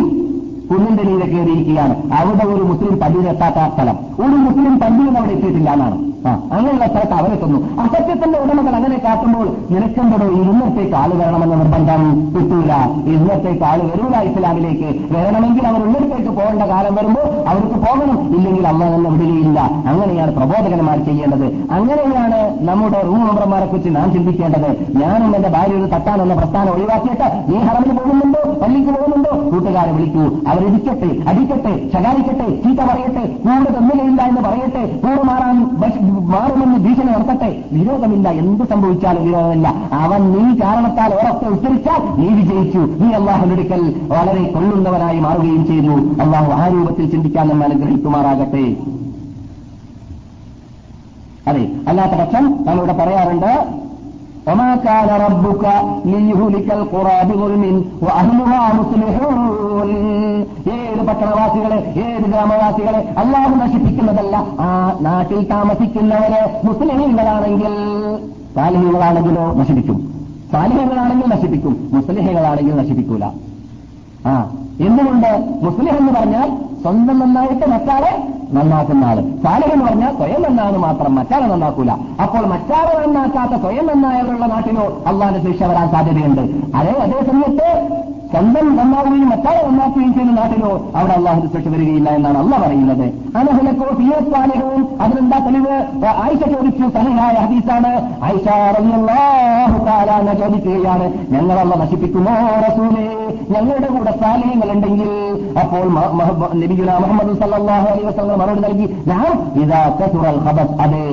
കുന്നിന്റെ 0.71 1.03
നീരെ 1.03 1.25
കയറിയിരിക്കുകയാണ്. 1.25 1.95
അവിടെ 2.13 2.45
ഒരു 2.45 2.63
മുസ്ലിം 2.63 2.99
പള്ളിയിലെത്താത്ത 2.99 3.73
സ്ഥലം. 3.73 3.97
ഒരു 4.19 4.35
മുസ്ലിം 4.35 4.79
പള്ളിയും 4.79 5.17
അവിടെ 5.17 5.31
എത്തിയിട്ടില്ല 5.31 5.69
എന്നാണ്. 5.69 6.04
അങ്ങനെയുള്ള 6.29 6.87
സ്ഥലത്ത് 6.87 7.13
അവരെത്തുന്നു 7.13 7.81
അസത്യത്തിന്റെ 7.81 8.39
ഉടമകൾ 8.39 8.75
അങ്ങനെ 8.75 9.01
കാട്ടുമ്പോൾ 9.03 9.47
നിനക്കെന്തോ 9.71 10.25
ഇന്നത്തേക്ക് 10.25 10.95
ആൾ 10.95 11.09
വരണമെന്ന 11.13 11.55
നിർബന്ധം 11.55 12.01
കിട്ടൂല. 12.35 12.73
ഇന്നത്തേക്ക് 13.05 13.63
ആൾ 13.63 13.77
വരൂല 13.77 14.21
ഇസ്ലാമിലേക്ക്. 14.21 15.15
വരണമെങ്കിൽ 15.15 15.67
അവർ 15.67 15.81
ഉള്ളിടത്തേക്ക് 15.81 16.29
പോകേണ്ട 16.29 16.61
കാലം 16.61 16.95
വരുമ്പോൾ 16.95 17.49
അവർക്ക് 17.49 17.75
പോകണം. 17.75 18.35
ഇല്ലെങ്കിൽ 18.35 18.67
അമ്മ 18.67 18.95
തന്നെ 18.95 19.09
വിടുകയില്ല. 19.09 19.59
അങ്ങനെയാണ് 19.59 20.35
പ്രബോധകന്മാർ 20.35 21.05
ചെയ്യേണ്ടത്. 21.05 21.45
അങ്ങനെയാണ് 21.71 22.67
നമ്മുടെ 22.67 23.01
റൂം 23.01 23.27
മെമ്പർമാരെ 23.27 23.65
കുറിച്ച് 23.65 23.95
നാം 23.95 24.13
ചിന്തിക്കേണ്ടത്. 24.13 24.97
ഞാനും 24.97 25.35
എന്റെ 25.35 25.49
ഭാര്യ 25.49 25.73
ഒരു 25.73 25.85
തട്ടാനെന്ന 25.85 26.35
പ്രസ്ഥാനം 26.35 26.73
ഒഴിവാക്കിയിട്ട് 26.73 27.53
നീ 27.53 27.57
ഹറമിന് 27.57 27.97
പോകുന്നുണ്ടോ? 27.97 28.59
പള്ളിക്ക് 28.61 28.89
പോകുന്നുണ്ടോ? 28.89 29.49
കൂട്ടുകാരെ 29.49 29.91
വിളിക്കൂ. 29.91 30.21
അവരിടിക്കട്ടെ 30.47 31.29
അടിക്കട്ടെ 31.29 31.89
ശകാരിക്കട്ടെ 31.93 32.47
ചീത്ത 32.63 32.79
പറയട്ടെ 32.79 33.25
കൂടെ 33.45 33.71
തമ്മിലില്ല 33.71 34.21
എന്ന് 34.21 34.41
പറയട്ടെ 34.41 34.97
കൂടെ 34.97 35.23
മാറാൻ 35.23 35.75
മാറുമെന്ന് 36.19 36.79
ഭീഷണി 36.79 37.11
നടത്തട്ടെ 37.11 37.63
വിരോധമില്ല. 37.71 38.29
എന്ത് 38.29 38.63
സംഭവിച്ചാലും 38.65 39.25
വിരോധമില്ല. 39.25 39.73
അവൻ 39.91 40.31
നീ 40.31 40.59
കാരണത്താൽ 40.61 41.13
ഉറക്കെ 41.13 41.45
ഉച്ചരിച്ചാൽ 41.45 42.19
നീ 42.19 42.27
വിജയിച്ചു. 42.27 42.77
നീ 42.77 43.11
അള്ളാഹുടുക്കൽ 43.11 43.95
വളരെ 44.07 44.51
കൊള്ളുന്നവനായി 44.51 45.19
മാറുകയും 45.19 45.67
ചെയ്യുന്നു 45.67 46.23
അള്ളാഹു 46.23 46.51
ആ 46.51 46.67
രൂപത്തിൽ 46.67 47.11
ചിന്തിക്കാൻ 47.11 47.47
നമ്മൾ 47.47 47.63
അനുഗ്രഹിക്കുമാറാകട്ടെ. 47.63 48.75
അതെ. 51.47 51.69
അല്ലാത്ത 51.87 52.11
പക്ഷം 52.11 52.65
നമ്മളിവിടെ 52.65 52.93
പറയാറുണ്ട് 52.93 53.84
وما 54.46 54.76
كان 54.78 55.08
ربك 55.26 55.64
ليهلك 56.06 56.68
القرى 56.72 57.18
بظلم 57.28 57.64
واهلها 58.04 58.62
مصلحون 58.78 59.88
ഏത് 60.76 61.00
പട്ടണവാസികളെ 61.08 61.78
ഏത് 62.04 62.24
ഗ്രാമവാസികളെ 62.24 63.00
അള്ളാഹു 63.22 63.54
നശിപ്പിക്കുന്നതല്ല 63.62 64.34
ആ 64.60 64.70
നാട്ടിൽ 65.06 65.40
താമസിക്കുന്നവരെ 65.52 66.42
മുസ്ലിമീങ്ങളാണെങ്കിൽ 66.66 67.74
സാലിഹ്യങ്ങളാണെങ്കിലോ 68.56 69.44
നശിപ്പിക്കും 69.60 69.98
സാലിഹ്യങ്ങളാണെങ്കിൽ 70.52 71.28
നശിപ്പിക്കും 71.34 71.74
മുസ്ലിഹകളാണെങ്കിൽ 71.94 72.74
നശിപ്പിക്കൂല 72.80 73.24
ആ 74.26 74.34
എന്തുകൊണ്ട് 74.86 75.30
മുസ്ലിം 75.66 75.94
എന്ന് 76.00 76.12
പറഞ്ഞാൽ 76.12 76.48
സ്വന്തം 76.85 77.19
നന്നായിട്ട് 77.19 77.65
മറ്റാളെ 77.71 78.09
നന്നാക്കുന്ന 78.55 79.05
ആൾ 79.11 79.19
സാലഹ് 79.43 79.71
എന്ന് 79.75 79.85
പറഞ്ഞാൽ 79.85 80.11
സ്വയം 80.17 80.41
നന്നാണ് 80.45 80.77
മാത്രം 80.83 81.11
മറ്റാളെ 81.19 81.45
നന്നാക്കൂല. 81.51 81.91
അപ്പോൾ 82.23 82.43
മറ്റാളെ 82.51 82.93
നന്നാക്കാത്ത 83.03 83.55
സ്വയം 83.63 83.85
നന്നായവരുള്ള 83.91 84.45
നാട്ടിലോ 84.53 84.85
അള്ളാന്റെ 85.11 85.39
ശിക്ഷ 85.45 85.61
വരാൻ 85.71 85.87
സാധ്യതയുണ്ട്. 85.93 86.43
അതേ 86.77 86.93
അതേ 87.05 87.19
സമയത്ത് 87.29 87.67
സ്വന്തം 88.35 88.75
നന്നാവുകയും 88.75 89.29
മറ്റാളെ 89.29 89.67
നന്നാക്കുകയും 89.67 90.13
ചെയ്യുന്ന 90.13 90.41
നാട്ടിലോ 90.41 90.71
അവിടെ 90.95 91.13
അള്ളാഹു 91.13 91.41
ശിക്ഷ 91.41 91.67
വരികയില്ല 91.67 92.09
എന്നാണ് 92.09 92.37
അള്ള 92.37 92.67
പറയുന്നത്. 92.67 93.05
അനഹലക്കോ 93.37 93.85
ഫിയോസ്വാലഹവും 93.95 95.01
അതിനെന്താ 95.01 95.37
തെളിവ്? 95.37 95.75
ആയിഷ 96.23 96.41
ചോദിച്ചു. 96.55 96.83
തനിയായ 96.97 97.33
ഹദീസാണ്. 97.45 97.91
ആയിഷ 98.23 98.47
അൻഹ 100.09 100.33
ചോദിക്കുകയാണ്. 100.33 101.13
ഞങ്ങളല്ല 101.29 101.75
നശിപ്പിക്കുമോ 101.75 102.33
റസൂലേ? 102.67 103.07
ഞങ്ങളുടെ 103.49 103.87
കൂടെ 103.87 104.11
സാലയങ്ങളുണ്ടെങ്കിൽ 104.21 105.11
അപ്പോൾ 105.59 105.85
നബിഗുല 106.55 106.91
മുഹമ്മദ് 106.97 107.39
സല്ലാഹു 107.39 107.87
അലൈ 107.87 108.03
വസല്ലം 108.03 108.39
മറുപടി 108.39 108.59
നൽകി 108.59 108.85
ഞാൻ 109.07 109.31
ഇതാ 109.61 109.81
കസുറൽ 110.01 110.39
ഖബസ്. 110.47 110.81
അതെ 110.81 111.07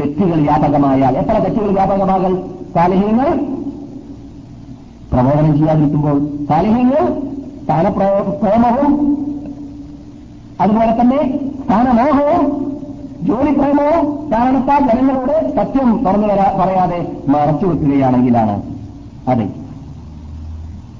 തെറ്റുകൾ 0.00 0.40
വ്യാപകമായാൽ. 0.40 1.18
എത്ര 1.18 1.38
തെറ്റുകൾ 1.38 1.70
വ്യാപകമാകൽ? 1.70 2.36
സാലഹ്യങ്ങൾ 2.74 3.57
പ്രബോധനം 5.18 5.58
ചെയ്യാതിരിക്കുമ്പോൾ 5.58 6.16
സാലിഹ്യങ്ങൾ 6.48 7.04
സ്ഥാനപ്രേമവും 7.64 8.92
അതുപോലെ 10.60 10.92
തന്നെ 11.00 11.20
സ്ഥാനമോഹവും 11.64 12.44
ജോലിപ്രേമവും 13.28 14.04
കാരണത്താൽ 14.32 14.80
ജനങ്ങളോട് 14.88 15.52
സത്യം 15.56 15.88
തുറന്നു 16.04 16.28
പറയാതെ 16.60 17.00
മറച്ചു 17.28 17.66
വെക്കുകയാണെങ്കിലാണ് 17.66 18.54
അതെ. 19.28 19.46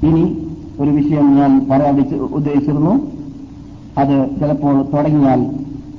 ഇനി 0.08 0.24
ഒരു 0.80 0.90
വിഷയം 0.90 1.26
ഞാൻ 1.38 1.68
പറയാൻ 1.70 1.94
ഉദ്ദേശിച്ചിരുന്നു. 2.38 2.92
അത് 3.98 4.40
ചിലപ്പോൾ 4.40 4.76
തുടങ്ങിയാൽ 4.92 5.40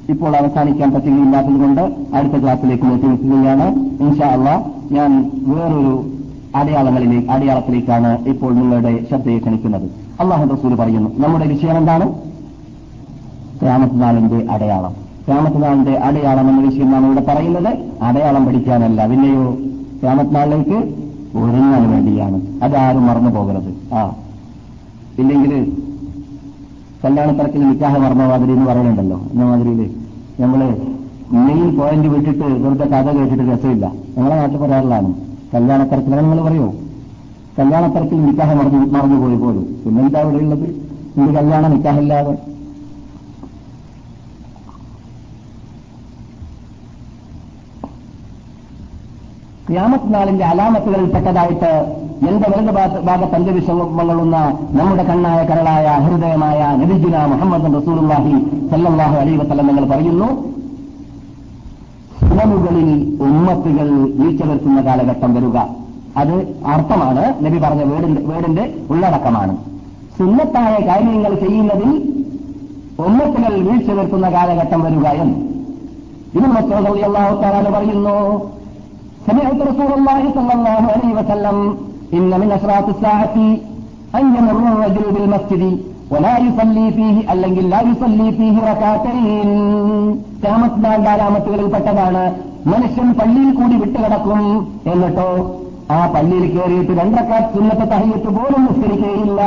ഇപ്പോൾ 0.10 0.38
അവസാനിക്കാൻ 0.38 0.94
പറ്റുകയില്ലാത്തതുകൊണ്ട് 0.94 1.82
അടുത്ത 2.16 2.34
ക്ലാസ്സിലേക്ക് 2.34 2.84
നോക്കി 2.84 3.06
വെക്കുകയാണ്. 3.06 3.68
ഇൻഷാ 4.04 4.28
അള്ള 4.28 4.50
ഞാൻ 4.92 5.32
വേറൊരു 5.48 5.96
അടയാളങ്ങളിലേക്ക് 6.56 7.30
അടയാളത്തിലേക്കാണ് 7.30 8.26
ഇപ്പോൾ 8.26 8.54
നിങ്ങളുടെ 8.54 9.06
ശ്രദ്ധയെ 9.10 9.38
ക്ഷണിക്കുന്നത്. 9.38 9.92
അള്ളാഹു 10.20 10.54
റസൂൽ 10.56 10.76
പറയുന്നു 10.76 11.10
നമ്മുടെ 11.18 11.48
വിഷയം 11.48 11.78
എന്താണ്? 11.78 12.14
രാമത്നാളിന്റെ 13.66 14.46
അടയാളം. 14.52 14.96
രാമത്നാളിന്റെ 15.30 15.92
അടയാളം 15.92 16.50
എന്ന 16.50 16.70
വിഷയം 16.70 16.92
നാം 16.92 17.06
ഇവിടെ 17.06 17.22
പറയുന്നത് 17.28 17.78
അടയാളം 18.04 18.46
പഠിക്കാനല്ല. 18.46 19.08
പിന്നെയോ 19.08 19.58
രാമത്നാളിലേക്ക് 20.04 20.74
ഒരുങ്ങാൻ 21.38 21.92
വേണ്ടിയാണ്. 21.92 22.64
അതാരും 22.64 23.08
മറന്നു 23.08 23.30
പോകരുത്. 23.30 23.94
ആ. 23.94 24.16
ഇല്ലെങ്കിൽ 25.20 25.78
കല്യാണത്തിരക്കിൽ 27.06 27.70
നിക്കാഹ 27.70 27.98
മറന്ന 27.98 28.26
മാതിരി 28.26 28.52
എന്ന് 28.52 28.66
പറയുന്നുണ്ടല്ലോ 28.66 29.22
എന്ന 29.34 29.46
മാതിരിയിൽ 29.46 29.96
നമ്മൾ 30.40 30.78
മെയിൻ 31.32 31.80
പോയിന്റ് 31.80 32.08
വിട്ടിട്ട് 32.08 32.44
വെറുതെ 32.44 32.86
കഥ 32.86 33.10
കേട്ടിട്ട് 33.10 33.44
രസമില്ല. 33.54 33.92
ഞങ്ങളെ 34.18 34.36
നാട്ടിൽ 34.36 34.58
പറയാറുള്ളതാണ്. 34.58 35.29
കല്യാണത്തിരക്കിൽ 35.54 36.14
നിങ്ങൾ 36.20 36.40
പറയൂ 36.44 36.68
കല്യാണത്തിരക്കിൽ 37.58 38.20
നിക്കാഹ 38.26 38.50
മറന്നു 38.60 38.80
മറന്നുപോയി 38.96 39.38
പോലും 39.44 39.66
പിന്നെന്താ 39.84 40.20
ഇവിടെ 40.26 40.40
ഉള്ളത്? 40.44 40.68
ഇത് 41.20 41.30
കല്യാണ 41.38 41.68
നിക്കാഹില്ലാതെ. 41.68 42.34
ക്യാമത്ത് 49.68 50.14
നാളിന്റെ 50.14 50.46
അലാമത്തുകളിൽപ്പെട്ടതായിട്ട് 50.46 51.72
എന്റെ 52.30 52.48
വലത് 52.52 52.72
ഭാഗത്ത് 53.08 53.36
അഞ്ചവിഷമങ്ങളുന്ന 53.36 54.38
നമ്മുടെ 54.78 55.04
കണ്ണായ 55.10 55.40
കരളായ 55.50 55.88
ഹൃദയമായ 56.06 56.60
നബിജുന 56.82 57.18
മുഹമ്മദ് 57.34 57.70
റസൂലുള്ളാഹി 57.78 58.34
സല്ലാഹു 58.72 59.16
അലൈഹി 59.22 59.38
വസല്ലം 59.38 59.68
നിങ്ങൾ 59.68 59.86
പറയുന്നു 59.86 60.30
സുനമുകളിൽ 62.29 62.89
ഉമ്മത്തുകൾ 63.27 63.89
വീഴ്ച 64.19 64.41
വരുത്തുന്ന 64.49 64.81
കാലഘട്ടം 64.81 65.31
വരിക 65.37 65.59
അത് 66.19 66.35
അർത്ഥമാണ് 66.75 67.23
നബി 67.45 67.59
പറഞ്ഞ 67.59 67.85
വേടിന്റെ 67.93 68.21
വേടിന്റെ 68.31 68.65
ഉള്ളടക്കമാണ് 68.93 69.55
സുന്നത്തായ 70.19 70.75
കാര്യങ്ങൾ 70.87 71.33
ചെയ്യുന്നതിൽ 71.37 71.91
ഉമ്മത്തുകൾ 73.07 73.55
വീഴ്ച 73.67 73.89
വരുത്തുന്ന 73.91 74.29
കാലഘട്ടം 74.31 74.83
വരിക 74.83 75.07
എന്ന് 75.23 75.39
ഇതിന് 76.31 76.51
മസൂദ് 76.57 76.93
അള്ളാഹു 77.09 77.35
താലാന് 77.43 77.73
പറയുന്നു 77.77 78.19
سمعت 79.27 79.61
رسول 79.63 79.93
الله 79.93 80.23
صلى 80.35 80.53
الله 80.55 80.83
عليه 80.87 81.11
وسلم 81.15 81.57
إن 82.13 82.31
من 82.33 82.49
أشراط 82.53 82.87
الساعة 82.89 83.37
أن 84.15 84.25
يمر 84.37 84.57
الرجل 84.73 85.05
بالمسجد 85.15 85.63
ولا 85.63 85.73
يصلي 85.73 85.81
فيه 85.81 85.88
അല്ലെങ്കിൽ 86.14 87.66
പെട്ടതാണ് 91.74 92.24
മനുഷ്യൻ 92.68 93.14
പള്ളിയിൽ 93.14 93.54
കൂടി 93.54 93.76
വിട്ടുകിടക്കും. 93.76 94.68
എന്നിട്ടോ 94.94 95.62
ആ 95.92 96.12
പള്ളിയിൽ 96.16 96.46
കയറിയിട്ട് 96.50 96.92
രണ്ടക്കാർ 96.92 97.42
ചിന്നത്തെ 97.42 97.86
തഹയ്യത്ത് 97.86 98.28
പോലും 98.28 98.70
നിസ്കരിക്കുകയില്ല. 98.72 99.42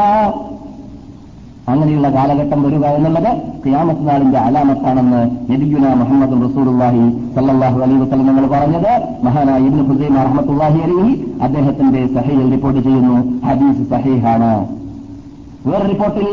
അങ്ങനെയുള്ള 1.68 2.08
കാലഘട്ടം 2.14 2.62
വരിക 2.62 2.86
എന്നുള്ളത് 2.86 3.36
ക്യാമത്ത് 3.66 4.08
നാളിന്റെ 4.08 4.38
അലാമത്താണെന്ന് 4.38 5.52
നബിഗുന 5.52 5.94
മുഹമ്മദ് 5.94 6.50
റസൂർഹി 6.50 7.10
സല്ലാഹു 7.34 7.80
അലൈ 7.80 7.96
വസ്ലം 7.96 8.26
ഞങ്ങൾ 8.26 8.46
പറഞ്ഞത്. 8.46 9.24
മഹാനായ 9.24 9.58
ഇബ്നു 9.58 9.82
ഹുസൈൻ 9.82 10.18
അഹമ്മത്തുല്ലാഹി 10.18 10.80
അലി 10.80 11.32
അദ്ദേഹത്തിന്റെ 11.42 12.06
സഹയിൽ 12.06 12.50
റിപ്പോർട്ട് 12.50 12.80
ചെയ്യുന്നു. 12.80 13.46
ഹദീസ് 13.46 13.90
സഹീഹാണ്. 13.90 14.81
വേറെ 15.66 15.84
റിപ്പോർട്ടിൽ 15.88 16.28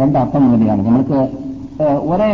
രണ്ടർത്ഥം 0.00 0.42
കൂടിയാണ് 0.50 0.82
നമ്മൾക്ക് 0.86 1.18
ഒരേ 2.12 2.32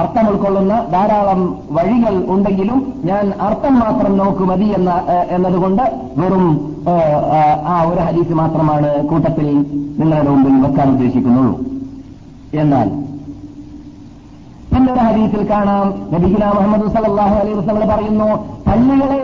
അർത്ഥം 0.00 0.28
ഉൾക്കൊള്ളുന്ന 0.28 0.74
ധാരാളം 0.92 1.40
വഴികൾ 1.70 2.14
ഉണ്ടെങ്കിലും 2.28 2.78
ഞാൻ 3.04 3.32
അർത്ഥം 3.40 3.74
മാത്രം 3.80 4.16
നോക്കു 4.16 4.44
മതി 4.44 4.64
എന്ന 4.64 4.90
എന്നതുകൊണ്ട് 5.30 5.82
വെറും 6.16 6.44
ആ 7.66 7.82
ഒരു 7.82 8.00
ഹരീസ് 8.00 8.32
മാത്രമാണ് 8.32 8.90
കൂട്ടത്തിൽ 9.02 9.46
നിങ്ങളുടെ 10.00 10.30
മുമ്പിൽ 10.30 10.54
വെക്കാൻ 10.66 10.88
ഉദ്ദേശിക്കുന്നുള്ളൂ. 10.90 11.54
എന്നാൽ 12.52 12.88
പിന്നൊരു 14.90 15.08
ഹരീസിൽ 15.08 15.42
കാണാം. 15.50 15.86
നബിഗുല 16.12 16.44
മുഹമ്മദ് 16.46 16.86
സലല്ലാഹു 16.94 17.34
അലൈഹി 17.40 17.56
വസ്ലങ്ങൾ 17.58 17.82
പറയുന്നു 17.90 18.28
പള്ളികളെ 18.66 19.20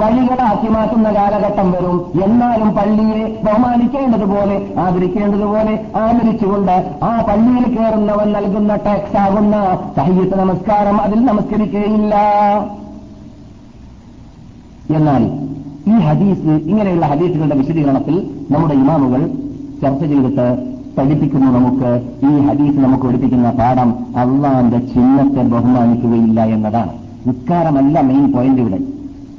വഴികളാക്കി 0.00 0.68
മാറ്റുന്ന 0.74 1.08
കാലഘട്ടം 1.16 1.66
വരും. 1.72 1.96
എന്നാലും 2.24 2.70
പള്ളിയെ 2.76 3.40
ബഹുമാനിക്കേണ്ടതുപോലെ 3.44 4.56
ആദരിക്കേണ്ടതുപോലെ 4.84 5.74
ആദരിച്ചുകൊണ്ട് 5.96 6.74
ആ 7.02 7.10
പള്ളിയിൽ 7.28 7.66
കയറുന്നവൻ 7.76 8.28
നൽകുന്ന 8.32 8.76
ടാക്സ് 8.86 9.16
ആകുന്ന 9.16 9.56
സഹീത്ത് 9.96 10.38
നമസ്കാരം 10.38 11.00
അതിൽ 11.00 11.20
നമസ്കരിക്കുകയില്ല 11.24 12.14
എന്നാൽ 14.98 15.24
ഈ 15.92 15.96
ഹദീസ് 16.06 16.52
ഇങ്ങനെയുള്ള 16.70 17.06
ഹദീസുകളുടെ 17.06 17.54
വിശദീകരണത്തിൽ 17.54 18.16
നമ്മുടെ 18.50 18.74
ഇമാമുകൾ 18.74 19.22
ചർച്ച 19.82 20.04
ചെയ്തിട്ട് 20.04 20.73
പഠിപ്പിക്കുന്നു 20.98 21.46
നമുക്ക് 21.46 22.10
ഈ 22.26 22.38
ഹദീസ് 22.38 22.78
നമുക്ക് 22.78 23.04
പഠിപ്പിക്കുന്ന 23.04 23.50
പാഠം 23.50 23.94
അള്ളാന്റെ 24.16 24.78
ചിഹ്നത്തെ 24.78 25.42
ബഹുമാനിക്കുകയില്ല 25.42 26.44
എന്നതാണ്. 26.44 26.92
നിസ്കാരമല്ല 27.26 28.00
മെയിൻ 28.00 28.32
പോയിന്റ് 28.32 28.60
ഇവിടെ. 28.60 28.78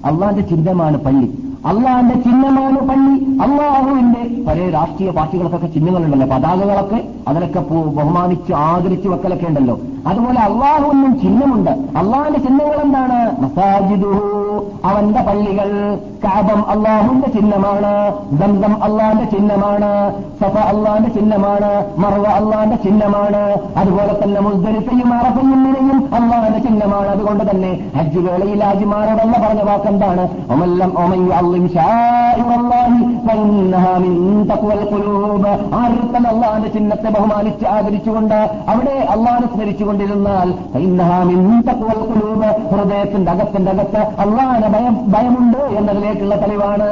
അള്ളാന്റെ 0.05 0.41
ചിഹ്നമാണ് 0.41 0.97
പള്ളി. 0.97 1.25
അള്ളാന്റെ 1.65 2.15
ചിഹ്നമാണ് 2.15 2.79
പള്ളി. 2.79 3.23
അള്ളാഹുവിന്റെ 3.23 4.43
പല 4.47 4.69
രാഷ്ട്രീയ 4.69 5.11
പാർട്ടികൾക്കൊക്കെ 5.11 5.67
ചിഹ്നങ്ങളുണ്ടല്ലോ. 5.67 6.27
പതാകകളൊക്കെ 6.27 7.07
അതിനൊക്കെ 7.27 7.59
ബഹുമാനിച്ച് 7.59 8.53
ആദരിച്ച് 8.53 9.07
വെക്കലൊക്കെ 9.07 9.47
ഉണ്ടല്ലോ. 9.47 9.79
അതുപോലെ 10.05 10.39
അള്ളാഹുവിനും 10.39 11.19
ചിഹ്നമുണ്ട്. 11.19 11.71
അള്ളാഹിന്റെ 11.71 12.39
ചിഹ്നങ്ങൾ 12.39 12.81
എന്താണ്? 12.81 13.41
മസാജിദുഹു. 13.41 14.65
അവന്റെ 14.85 15.21
പള്ളികൾ 15.21 15.99
കാബം 16.23 16.69
അള്ളാഹുവിന്റെ 16.69 17.27
ചിഹ്നമാണ്. 17.27 18.13
ദന്തം 18.31 18.83
അള്ളാഹിന്റെ 18.83 19.25
ചിഹ്നമാണ്. 19.25 20.13
സഫ 20.41 20.57
അള്ളാഹിന്റെ 20.57 21.09
ചിഹ്നമാണ്. 21.09 21.85
മറവ 21.97 22.25
അള്ളാഹിന്റെ 22.25 22.75
ചിഹ്നമാണ്. 22.75 23.57
അതുപോലെ 23.77 24.19
തന്നെ 24.23 24.41
മുസ്ദരിഫയും 24.41 25.13
അറഫയും 25.13 25.63
നിലയും 25.63 26.15
അള്ളാഹിന്റെ 26.15 26.59
ചിഹ്നമാണ്. 26.59 27.07
അതുകൊണ്ട് 27.07 27.43
തന്നെ 27.51 27.91
ഹജ്ജ് 27.97 28.19
വേളയിൽ 28.19 28.63
ഹാജിമാരോടല്ല 28.63 29.47
പറഞ്ഞ 29.47 29.61
വാക്കെന്താണ്? 29.61 30.27
ഒമല്ലം 30.51 30.99
ഒമയ്യ 30.99 31.31
അള്ളിം 31.31 31.69
ഷാഇറല്ലാഹി 31.69 33.15
ആരുടെ 35.75 36.29
അള്ളാന്റെ 36.29 36.69
ചിഹ്നത്തെ 36.69 37.09
ബഹുമാനിച്ച് 37.09 37.65
ആദരിച്ചുകൊണ്ട് 37.65 38.35
അവിടെ 38.67 39.07
അള്ളാനെ 39.09 39.47
സ്മരിച്ചുകൊണ്ടിരുന്നാൽ 39.95 40.49
ഹൃദയത്തിന്റെ 42.71 43.31
അകത്തിന്റെ 43.31 43.71
അകത്ത് 43.71 43.97
അള്ളാന 43.97 44.67
ഭയം 44.67 45.11
ഭയമുണ്ട് 45.11 45.57
എന്നതിലേക്കുള്ള 45.57 46.35
തെളിവാണ്. 46.41 46.89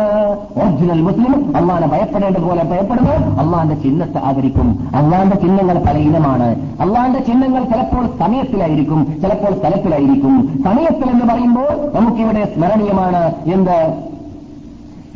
ഒറിജിനൽ 0.61 1.01
മുസ്ലിം 1.01 1.57
അള്ളാനെ 1.57 1.87
ഭയപ്പെടേണ്ടതുപോലെ 1.87 2.63
ഭയപ്പെടുന്നത് 2.63 3.17
അള്ളാന്റെ 3.39 3.75
ചിഹ്നത്തെ 3.75 4.19
ആദരിക്കും. 4.25 4.91
അള്ളാന്റെ 4.95 5.35
ചിഹ്നങ്ങൾ 5.35 5.77
പല 5.87 5.97
ഇനമാണ് 5.97 6.49
അള്ളാന്റെ 6.81 7.19
ചിഹ്നങ്ങൾ 7.19 7.63
ചിലപ്പോൾ 7.63 8.05
സമയത്തിലായിരിക്കും 8.19 9.21
ചിലപ്പോൾ 9.21 9.53
സ്ഥലത്തിലായിരിക്കും 9.59 10.61
സമയത്തിൽ 10.63 11.09
എന്ന് 11.09 11.25
പറയുമ്പോൾ 11.33 11.95
നമുക്കിവിടെ 11.95 12.45
സ്മരണീയമാണ്. 12.55 13.31
എന്ത്? 13.45 14.12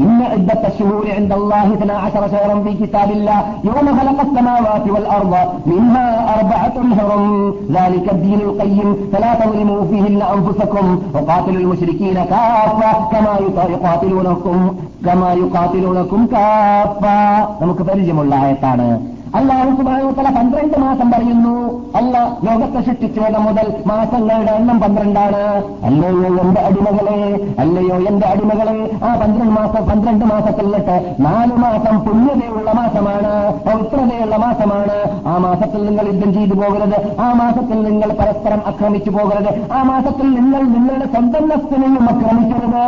إن 0.00 0.22
عدة 0.22 0.62
الشهور 0.70 1.04
عند 1.18 1.32
الله 1.32 1.74
اثنا 1.74 1.94
عشر 2.04 2.22
شهرا 2.28 2.62
في 2.64 2.72
كتاب 2.82 3.08
الله 3.10 3.38
يوم 3.64 3.86
خلق 3.98 4.18
السماوات 4.20 4.84
والأرض 4.94 5.34
منها 5.66 6.06
أربعة 6.36 6.76
حرم 6.98 7.24
ذلك 7.72 8.06
الدين 8.12 8.40
القيم 8.40 8.88
فلا 9.12 9.34
تظلموا 9.34 9.80
فيهن 9.90 10.22
أنفسكم 10.36 10.84
وقاتلوا 11.14 11.60
المشركين 11.60 12.14
كافة 12.14 12.90
كما 13.12 13.32
يقاتلونكم 13.74 14.58
كما 15.06 15.30
يقاتلونكم 15.42 16.20
كافة 16.26 17.18
നമുക്ക് 17.62 17.82
പരിചയമുള്ള 17.82 18.32
ആയത്താണ് 18.44 18.86
അള്ളാഹു 19.35 19.69
സുബാനുത്തല 19.77 20.29
പന്ത്രണ്ട് 20.35 20.79
മാസം 20.79 21.11
പറയുന്നു 21.11 21.55
അല്ല 21.95 22.17
ലോകത്തെ 22.43 22.79
സൃഷ്ടിച്ചത് 22.81 23.39
മുതൽ 23.45 23.83
മാസങ്ങളുടെ 23.85 24.51
എണ്ണം 24.51 24.79
പന്ത്രണ്ടാണ്. 24.79 25.41
അല്ലയോ 25.83 26.29
എന്റെ 26.43 26.61
അടിമകളെ 26.61 27.17
അല്ലയോ 27.59 27.95
എന്റെ 27.95 28.27
അടിമകളെ 28.27 28.77
ആ 29.03 29.15
പന്ത്രണ്ട് 29.15 29.53
മാസം 29.59 29.85
പന്ത്രണ്ട് 29.85 30.25
മാസത്തിൽ 30.25 30.65
നിന്നിട്ട് 30.65 31.15
നാല് 31.19 31.51
മാസം 31.51 31.99
പുണ്യതയുള്ള 31.99 32.71
മാസമാണ് 32.71 33.33
പവിത്രതയുള്ള 33.67 34.37
മാസമാണ്. 34.37 34.97
ആ 35.27 35.37
മാസത്തിൽ 35.37 35.85
നിങ്ങൾ 35.85 36.07
യുദ്ധം 36.07 36.33
ചെയ്തു 36.33 36.53
പോകരുത് 36.53 37.19
ആ 37.19 37.33
മാസത്തിൽ 37.33 37.83
നിങ്ങൾ 37.89 38.13
പരസ്പരം 38.13 38.61
ആക്രമിച്ചു 38.67 39.09
പോകരുത് 39.09 39.73
ആ 39.73 39.83
മാസത്തിൽ 39.83 40.33
നിങ്ങൾ 40.39 40.61
നിങ്ങളുടെ 40.61 41.05
സ്വന്തം 41.05 41.49
നസ്തിനെയും 41.49 42.03
ആക്രമിക്കരുത്. 42.13 42.83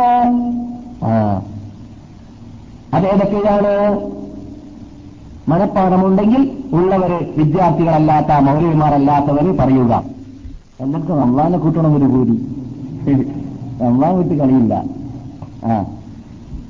ആ 1.02 1.40
അതേതൊക്കെയാണ് 2.94 3.74
മനഃപ്പാടമുണ്ടെങ്കിൽ 5.50 6.50
ഉള്ളവര് 6.72 7.26
വിദ്യാർത്ഥികളല്ലാത്ത 7.36 8.26
മൗലവിമാരല്ലാത്തവര് 8.26 9.58
പറയുക. 9.58 10.02
എന്നിട്ട് 10.80 11.08
റംലാനെ 11.08 11.58
കൂട്ടണം 11.58 11.96
ഒരു 11.96 12.04
കൂടി. 12.04 12.46
റംലാൻ 13.82 14.18
വിട്ട് 14.18 14.34
കളിയില്ല. 14.34 14.84
ആ. 15.64 15.84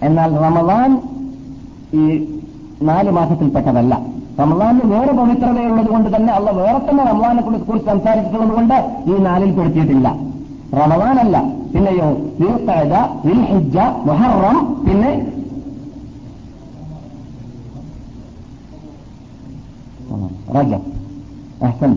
എന്നാൽ 0.03 0.37
റമദാൻ 0.37 1.03
ഈ 1.95 2.29
നാല് 2.83 3.11
മാസത്തിൽപ്പെട്ടതല്ല. 3.11 4.01
റമദാനിന് 4.41 4.93
വേറെ 4.93 5.13
പവിത്രതയുള്ളത് 5.13 5.87
കൊണ്ട് 5.87 6.17
തന്നെ 6.17 6.33
അള്ള 6.33 6.51
വേറെ 6.51 6.79
തന്നെ 6.79 7.05
റമദാനെ 7.05 7.43
കുറിച്ച് 7.43 7.87
സംസാരിച്ചിട്ടുള്ളത് 7.87 8.51
കൊണ്ട് 8.51 9.03
ഈ 9.07 9.13
നാലിൽ 9.19 9.51
പെടുത്തിയിട്ടില്ല. 9.51 10.09
റമദാനല്ല. 10.75 11.43
പിന്നെയോ 11.75 12.11
വിൽഖഅദ 12.41 12.93
വിൽഹിജ്ജ 13.25 13.79
മുഹറം 14.05 14.85
പിന്നെ 14.89 15.40
റജബ്. 20.57 21.01
അഹ്സൻ 21.65 21.97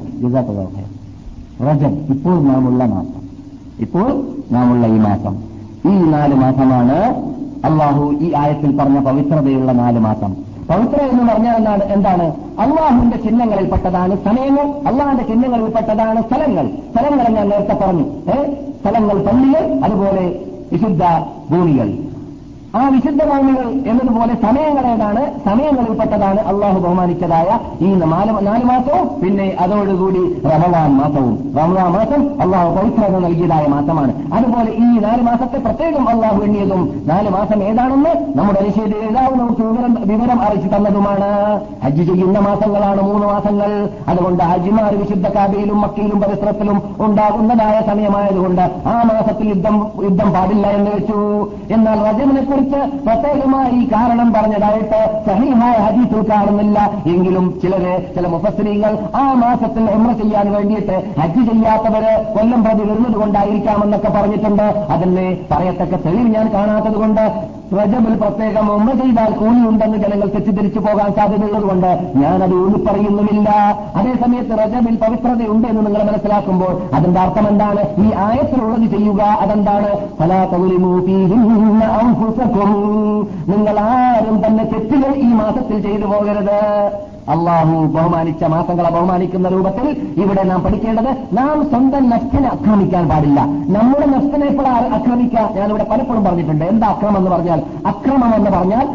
ഖൈർ. 0.61 0.89
റജബ് 1.67 2.11
ഇപ്പോൾ 2.11 2.43
നാമുള്ള 2.43 2.85
മാസം. 2.85 3.21
ഇപ്പോൾ 3.79 4.27
നാമുള്ള 4.51 4.87
ഈ 4.87 4.97
മാസം. 4.97 5.43
ഈ 5.85 6.09
നാല് 6.09 6.33
മാസമാണ് 6.33 6.93
അള്ളാഹു 7.65 8.15
ഈ 8.21 8.33
ആയത്തിൽ 8.33 8.77
പറഞ്ഞ 8.77 8.99
പവിത്രതയുള്ള 8.99 9.71
നാല് 9.71 9.99
മാസം. 9.99 10.33
പവിത്ര 10.69 11.01
എന്ന് 11.01 11.33
പറഞ്ഞാൽ 11.33 11.55
എന്താണ്? 11.55 11.83
എന്താണ്? 11.83 12.23
അള്ളാഹുവിന്റെ 12.59 13.17
ചിഹ്നങ്ങളിൽപ്പെട്ടതാണ് 13.17 14.17
സമയങ്ങൾ. 14.25 14.87
അള്ളാഹിന്റെ 14.87 15.23
ചിഹ്നങ്ങളിൽപ്പെട്ടതാണ് 15.23 16.21
സ്ഥലങ്ങൾ. 16.21 16.69
സ്ഥലങ്ങൾ 16.91 17.29
ഞാൻ 17.29 17.49
നേരത്തെ 17.49 17.73
പറഞ്ഞു. 17.73 18.03
സ്ഥലങ്ങൾ 18.81 19.25
പള്ളികൾ 19.25 19.79
അതുപോലെ 19.83 20.39
വിശുദ്ധ 20.71 21.01
ഭൂമികൾ. 21.51 21.93
ആ 22.75 22.87
വിശുദ്ധ 22.87 23.23
ഭൂമികൾ 23.23 23.65
എന്നതുപോലെ 23.89 24.35
സമയങ്ങൾ 24.41 24.85
ഏതാണ്? 24.87 25.21
സമയങ്ങളിൽപ്പെട്ടതാണ് 25.45 26.39
അള്ളാഹു 26.39 26.79
ബഹുമാനിച്ചതായ 26.79 27.59
ഈ 27.81 27.93
നാല് 27.93 28.47
നാല് 28.47 28.63
മാസവും 28.63 29.21
പിന്നെ 29.21 29.55
അതോടുകൂടി 29.59 30.41
റമവാൻ 30.45 30.91
മാസവും. 30.97 31.53
റമവാൻ 31.57 31.91
മാസം 31.91 32.41
അള്ളാഹു 32.41 32.69
പവിത്രത 32.75 33.17
നൽകിയതായ 33.17 33.65
മാസമാണ്. 33.67 34.13
അതുപോലെ 34.33 34.71
ഈ 34.71 34.99
നാല് 34.99 35.21
മാസത്തെ 35.21 35.57
പ്രത്യേകം 35.57 36.09
അള്ളാഹു 36.09 36.41
എണ്ണിയതും 36.43 37.03
നാല് 37.05 37.29
മാസം 37.29 37.63
ഏതാണെന്ന് 37.63 38.37
നമ്മുടെ 38.37 38.61
നിഷേധിതാവ് 38.61 39.35
നമുക്ക് 39.35 39.61
വിവരം 39.61 39.93
വിവരം 40.07 40.41
അറിയിച്ചു 40.41 40.75
തന്നതുമാണ്. 40.75 41.29
ഹജ്ജ് 41.83 42.03
ചെയ്യുന്ന 42.03 42.39
മാസങ്ങളാണ് 42.39 43.01
മൂന്ന് 43.01 43.27
മാസങ്ങൾ. 43.27 43.89
അതുകൊണ്ട് 44.07 44.43
ഹജ്ജിമാർ 44.43 44.95
വിശുദ്ധ 44.95 45.27
കാബയിലും 45.27 45.81
മക്കയിലും 45.81 46.21
പരിസരത്തിലും 46.21 46.81
ഉണ്ടാകുന്നതായ 46.99 47.81
സമയമായതുകൊണ്ട് 47.87 48.61
ആ 48.61 49.03
മാസത്തിൽ 49.13 49.47
യുദ്ധം 49.49 49.87
യുദ്ധം 50.03 50.33
പാടില്ല 50.33 50.67
എന്ന് 50.67 50.91
വെച്ചു. 50.95 51.19
എന്നാൽ 51.71 51.99
റജമിനെ 52.09 52.53
കുറിച്ച് 52.63 53.03
പ്രത്യേകമായി 53.05 53.79
കാരണം 53.93 54.27
പറഞ്ഞതായിട്ട് 54.33 54.99
സഹീഹായ 55.27 55.75
ഹദീസിൽ 55.85 56.21
കാണുന്നില്ല. 56.31 56.79
എങ്കിലും 57.13 57.45
ചിലര് 57.61 57.93
ചില 58.15 58.25
മുഫസ്രീങ്ങൾ 58.33 58.93
ആ 59.21 59.23
മാസത്തിൽ 59.43 59.83
ഉമ്ര 59.95 60.11
ചെയ്യാൻ 60.21 60.47
വേണ്ടിയിട്ട് 60.55 60.97
ഹജ്ജ് 61.19 61.43
ചെയ്യാത്തവര് 61.49 62.13
കൊല്ലം 62.35 62.61
പ്രതി 62.63 62.83
വരുന്നത് 62.89 63.17
കൊണ്ടായിരിക്കാമെന്നൊക്കെ 63.21 64.11
പറഞ്ഞിട്ടുണ്ട്. 64.17 64.67
അതിനെ 64.95 65.27
പറയത്തക്ക 65.51 65.99
തെളിവ് 66.05 66.29
ഞാൻ 66.35 66.47
കാണാത്തത് 66.53 66.97
കൊണ്ട് 67.03 67.23
റജബിൽ 67.79 68.15
പ്രത്യേകം 68.15 68.71
ഉമ്മ 68.71 68.91
ചെയ്താൽ 68.91 69.31
കൂലിയുണ്ടെന്ന് 69.31 69.97
ജനങ്ങൾ 69.97 70.27
തെറ്റിദ്ധരിച്ചു 70.27 70.79
പോകാൻ 70.79 71.13
സാധ്യതയുള്ളതുകൊണ്ട് 71.13 71.91
ഞാനത് 72.15 72.55
ഊന്നിപ്പറയുന്നുമില്ല. 72.55 73.49
അതേസമയത്ത് 73.95 74.57
റജബിൽ 74.59 74.95
പവിത്രതയുണ്ട് 74.95 75.67
എന്ന് 75.67 75.85
നിങ്ങൾ 75.85 76.03
മനസ്സിലാക്കുമ്പോൾ 76.03 76.95
അതിന്റെ 76.95 77.19
അർത്ഥം 77.19 77.47
എന്താണ്? 77.47 77.83
ഈ 78.05 78.11
ആയത്തിലുള്ളത് 78.27 78.85
ചെയ്യുക 78.97 79.21
അതെന്താണ്? 79.21 79.91
നിങ്ങൾ 83.47 83.79
ആരും 83.79 84.45
തന്നെ 84.45 84.63
തെറ്റുകൾ 84.63 85.15
ഈ 85.15 85.31
മാസത്തിൽ 85.41 85.81
ചെയ്തു 85.81 86.05
പോകരുത്. 86.05 86.59
അള്ളാഹു 87.29 87.75
ബഹുമാനിച്ച 87.85 88.43
മാസങ്ങളെ 88.43 88.89
ബഹുമാനിക്കുന്ന 88.89 89.47
രൂപത്തിൽ 89.49 89.87
ഇവിടെ 90.21 90.43
നാം 90.43 90.61
പഠിക്കേണ്ടത് 90.63 91.37
നാം 91.37 91.69
സ്വന്തം 91.69 92.09
നഷ്ടനെ 92.09 92.47
ആക്രമിക്കാൻ 92.47 93.09
പാടില്ല. 93.09 93.39
നമ്മുടെ 93.75 94.05
നഷ്ടനെ 94.05 94.45
ഇപ്പോൾ 94.45 94.67
ആക്രമിക്കുക 94.67 95.49
ഞാനിവിടെ 95.55 95.87
പലപ്പോഴും 95.91 96.23
പറഞ്ഞിട്ടുണ്ട്. 96.23 96.65
എന്താ 96.65 96.87
അക്രമം 96.87 97.17
എന്ന് 97.17 97.31
പറഞ്ഞാൽ 97.31 97.61
അക്രമം 97.85 98.35
എന്ന് 98.35 98.51
പറഞ്ഞാൽ 98.51 98.85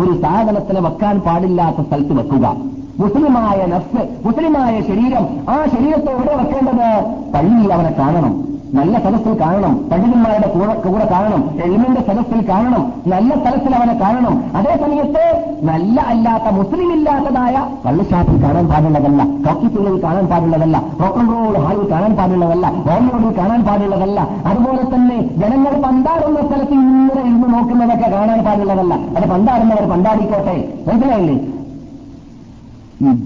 ഒരു 0.00 0.20
സാധനത്തിനെ 0.22 0.80
വെക്കാൻ 0.80 1.20
പാടില്ലാത്ത 1.20 1.76
സ്ഥലത്ത് 1.86 2.12
വെക്കുക. 2.20 2.56
മുസ്ലിമായ 2.98 3.66
നഫ്സ് 3.66 4.26
മുസ്ലിമായ 4.26 4.80
ശരീരം 4.80 5.24
ആ 5.48 5.56
ശരീരത്തെ 5.72 6.10
എവിടെ 6.12 6.34
വെക്കേണ്ടത് 6.36 6.86
പള്ളിയിൽ 7.34 7.72
അവനെ 7.72 7.90
കാണണം. 7.98 8.55
നല്ല 8.76 8.94
സദസ്സിൽ 9.04 9.34
കാണണം 9.42 9.74
പണ്ഡിതന്മാരുടെ 9.90 10.48
കൂടെ 10.86 11.04
കാണണം 11.12 11.42
എളിമിന്റെ 11.64 12.02
സദസ്സിൽ 12.08 12.40
കാണണം 12.50 12.82
നല്ല 13.12 13.30
സ്ഥലത്തിൽ 13.40 13.72
അവനെ 13.78 13.94
കാണണം. 14.02 14.34
അതേ 14.58 14.72
സമയത്ത് 14.82 15.24
നല്ല 15.70 15.96
അല്ലാത്ത 16.12 16.48
മുസ്ലിം 16.58 16.90
ഇല്ലാത്തതായ 16.96 17.54
കള്ളുഷാപ്പിൽ 17.84 18.36
കാണാൻ 18.44 18.66
പാടുള്ളതല്ല 18.72 19.22
കോക്കിത്തുള്ളിൽ 19.46 19.96
കാണാൻ 20.04 20.26
പാടുള്ളതല്ല 20.32 20.76
റോക്ക് 21.02 21.20
ആൻഡ് 21.22 21.32
റോൾ 21.36 21.56
ഹാളിൽ 21.64 21.86
കാണാൻ 21.92 22.12
പാടുള്ളതല്ല 22.20 22.66
ബോളിവുഡിൽ 22.88 23.32
കാണാൻ 23.40 23.60
പാടുള്ളതല്ല. 23.68 24.18
അതുപോലെ 24.50 24.82
തന്നെ 24.94 25.18
ജനങ്ങൾ 25.42 25.74
പന്താടുന്ന 25.86 26.40
സ്ഥലത്ത് 26.48 26.74
ഇങ്ങനെ 26.80 27.20
ഇരുന്ന് 27.28 27.48
നോക്കുന്നതൊക്കെ 27.54 28.10
കാണാൻ 28.16 28.40
പാടുള്ളതല്ല. 28.48 28.94
അത് 29.16 29.26
പന്താടുന്നവർ 29.34 29.86
പന്താടിക്കോട്ടെ 29.94 30.56
മനസ്സിലായില്ലേ? 30.88 31.38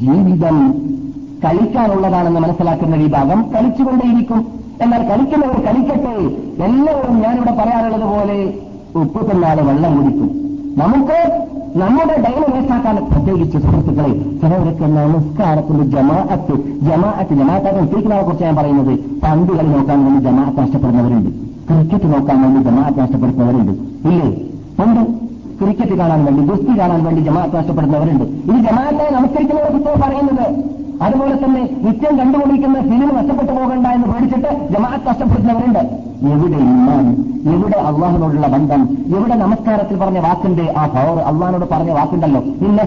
ജീവിതം 0.05 0.57
കളിക്കാനുള്ളതാണെന്ന് 1.43 2.41
മനസ്സിലാക്കുന്ന 2.45 2.97
വിഭാഗം 3.03 3.39
കളിച്ചുകൊണ്ടേയിരിക്കും. 3.53 4.41
എന്നാൽ 4.85 5.03
കളിക്കുന്നവർ 5.11 5.59
കളിക്കട്ടെ. 5.67 6.15
എല്ലാവരും 6.67 7.17
ഞാനിവിടെ 7.25 7.53
പറയാനുള്ളത് 7.61 8.07
പോലെ 8.13 8.39
ഉപ്പ് 9.01 9.21
തിന്നാതെ 9.29 9.63
വെള്ളം 9.69 9.93
കുടിക്കും. 9.97 10.29
നമുക്ക് 10.83 11.19
നമ്മുടെ 11.81 12.15
ഡൈന 12.25 12.43
വേസ്റ്റാക്കാൻ 12.55 12.97
പ്രത്യേകിച്ച് 13.11 13.59
സുഹൃത്തുക്കളെ 13.65 14.13
ചിലവരൊക്കെ 14.41 14.87
നമസ്കാരത്തിന്റെ 14.97 15.85
ജമാഅത്ത് 15.95 16.55
ജമാഅത്ത് 16.89 17.35
ജമാഅത്താക്കാൻ 17.41 17.83
ഉദ്ദേശിക്കുന്നതിനെ 17.87 18.25
കുറിച്ച് 18.29 18.45
ഞാൻ 18.45 18.57
പറയുന്നത് 18.61 18.93
പന്ത് 19.25 19.53
നോക്കാൻ 19.75 19.99
വേണ്ടി 20.07 20.21
ജമാഅത്ത് 20.29 20.61
നഷ്ടപ്പെടുന്നവരുണ്ട്. 20.65 21.31
ക്രിക്കറ്റ് 21.69 22.09
നോക്കാൻ 22.13 22.39
വേണ്ടി 22.45 22.61
ജമാഅത്ത് 22.69 23.01
നഷ്ടപ്പെടുന്നവരുണ്ട്. 23.05 23.73
ഇല്ലേ? 24.09 24.29
ഉണ്ട്. 24.85 25.03
ക്രിക്കറ്റ് 25.61 25.95
കാണാൻ 26.01 26.21
വേണ്ടി 26.27 26.43
ഗുസ്തി 26.51 26.73
കാണാൻ 26.81 27.01
വേണ്ടി 27.07 27.23
ജമാഅത്ത് 27.29 27.57
നഷ്ടപ്പെടുന്നവരുണ്ട്. 27.61 28.25
ഇത് 28.49 28.59
ജമാഅത്തെ 28.69 29.07
നമസ്കരിക്കുന്നവരെ 29.19 29.71
കുറിച്ച് 29.73 30.03
പറയുന്നത് 30.05 30.47
അതുപോലെ 31.05 31.35
തന്നെ 31.43 31.63
നിത്യം 31.85 32.15
കണ്ടുകൊണ്ടിരിക്കുന്ന 32.19 32.79
ഫിലിം 32.89 33.11
നഷ്ടപ്പെട്ടു 33.17 33.53
പോകണ്ട 33.53 33.87
എന്ന് 33.97 34.07
പേടിച്ചിട്ട് 34.13 34.51
ജമാഅത്ത് 34.73 35.09
നഷ്ടപ്പെടുന്നവരുണ്ട്. 35.09 35.83
എവിടെ 36.33 36.59
ഇമാൻ? 36.65 37.07
എവിടെ 37.53 37.79
അള്ളാഹിനോടുള്ള 37.89 38.47
ബന്ധം? 38.55 38.83
എവിടെ 39.17 39.35
നമസ്കാരത്തിൽ 39.35 39.97
പറഞ്ഞ 39.97 40.19
വാക്കിന്റെ 40.27 40.65
ആ 40.81 40.83
പവർ 40.95 41.19
അള്ളഹാനോട് 41.31 41.67
പറഞ്ഞ 41.73 41.91
വാക്കുണ്ടല്ലോ. 41.99 42.41
ഇന്ന 42.67 42.81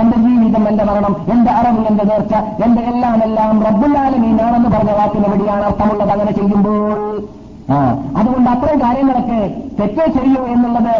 എന്റെ 0.00 0.16
ജീവിതം 0.24 0.68
എന്റെ 0.68 0.84
മരണം 0.84 1.14
എന്റെ 1.32 1.50
അറിവ് 1.58 1.82
എന്റെ 1.90 2.04
നേർച്ച 2.10 2.34
എന്റെ 2.64 2.82
എല്ലാം 2.92 3.18
എല്ലാം 3.26 3.64
റബ്ബുല്ലാലമീനാണെന്ന് 3.64 4.70
പറഞ്ഞ 4.76 4.92
വാക്കിന് 5.00 5.26
എവിടെയാണ് 5.30 5.64
അർത്ഥമുള്ളത് 5.70 6.12
അങ്ങനെ 6.16 6.32
ചെയ്യുമ്പോൾ? 6.32 7.00
അതുകൊണ്ട് 8.18 8.48
അത്തരം 8.50 8.78
കാര്യങ്ങളൊക്കെ 8.80 9.40
തെറ്റോ 9.80 10.04
ശരിയോ 10.14 10.42
എന്നുള്ളത് 10.54 10.94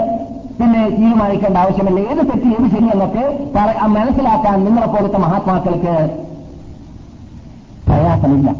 പിന്നെ 0.62 0.82
തീരുമാനിക്കേണ്ട 0.88 1.56
ആവശ്യമില്ല. 1.62 2.00
ഏത് 2.10 2.22
തെറ്റ് 2.28 2.48
ഏത് 2.56 2.66
ശരിയെന്നൊക്കെ 2.74 3.24
മനസ്സിലാക്കാൻ 3.96 4.56
നിങ്ങളെ 4.64 4.88
പോലത്തെ 4.94 5.18
മഹാത്മാക്കൾക്ക് 5.24 5.94
പ്രയാസമില്ല. 7.88 8.50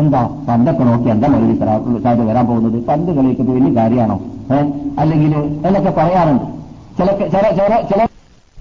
എന്താ 0.00 0.20
പന്തൊക്കെ 0.48 0.84
നോക്കി 0.90 1.08
എന്താ 1.14 1.28
മൊഴി 1.34 1.54
സാധ്യത 2.04 2.26
വരാൻ 2.30 2.44
പോകുന്നത്? 2.46 2.78
പന്ത് 2.88 3.10
കളിക്ക് 3.16 3.42
വലിയ 3.50 3.72
കാര്യമാണോ? 3.80 4.16
അല്ലെങ്കിൽ 5.02 5.32
എന്നൊക്കെ 5.66 5.92
പറയാറുണ്ട്. 6.00 6.44
ചില 6.98 7.08
ചില 7.34 7.44
ചില 7.60 7.72
ചില 7.90 8.00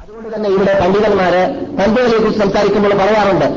അതുകൊണ്ട് 0.02 0.30
തന്നെ 0.36 0.50
ഇവിടെ 0.56 0.74
പണ്ഡിതന്മാര് 0.82 1.42
പന്തുകളെ 1.78 2.18
കുറിച്ച് 2.22 2.40
സംസാരിക്കുമ്പോൾ 2.44 2.94
പറയാറുണ്ട് 3.02 3.48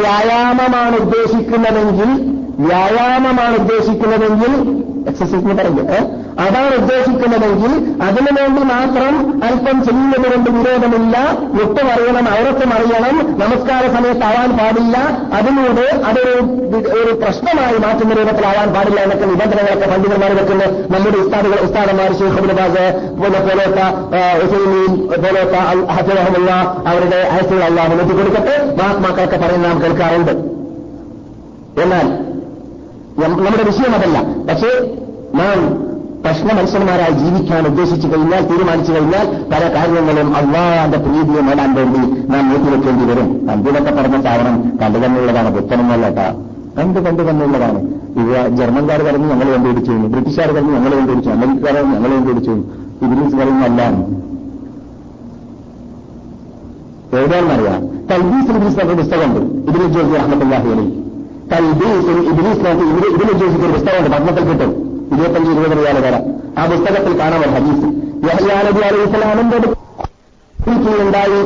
വ്യായാമമാണ് 0.00 0.96
ഉദ്ദേശിക്കുന്നതെങ്കിൽ 1.04 2.10
വ്യായാമമാണ് 2.66 3.54
ഉദ്ദേശിക്കുന്നതെങ്കിൽ 3.62 4.52
എക്സസൈസ് 5.08 5.34
എന്ന് 5.34 5.54
പറഞ്ഞു 5.62 5.84
അതാണ് 6.44 6.74
ഉദ്ദേശിക്കുന്നതെങ്കിൽ 6.74 7.72
അതിനു 8.02 8.30
വേണ്ടി 8.40 8.62
മാത്രം 8.62 9.12
അല്പം 9.44 9.76
ചെയ്യുന്നത് 9.84 10.26
കൊണ്ട് 10.32 10.50
വിരോധമില്ല. 10.56 11.16
മുട്ടുമറിയണം 11.58 12.26
ഔറത്തും 12.38 12.72
അറിയണം 12.74 13.16
നമസ്കാര 13.40 13.84
സമയത്താവാൻ 13.96 14.50
പാടില്ല. 14.58 14.96
അതിലൂടെ 15.38 15.86
അതൊരു 16.08 16.34
ഒരു 16.98 17.12
പ്രശ്നമായി 17.22 17.78
മാറ്റുന്ന 17.78 18.14
രൂപത്തിലാവാൻ 18.14 18.74
പാടില്ല 18.74 19.00
എന്നൊക്കെ 19.00 19.26
നിബന്ധനകളൊക്കെ 19.26 19.86
പണ്ഡിതന്മാർ 19.92 20.32
വെക്കുന്ന. 20.36 20.64
നമ്മുടെ 20.94 21.16
ഉസ്താദുകൾ 21.24 21.58
ഉസ്താദന്മാർ 21.66 22.12
ഷെയ്ഖുബാസ് 22.18 22.84
പോലെ 23.20 23.40
പോലോത്ത 23.46 23.80
ഹുസൈമീൻ 24.42 24.92
പോലത്തെ 25.08 25.60
ഹജറഹമുള്ള 25.96 26.52
അവരുടെ 26.86 27.16
അയസുകൾ 27.16 27.64
അള്ളാഹ് 27.64 27.94
എത്തി 27.94 28.14
കൊടുക്കട്ടെ. 28.14 28.56
മഹാത്മാക്കളൊക്കെ 28.82 29.36
പറയുന്ന 29.36 29.68
നാം 29.68 29.82
കേൾക്കാറുണ്ട്. 29.82 30.32
എന്നാൽ 31.82 32.35
നമ്മുടെ 33.18 33.64
വിഷയം 33.64 33.92
അതല്ല 33.94 34.18
പക്ഷേ 34.48 34.70
നാം 35.34 35.58
പ്രശ്ന 36.24 36.48
മനുഷ്യന്മാരായി 36.52 37.12
ജീവിക്കാൻ 37.12 37.66
ഉദ്ദേശിച്ചു 37.66 38.06
കഴിഞ്ഞാൽ 38.06 38.42
തീരുമാനിച്ചു 38.46 38.92
കഴിഞ്ഞാൽ 38.92 39.26
പല 39.52 39.62
കാര്യങ്ങളും 39.74 40.28
അള്ളാന്റെ 40.36 40.98
പ്രീതിയെ 40.98 41.40
നേടാൻ 41.40 41.70
വേണ്ടി 41.74 42.00
നാം 42.28 42.42
നീട്ടിവെക്കേണ്ടി 42.48 43.04
വരും 43.04 43.28
കണ്ടുകൊക്കെ 43.48 43.92
പറഞ്ഞ 43.92 44.18
സാധനം 44.22 44.56
കണ്ടു 44.82 44.98
തന്നുള്ളതാണ് 44.98 45.50
പുത്തനൊന്നല്ലട്ടാ 45.50 46.26
കണ്ടു 46.78 47.00
കണ്ടു 47.00 47.22
തന്നുള്ളതാണ് 47.22 47.80
ഇത് 48.14 48.56
ജർമ്മൻകാർ 48.56 49.00
പറഞ്ഞു 49.02 49.26
ഞങ്ങൾ 49.26 49.48
കണ്ടുപിടിച്ചു 49.54 49.92
ബ്രിട്ടീഷുകാർ 50.08 50.50
പറഞ്ഞു 50.52 50.72
ഞങ്ങൾ 50.72 50.92
കണ്ടുപിടിച്ചു 50.94 51.30
അമേരിക്കക്കാർ 51.30 51.74
പറഞ്ഞു 51.74 51.94
ഞങ്ങൾ 51.94 52.10
കണ്ടുപിടിച്ചു 52.10 52.54
ഇംഗ്ലീഷ് 53.02 53.36
പറയുന്നല്ല 53.36 53.82
എവിടെയാണെന്നറിയാം 57.16 57.80
തൽബീസ് 58.10 58.50
ഇംഗ്ലീഷ് 58.52 58.76
പുസ്തകമുണ്ട് 58.94 59.40
ഇതിനെ 59.70 59.86
ജോലി 59.86 60.16
അഹമ്മദ് 60.16 60.54
അലി 60.72 60.86
തൽബീസ് 61.52 62.10
ഇവിടെ 62.82 63.06
ഇതിന് 63.06 63.30
ഉദ്ദേശിച്ച 63.30 63.64
ഒരു 63.66 63.72
പുസ്തകമുണ്ട്. 63.72 64.16
പത്മത്തിൽ 64.16 64.44
കിട്ടും. 64.48 64.70
ഇരുപത്തഞ്ച് 65.12 65.50
ഇരുപത് 65.50 65.78
റിയാൽ 65.78 65.98
വരെ 65.98 66.18
ആ 66.58 66.66
പുസ്തകത്തിൽ 66.66 67.18
കാണാം 67.18 67.40
ഒരു 67.40 67.48
ഹദീസ്. 67.48 67.86
യഹയാനബി 68.26 68.80
അലൈഹി 68.80 69.02
ഇസ്ലാമിന്റെ 69.02 69.58
ചോദിക്കുകയുണ്ടായി. 69.58 71.40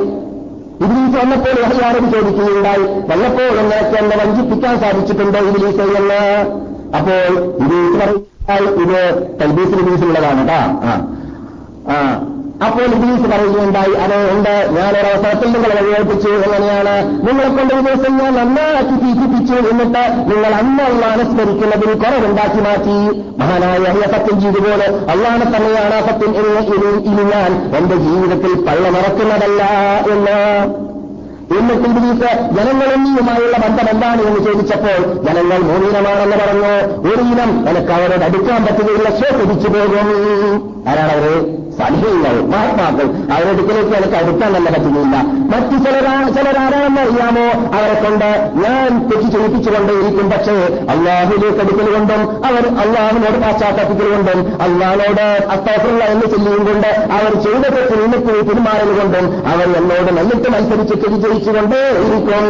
ഇബ്ലീസ് 0.85 1.17
വന്നപ്പോൾ 1.21 1.51
യഹയാനബി 1.61 2.11
ചോദിക്കുകയുണ്ടായി. 2.11 2.83
വല്ലപ്പോൾ 2.83 3.57
നിങ്ങൾക്ക് 3.57 3.99
എന്നെ 3.99 4.17
വഞ്ചിപ്പിക്കാൻ 4.25 4.81
സാധിച്ചിട്ടുണ്ടോ 4.81 5.39
ഇബ്ലീസ് 5.39 5.81
എന്ന്? 5.81 6.21
അപ്പോൾ 6.97 7.39
ഇബ്ലീസ് 7.65 7.99
പറയുകയായി 8.01 8.67
ഇത് 8.83 9.39
തൽബീസ് 9.41 9.79
ഇബ്ലീസിലുള്ളതാണ് 9.79 10.39
കേട്ടാ 10.39 10.61
ആ. 11.89 12.27
അപ്പോൾ 12.65 12.83
ഇബ്ലീസ് 12.83 13.27
പറയുകയുണ്ടായി 13.33 13.93
അത് 14.05 14.17
ഉണ്ട്? 14.33 14.55
ഞാനൊരവസരത്തിൽ 14.77 15.49
നിങ്ങളെ 15.53 15.75
വഴിയേൽപ്പിച്ചു 15.79 16.29
എങ്ങനെയാണ്? 16.29 16.95
നിങ്ങളെ 17.27 17.49
കൊണ്ട് 17.49 17.75
ഒരു 17.75 17.83
ദിവസം 17.87 18.13
ഞാൻ 18.19 18.33
നന്നാക്കി 18.39 18.97
തീറ്റിപ്പിച്ചു 19.05 19.55
എന്നിട്ട് 19.71 20.03
നിങ്ങൾ 20.31 20.53
അന്ന് 20.55 20.83
അള്ളാനെ 20.83 21.25
സ്മരിക്കുന്നതിൽ 21.31 21.93
കുറവുണ്ടാക്കി 22.03 22.61
മാറ്റി. 22.67 22.97
മഹാനായ 23.41 23.79
അഹിയ 23.93 24.03
സത്യം 24.15 24.41
ചെയ്തുപോലെ 24.41 24.87
അള്ളാനെ 25.13 25.47
തന്നെയാണ് 25.55 25.99
സത്യം 26.09 26.33
ഇനി 27.11 27.25
ഞാൻ 27.33 27.51
എന്റെ 27.79 27.97
ജീവിതത്തിൽ 27.97 28.55
പള്ള 28.67 28.89
മറക്കുന്നതല്ല 28.97 29.63
എന്ന്. 30.13 30.39
എന്നിട്ട് 31.59 31.87
ഇബ്ലീസ് 31.89 32.29
ജനങ്ങളെന്നിയുമായുള്ള 32.57 33.57
ബന്ധം 33.57 33.87
എന്താണ്? 33.93 34.21
എന്ന് 34.27 34.41
ചോദിച്ചപ്പോൾ 34.45 35.01
ജനങ്ങൾ 35.25 35.59
മൂന്നിനമാണെന്ന് 35.71 36.37
പറഞ്ഞു. 36.43 36.75
ഒരു 37.09 37.23
ഇനം 37.33 37.51
എനിക്ക് 37.71 37.93
അവരോട് 37.93 38.25
അടുക്കാൻ 38.25 38.61
പറ്റുകയില്ല 38.67 39.09
ശ്രദ്ധിച്ചു 39.19 39.69
പോകും. 39.69 40.07
ആരാണ് 40.89 41.60
സലിഹങ്ങൾ 41.81 42.35
മഹാത്മാക്കൾ 42.53 43.07
അവരെടുക്കലേക്ക് 43.35 43.95
എനിക്ക് 43.99 44.17
അടുക്കാൻ 44.21 44.51
തന്നെ 44.57 44.71
പറ്റുന്നില്ല. 44.75 45.17
മറ്റു 45.53 45.77
ചിലരാണ് 45.85 46.29
ചിലരാരാണെന്ന് 46.37 47.01
അറിയാമോ? 47.05 47.47
അവരെ 47.77 47.97
കൊണ്ട് 48.05 48.29
ഞാൻ 48.65 48.89
തെറ്റി 49.09 49.29
ചെയ്യിപ്പിച്ചുകൊണ്ടേയിരിക്കും. 49.35 50.27
പക്ഷേ 50.33 50.57
അള്ളാഹുലേക്ക് 50.95 51.61
അടുക്കലുകൊണ്ടും 51.65 52.21
അവർ 52.49 52.65
അള്ളാഹുനോട് 52.83 53.39
പാശ്ചാത്തലത്തിലുകൊണ്ടും 53.45 54.41
അള്ളാഹിനോട് 54.67 55.25
അത്താഫുള്ള 55.55 56.03
എന്ന് 56.13 56.27
ചൊല്ലിയും 56.33 56.65
കൊണ്ട് 56.69 56.91
അവർ 57.17 57.33
ചെയ്ത 57.47 57.65
തെറ്റ് 57.77 57.95
നിന്നിട്ട് 58.03 58.35
പിന്മാറലുകൊണ്ടും 58.51 59.27
അവർ 59.53 59.69
എന്നോട് 59.81 60.11
നല്ലിട്ട് 60.19 60.49
മത്സരിച്ച് 60.55 60.95
വിജയിച്ചുകൊണ്ടേ 61.15 61.83
ഇരിക്കും 62.05 62.47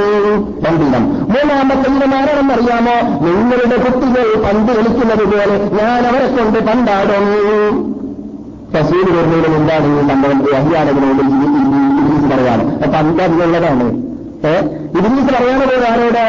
പണ്ഡിതം 0.65 1.05
മൂന്നാമത്തെ 1.33 1.89
ഇനമാരാണെന്നറിയാമോ 1.97 2.97
നിങ്ങളുടെ 3.27 3.79
കുട്ടികൾ 3.85 4.27
പന്ത് 4.45 4.73
കളിക്കുന്നത് 4.79 5.25
പോലെ 5.33 5.57
ഞാൻ 5.79 6.03
അവരെ 6.11 6.29
കൊണ്ട് 6.37 6.59
പണ്ടാടും 6.69 7.27
തസീൽ 8.75 9.07
വരുന്നതിന് 9.11 9.49
മുമ്പാണ് 9.55 9.87
ഈ 9.93 10.03
സംഭവം 10.09 10.39
ഇംഗ്ലീഷ് 12.01 12.29
പറയാണ് 12.33 12.65
അപ്പൊ 12.83 14.53
അന്തതിലുള്ളതാണ് 14.95 15.31
പറയാൻ 15.31 15.61
പോലും 15.61 15.85
ആരോട്? 15.93 16.25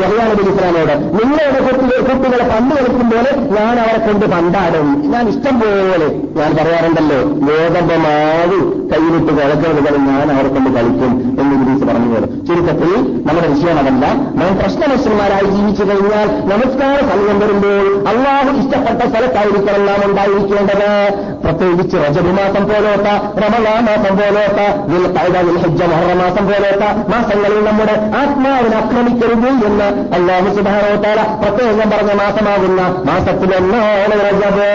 യഹ്യാനബി 0.00 0.42
ഇസ്ലാമോട് 0.50 0.92
നിങ്ങളുടെ 1.16 1.60
കുട്ടികൾ 1.60 2.00
കുട്ടികളെ 2.08 2.44
പണ്ട് 2.50 2.74
കളിക്കുമ്പോൾ 2.74 3.26
ഞാൻ 3.56 3.80
അവരെ 3.80 3.98
കൊണ്ട് 3.98 4.26
പണ്ടാടും 4.26 5.10
ഞാൻ 5.12 5.28
ഇഷ്ടം 5.28 5.60
പോലെ 5.60 6.08
ഞാൻ 6.38 6.56
പറയാറുണ്ടല്ലോ 6.56 7.18
ഗോതമ്പമാവ് 7.46 8.58
കൈവിട്ട് 8.90 9.32
കുഴക്കുന്നത് 9.32 9.98
ഞാൻ 10.08 10.32
അവരെ 10.32 10.48
കൊണ്ട് 10.48 10.70
കളിക്കും 10.70 11.12
എന്ന് 11.40 11.54
ഇംഗ്ലീഷ് 11.56 11.86
പറഞ്ഞു 11.90 12.14
പോലെ 12.14 12.26
ചുരുക്കത്തിൽ 12.48 12.92
നമ്മുടെ 13.26 13.48
വിഷയം 13.48 13.78
അതല്ല. 13.78 14.04
നാം 14.40 14.58
പ്രശ്നമനുഷ്യന്മാരായി 14.58 15.44
ജീവിച്ചു 15.44 15.84
കഴിഞ്ഞാൽ 15.84 16.28
നമസ്കാര 16.52 16.96
സമയം 17.10 17.40
വരുമ്പോൾ 17.40 18.08
അള്ളാഹു 18.08 18.56
ഇഷ്ടപ്പെട്ട 18.60 19.10
സ്ഥലത്തായിരിക്കണം 19.10 19.86
നാം 19.86 20.10
ഉണ്ടായിരിക്കേണ്ടത്. 20.10 20.88
പ്രത്യേകിച്ച് 21.44 21.96
റജബുമാസം 21.96 22.64
പോലോത്ത 22.68 23.08
റമലാ 23.42 23.74
മാസം 23.88 24.14
പോലോത്ത 24.18 24.60
ഹജ്ജ 25.62 25.82
മഹറമാസം 25.92 26.46
പോലോത്ത 26.46 26.84
മാസങ്ങളിൽ 27.12 27.64
നമ്മുടെ 27.64 27.94
ആത്മാവിനെ 28.20 28.76
ആക്രമിക്കരുത് 28.76 29.48
എന്ന് 29.68 29.88
അള്ളാഹു 30.14 30.54
സുബാനോട്ടാല 30.56 31.20
പ്രത്യേകം 31.42 31.90
പറഞ്ഞ 31.90 32.12
മാസമാകുന്ന 32.22 32.82
മാസത്തിലൊന്നാണ് 33.10 34.16
റജബ്. 34.26 34.70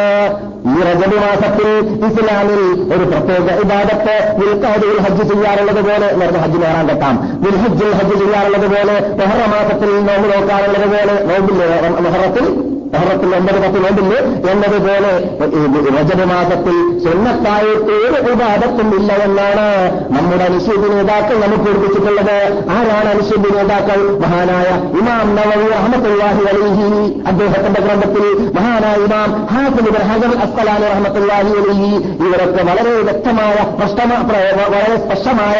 ഈ 0.67 0.77
റജബ് 0.87 1.17
മാസത്തിൽ 1.23 1.67
ഇസ്ലാമിൽ 2.07 2.61
ഒരു 2.93 3.05
പ്രത്യേക 3.11 3.57
ഇബാദത്ത് 3.63 4.15
വിൽക്കാതുവിൽ 4.39 4.99
ഹജ്ജ് 5.05 5.25
ചെയ്യാറുള്ളത് 5.31 5.81
പോലെ 5.87 6.09
നേരത്തെ 6.19 6.41
ഹജ്ജ് 6.45 6.61
നേരാൻ 6.63 6.85
കെട്ടാം 6.91 7.15
വിൽഹജ്ജിൽ 7.43 7.91
ഹജ്ജ് 7.99 8.17
ചെയ്യാറുള്ളത് 8.21 8.67
പോലെ 8.73 8.95
മെഹറ 9.19 9.41
മാസത്തിൽ 9.53 9.91
നോമ്പ് 10.01 10.29
നോക്കാറുള്ളത് 10.31 10.87
പോലെ 10.93 11.17
നോമ്പില്ലേ 11.29 11.67
മെഹറത്തിൽ 12.05 12.47
മെഹറത്തിൽ 12.93 13.29
ഒമ്പത് 13.37 13.57
പത്ത് 13.61 13.79
നോമ്പില്ലേ 13.83 14.17
എന്നതുപോലെ 14.49 15.09
രജത 15.95 16.21
മാസത്തിൽ 16.29 16.75
സുന്നത്തായിട്ട് 17.05 17.93
ഒരു 18.01 18.19
വിവാദത്തും 18.27 18.89
ഇല്ല 18.97 19.11
എന്നാണ് 19.25 19.65
നമ്മുടെ 20.13 20.45
അനുശേദ്യ 20.47 20.89
നേതാക്കൾ 20.93 21.35
നമുക്ക് 21.43 21.67
ഓർപ്പിച്ചിട്ടുള്ളത് 21.71 22.35
ആരാണ് 22.75 23.09
അനുശേദ്യ 23.13 23.49
നേതാക്കൾ? 23.57 23.99
മഹാനായ 24.23 24.67
ഇമാം 24.99 25.27
നവവി 25.37 25.67
അഹമ്മദ് 25.79 26.11
അലിഹി 26.51 26.87
അദ്ദേഹത്തിന്റെ 27.29 27.81
ഗ്രന്ഥത്തിൽ 27.85 28.23
മഹാനായ 28.57 28.95
ഇമാം 29.05 29.31
ഹാസിബ് 29.51 29.91
ഹജർ 30.09 30.33
അസ്കലാലി 30.55 30.85
റഹമത്തുല്ലാഹി 30.91 31.51
അലഹി 31.61 31.89
ഇവരൊക്കെ 32.25 32.61
വളരെ 32.67 32.91
വ്യക്തമായ 33.07 33.55
വളരെ 34.73 34.95
സ്പഷ്ടമായ 35.01 35.57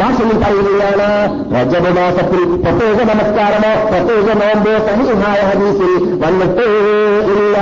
ഭാഷയിൽ 0.00 0.38
പറയുകയാണ്. 0.42 1.08
രജബ് 1.54 1.90
മാസത്തിൽ 1.98 2.40
പ്രത്യേക 2.64 2.98
നമസ്കാരമോ 3.10 3.70
പ്രത്യേക 3.90 4.28
നോമ്പോ 4.40 4.72
സഹിഹായ 4.88 5.40
ഹദീസിൽ 5.50 5.92
വന്നിട്ട് 6.24 6.66
ഇല്ല. 7.30 7.56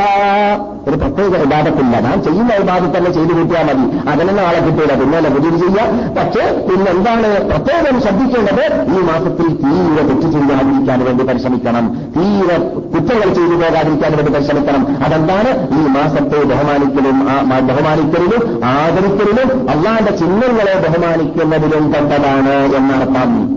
ഒരു 0.89 0.97
പ്രത്യേക 0.97 1.43
വിവാദത്തില്ല 1.43 2.01
നാം 2.01 2.23
ചെയ്യുന്ന 2.23 2.55
വിവാദം 2.55 2.97
തന്നെ 2.97 3.13
ചെയ്തു 3.13 3.33
കിട്ടിയാൽ 3.33 3.65
മതി. 3.65 4.09
ആളെ 4.41 4.61
കിട്ടില്ല 4.61 4.95
പിന്നെ 4.95 5.31
പുതിയത് 5.31 5.55
ചെയ്യാം. 5.55 6.15
പക്ഷേ 6.15 6.67
പിന്നെ 6.71 6.91
എന്താണ് 6.91 7.51
പ്രത്യേകം 7.51 8.01
ശ്രദ്ധിക്കേണ്ടത്? 8.03 8.65
ഈ 8.85 9.03
മാസത്തിൽ 9.03 9.49
തീരെ 9.49 10.03
തെറ്റ് 10.09 10.33
ചെയ്യാതിരിക്കാൻ 10.33 11.05
വേണ്ടി 11.05 11.25
പരിശ്രമിക്കണം. 11.25 11.95
തീരെ 12.17 12.59
കുറ്റങ്ങൾ 12.69 13.35
ചെയ്തു 13.35 13.55
പോകാതിരിക്കാൻ 13.55 14.17
വേണ്ടി 14.17 14.33
പരിശ്രമിക്കണം. 14.33 15.05
അതെന്താണ്? 15.05 15.69
ഈ 15.71 15.87
മാസത്തെ 15.89 16.45
ബഹുമാനിക്കലും 16.45 17.21
ബഹുമാനിക്കലിലും 17.67 18.61
ആദരിക്കലിലും 18.65 19.71
അള്ളാന്റെ 19.71 20.17
ചിഹ്നങ്ങളെ 20.17 20.89
ബഹുമാനിക്കുന്നതിലും 20.89 21.93
പെട്ടതാണ് 21.93 22.77
എന്നർത്ഥം. 22.77 23.57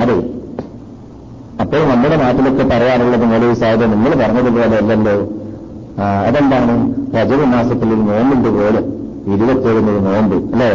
അതെ. 0.00 0.41
അപ്പോൾ 1.72 1.86
നമ്മുടെ 1.90 2.16
നാട്ടിലൊക്കെ 2.22 2.64
പറയാനുള്ളത് 2.70 3.22
മൗലവി 3.28 3.54
സാഹിബ് 3.60 3.84
നിങ്ങൾ 3.92 4.12
പറഞ്ഞതുപോലെ 4.22 4.74
അല്ലല്ലോ 4.80 5.14
അതെന്താണ്? 6.26 6.74
രജവ 7.14 7.44
മാസത്തിൽ 7.52 7.88
നോമ്പുണ്ട് 8.08 8.48
പോലെ 8.56 8.80
ഇരുപത്തേഴിന് 9.34 9.92
നോമ്പ് 10.08 10.34
അല്ലേ? 10.54 10.68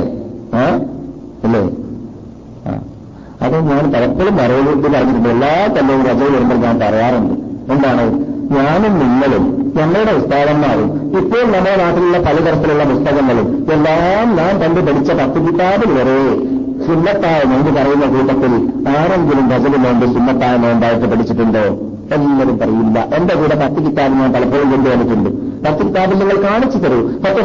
അല്ലേ? 1.45 1.62
അത് 3.45 3.56
ഞാൻ 3.70 3.84
പലപ്പോഴും 3.93 4.36
പറയുന്നത് 4.41 4.88
പറഞ്ഞിട്ടുണ്ട്. 4.95 5.30
എല്ലാ 5.36 5.52
കൊല്ലവും 5.76 6.02
രജവ് 6.10 6.32
വരുമ്പോൾ 6.36 6.60
ഞാൻ 6.66 6.76
പറയാറുണ്ട്. 6.84 7.36
എന്താണ്? 7.76 8.06
ഞാനും 8.58 8.93
നിങ്ങളും 9.04 9.45
ഞങ്ങളുടെ 9.78 10.14
ഉസ്താദന്മാരും 10.20 10.89
ഇപ്പോൾ 11.20 11.43
നമ്മുടെ 11.54 11.76
നാട്ടിലുള്ള 11.84 12.20
പലതരത്തിലുള്ള 12.28 12.84
പുസ്തകങ്ങളും 12.93 13.48
എല്ലാം 13.76 14.30
ഞാൻ 14.41 14.54
പണ്ട് 14.64 14.80
പഠിച്ച 14.88 15.12
പത്ത് 15.22 15.39
കിതാബിൽ 15.48 15.91
വരെ 16.00 16.20
സുന്നത്തായ 16.86 17.39
നോമ്പ് 17.51 17.69
പറയുന്ന 17.78 18.05
കൂട്ടത്തിൽ 18.13 18.53
ആരെങ്കിലും 18.95 19.45
രജവ് 19.51 19.80
നോമ്പ് 19.86 20.05
സുന്നത്തായ 20.15 20.57
നോമ്പായിട്ട് 20.57 21.05
പഠിച്ചിട്ടുണ്ടോ? 21.11 21.63
എല്ലാവരും 22.15 22.55
പറയില്ല. 22.59 22.99
എന്റെ 23.17 23.34
കൂടെ 23.36 23.55
പത്ത് 23.61 23.80
കിതാബ് 23.86 24.13
ഞാൻ 24.19 24.30
പലപ്പോഴും 24.34 24.67
കൊണ്ടുവന്നിട്ടുണ്ട് 24.71 25.30
പത്ത് 25.65 25.82
കിതാബിൽ 25.88 26.17
നിങ്ങൾ 26.19 26.38
കാണിച്ചു 26.47 26.78
തരൂ. 26.78 26.99
പത്ത് 27.23 27.39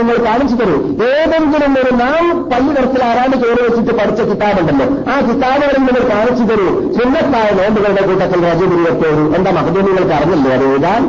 നിങ്ങൾ 0.00 0.16
കാണിച്ചു 0.26 0.56
തരൂ. 0.56 0.76
ഏതെങ്കിലും 1.08 1.72
ഒരു 1.82 1.92
നാം 2.02 2.24
പള്ളി 2.50 2.72
തരത്തിൽ 2.76 3.02
ആരാണ്ട് 3.08 3.36
ചോറ് 3.36 3.60
വെച്ചിട്ട് 3.66 3.92
പഠിച്ച 4.00 4.20
കിതാബുണ്ടല്ലോ. 4.30 4.86
ആ 5.12 5.16
കിതാബുകളിൽ 5.28 5.82
നിങ്ങൾ 5.88 6.04
കാണിച്ചു 6.14 6.44
തരൂ. 6.50 6.68
സുന്നത്തായ 6.98 7.48
നോമ്പുകളുടെ 7.60 8.04
കൂട്ടത്തിൽ 8.08 8.40
രജഗുരുവത്തോരു 8.48 9.24
എന്താ 9.38 9.50
മഹദൂമികൾക്ക് 9.60 10.14
അറിഞ്ഞില്ലേ? 10.18 10.52
അത് 10.56 10.64
എഴുതാൻ 10.70 11.02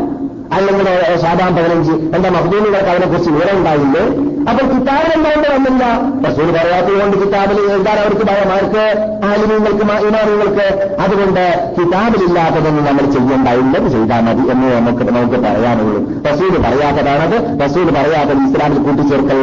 അല്ലെങ്കിൽ 0.55 0.87
ഷാബാൻ 1.21 1.51
പതിനഞ്ച് 1.55 1.91
എന്റെ 2.15 2.29
മഹദൂമികൾക്ക് 2.29 2.89
അതിനെക്കുറിച്ച് 2.93 3.31
വിവരം 3.31 3.57
ഉണ്ടായില്ലേ 3.57 4.03
അപ്പോൾ 4.49 4.65
കിതാബിൽ 4.65 5.11
എന്തുകൊണ്ട് 5.15 5.47
വന്നില്ല? 5.55 5.83
റസൂൽ 6.27 6.47
പറയാത്തതുകൊണ്ട് 6.51 7.15
കിതാബിൽ 7.23 7.57
എഴുതാൻ 7.71 7.97
അവർക്ക് 8.03 8.23
ഭയമാർക്ക് 8.29 8.83
ആലിമീങ്ങൾക്ക് 9.25 9.83
ഇമാനുകൾക്ക് 9.83 10.67
അതുകൊണ്ട് 10.99 11.43
കിതാബിലില്ലാത്തതൊന്നും 11.77 12.85
നമ്മൾ 12.85 13.05
ചെയ്യേണ്ടായില്ലത് 13.15 13.87
ചെയ്താൽ 13.95 14.21
മതി 14.27 14.43
എന്ന് 14.53 14.67
നമുക്ക് 14.77 15.03
നമുക്ക് 15.11 15.39
പറയാനുള്ളൂ. 15.45 15.99
റസൂൽ 16.29 16.53
പറയാത്തതാണത്. 16.65 17.37
റസൂൽ 17.65 17.87
പറയാത്തത് 17.97 18.41
ഇസ്ലാമിൽ 18.47 18.77
കൂട്ടിച്ചേർക്കൽ 18.77 19.41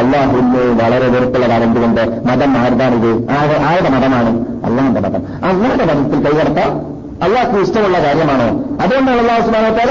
അള്ളാഹുന്ന് 0.00 0.84
വളരെ 0.84 1.08
വെറുപ്പുള്ളതാണ്. 1.08 1.64
എന്തുകൊണ്ട്? 1.64 2.02
മതം 2.30 2.56
ആരുതാണിത് 2.58 3.10
ആരുടെ 3.70 3.90
മതമാണ്? 3.96 4.32
അള്ളാഹിന്റെ 4.66 5.00
മതം. 5.00 5.22
അള്ളാഹിന്റെ 5.50 5.84
മതത്തിൽ 5.84 6.20
കൈകടത്താം 6.26 6.70
അള്ളാഹ്ക്ക് 7.22 7.58
ഇഷ്ടമുള്ള 7.60 7.98
കാര്യമാണോ? 8.04 8.48
അതുകൊണ്ടാണ് 8.82 9.20
അള്ളാഹു 9.20 9.40
സുബാനത്തല 9.40 9.90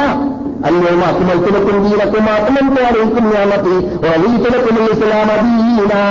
اليوم 0.66 1.02
أكملت 1.02 1.46
لكم 1.48 1.74
دينكم 1.84 2.22
وأتممت 2.28 2.78
عليكم 2.80 3.22
نعمتي 3.26 3.76
ورضيت 4.02 4.44
لكم 4.48 4.74
الإسلام 4.76 5.28
دينا 5.42 6.02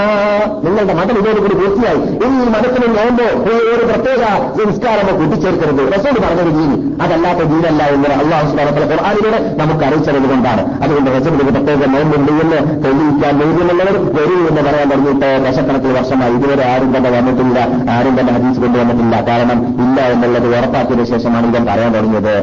നിങ്ങളുടെ 0.65 0.93
മതം 0.99 1.15
ഇതോടുകൂടി 1.19 1.55
പൂർത്തിയായി 1.59 1.99
ഇനി 2.17 2.35
ഈ 2.41 2.47
മതത്തിന് 2.53 2.87
നോമ്പോ 2.95 3.25
ഒരു 3.73 3.85
പ്രത്യേക 3.89 4.21
സംസ്കാരമോ 4.57 5.11
കൂട്ടിച്ചേർക്കരുത് 5.19 5.81
റസൂൽ 5.95 6.17
പറഞ്ഞൊരു 6.23 6.51
ദീനി 6.57 6.75
അതല്ലാത്ത 7.03 7.41
ദീനല്ല 7.51 7.81
എന്ന് 7.95 8.09
അള്ളാഹു 8.15 8.45
സുബാനത്തല 8.51 8.85
ഖുർആാനിലൂടെ 8.91 9.39
നമുക്ക് 9.61 9.83
അറിയിച്ചത് 9.87 10.27
കൊണ്ടാണ് 10.33 10.63
അതുകൊണ്ട് 10.83 11.09
റസൂലിന് 11.17 11.45
പ്രത്യേക 11.49 11.89
നോമ്പുണ്ട് 11.95 12.31
എന്ന് 12.43 12.59
തെളിയിക്കാൻ 12.85 13.33
ധൈര്യമുള്ളവർ 13.41 13.97
വരൂ 14.17 14.37
എന്ന് 14.49 14.63
പറയാൻ 14.67 14.87
തുടങ്ങിയിട്ട് 14.91 15.29
ദശക്കണക്കിന് 15.47 15.95
വർഷമായി 15.99 16.35
ഇതുവരെ 16.39 16.65
ആരും 16.73 16.91
തന്നെ 16.95 17.11
വന്നിട്ടില്ല 17.17 17.57
ആരും 17.95 18.15
തന്നെ 18.19 18.33
ഹദീസ് 18.37 18.61
കൊണ്ടുവന്നിട്ടില്ല 18.65 19.15
കാരണം 19.29 19.61
ഇല്ല 19.85 20.07
എന്നുള്ളത് 20.13 20.47
ഉറപ്പാക്കിയതിനു 20.53 21.07
ശേഷമാണ് 21.13 21.47
ഇവൻ 21.51 21.65
പറയാൻ 21.71 21.91
തുടങ്ങിയത് 21.97 22.33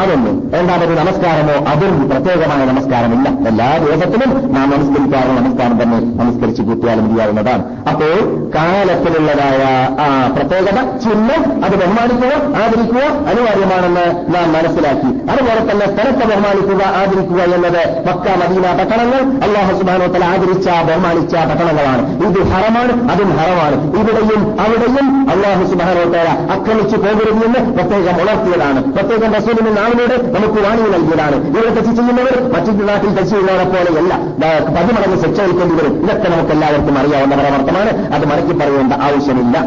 അതൊന്നും 0.00 0.36
രണ്ടാമത് 0.54 0.94
നമസ്കാരമോ? 1.21 1.55
അതും 1.71 1.93
പ്രത്യേകമായ 2.09 2.61
നമസ്കാരമില്ല. 2.65 3.27
എല്ലാ 3.49 3.67
ദിവസത്തിലും 3.77 4.29
നാം 4.53 4.67
നമസ്കരിക്കാറുള്ള 4.73 5.39
നമസ്കാരം 5.41 5.75
തന്നെ 5.81 5.97
നമസ്കരിച്ച് 6.19 6.61
കൂട്ടിയാലും 6.61 7.03
മതിയാവുന്നതാണ് 7.07 7.63
അപ്പോൾ 7.89 8.15
കാലത്തിലുള്ളതായ 8.55 9.61
ആ 10.05 10.07
പ്രത്യേകത 10.35 10.79
ചിഹ്നം 11.03 11.41
അത് 11.65 11.75
ബഹുമാനിക്കുക 11.81 12.33
ആദരിക്കുക 12.61 13.03
അനിവാര്യമാണെന്ന് 13.31 14.05
നാം 14.35 14.47
മനസ്സിലാക്കി. 14.53 15.11
അതുപോലെ 15.31 15.61
തന്നെ 15.71 15.85
സ്ഥലത്തെ 15.93 16.25
ബഹുമാനിക്കുക 16.31 16.81
ആദരിക്കുക 17.01 17.41
എന്നത് 17.57 17.83
മക്ക 18.07 18.25
മദീന 18.41 18.65
പട്ടണങ്ങൾ 18.79 19.21
അള്ളാഹു 19.45 19.71
സുബാനോത്തല 19.79 20.25
ആദരിച്ച 20.33 20.67
ബഹുമാനിച്ച 20.89 21.35
പട്ടണങ്ങളാണ്. 21.51 22.03
ഇത് 22.25 22.41
ഹറമാണ് 22.53 22.93
അതും 23.11 23.31
ഹറമാണ്. 23.37 23.77
ഇവിടെയും 23.99 24.41
അവിടെയും 24.65 25.07
അള്ളാഹു 25.35 25.63
സുബാനോത്തല 25.71 26.27
ആക്രമിച്ചു 26.57 26.97
പോകരുതെന്ന് 27.05 27.61
പ്രത്യേകം 27.77 28.15
ഉണർത്തിയതാണ്. 28.23 28.79
പ്രത്യേകം 28.97 29.29
റസൂലിന്റെ 29.39 29.71
നാളിലൂടെ 29.81 30.17
നമുക്ക് 30.37 30.59
വാണി 30.67 30.81
നൽകിയതാണ്. 31.01 31.47
ഇവിടെ 31.47 31.73
തെറ്റ് 31.73 31.89
ചെയ്യുന്നവർ 31.89 32.53
മറ്റു 32.53 32.71
നാട്ടിൽ 32.83 33.09
തെറ്റ് 33.09 33.29
ചെയ്യുന്നവരെ 33.29 33.69
പോലെയല്ല. 33.69 34.17
പതിമടങ്ങ് 34.65 35.25
ശിക്ഷ 35.25 35.41
വയ്ക്കേണ്ടി 35.41 35.75
വരും 35.75 36.03
ഇതൊക്കെ 36.03 36.29
നമുക്ക് 36.29 36.51
എല്ലാവർക്കും 36.51 36.97
അറിയാവുന്ന 36.97 37.35
പരമാർത്ഥമാണ്. 37.35 38.13
അത് 38.13 38.25
മടക്കി 38.25 38.59
പറയേണ്ട 38.59 38.93
ആവശ്യമില്ല. 38.93 39.57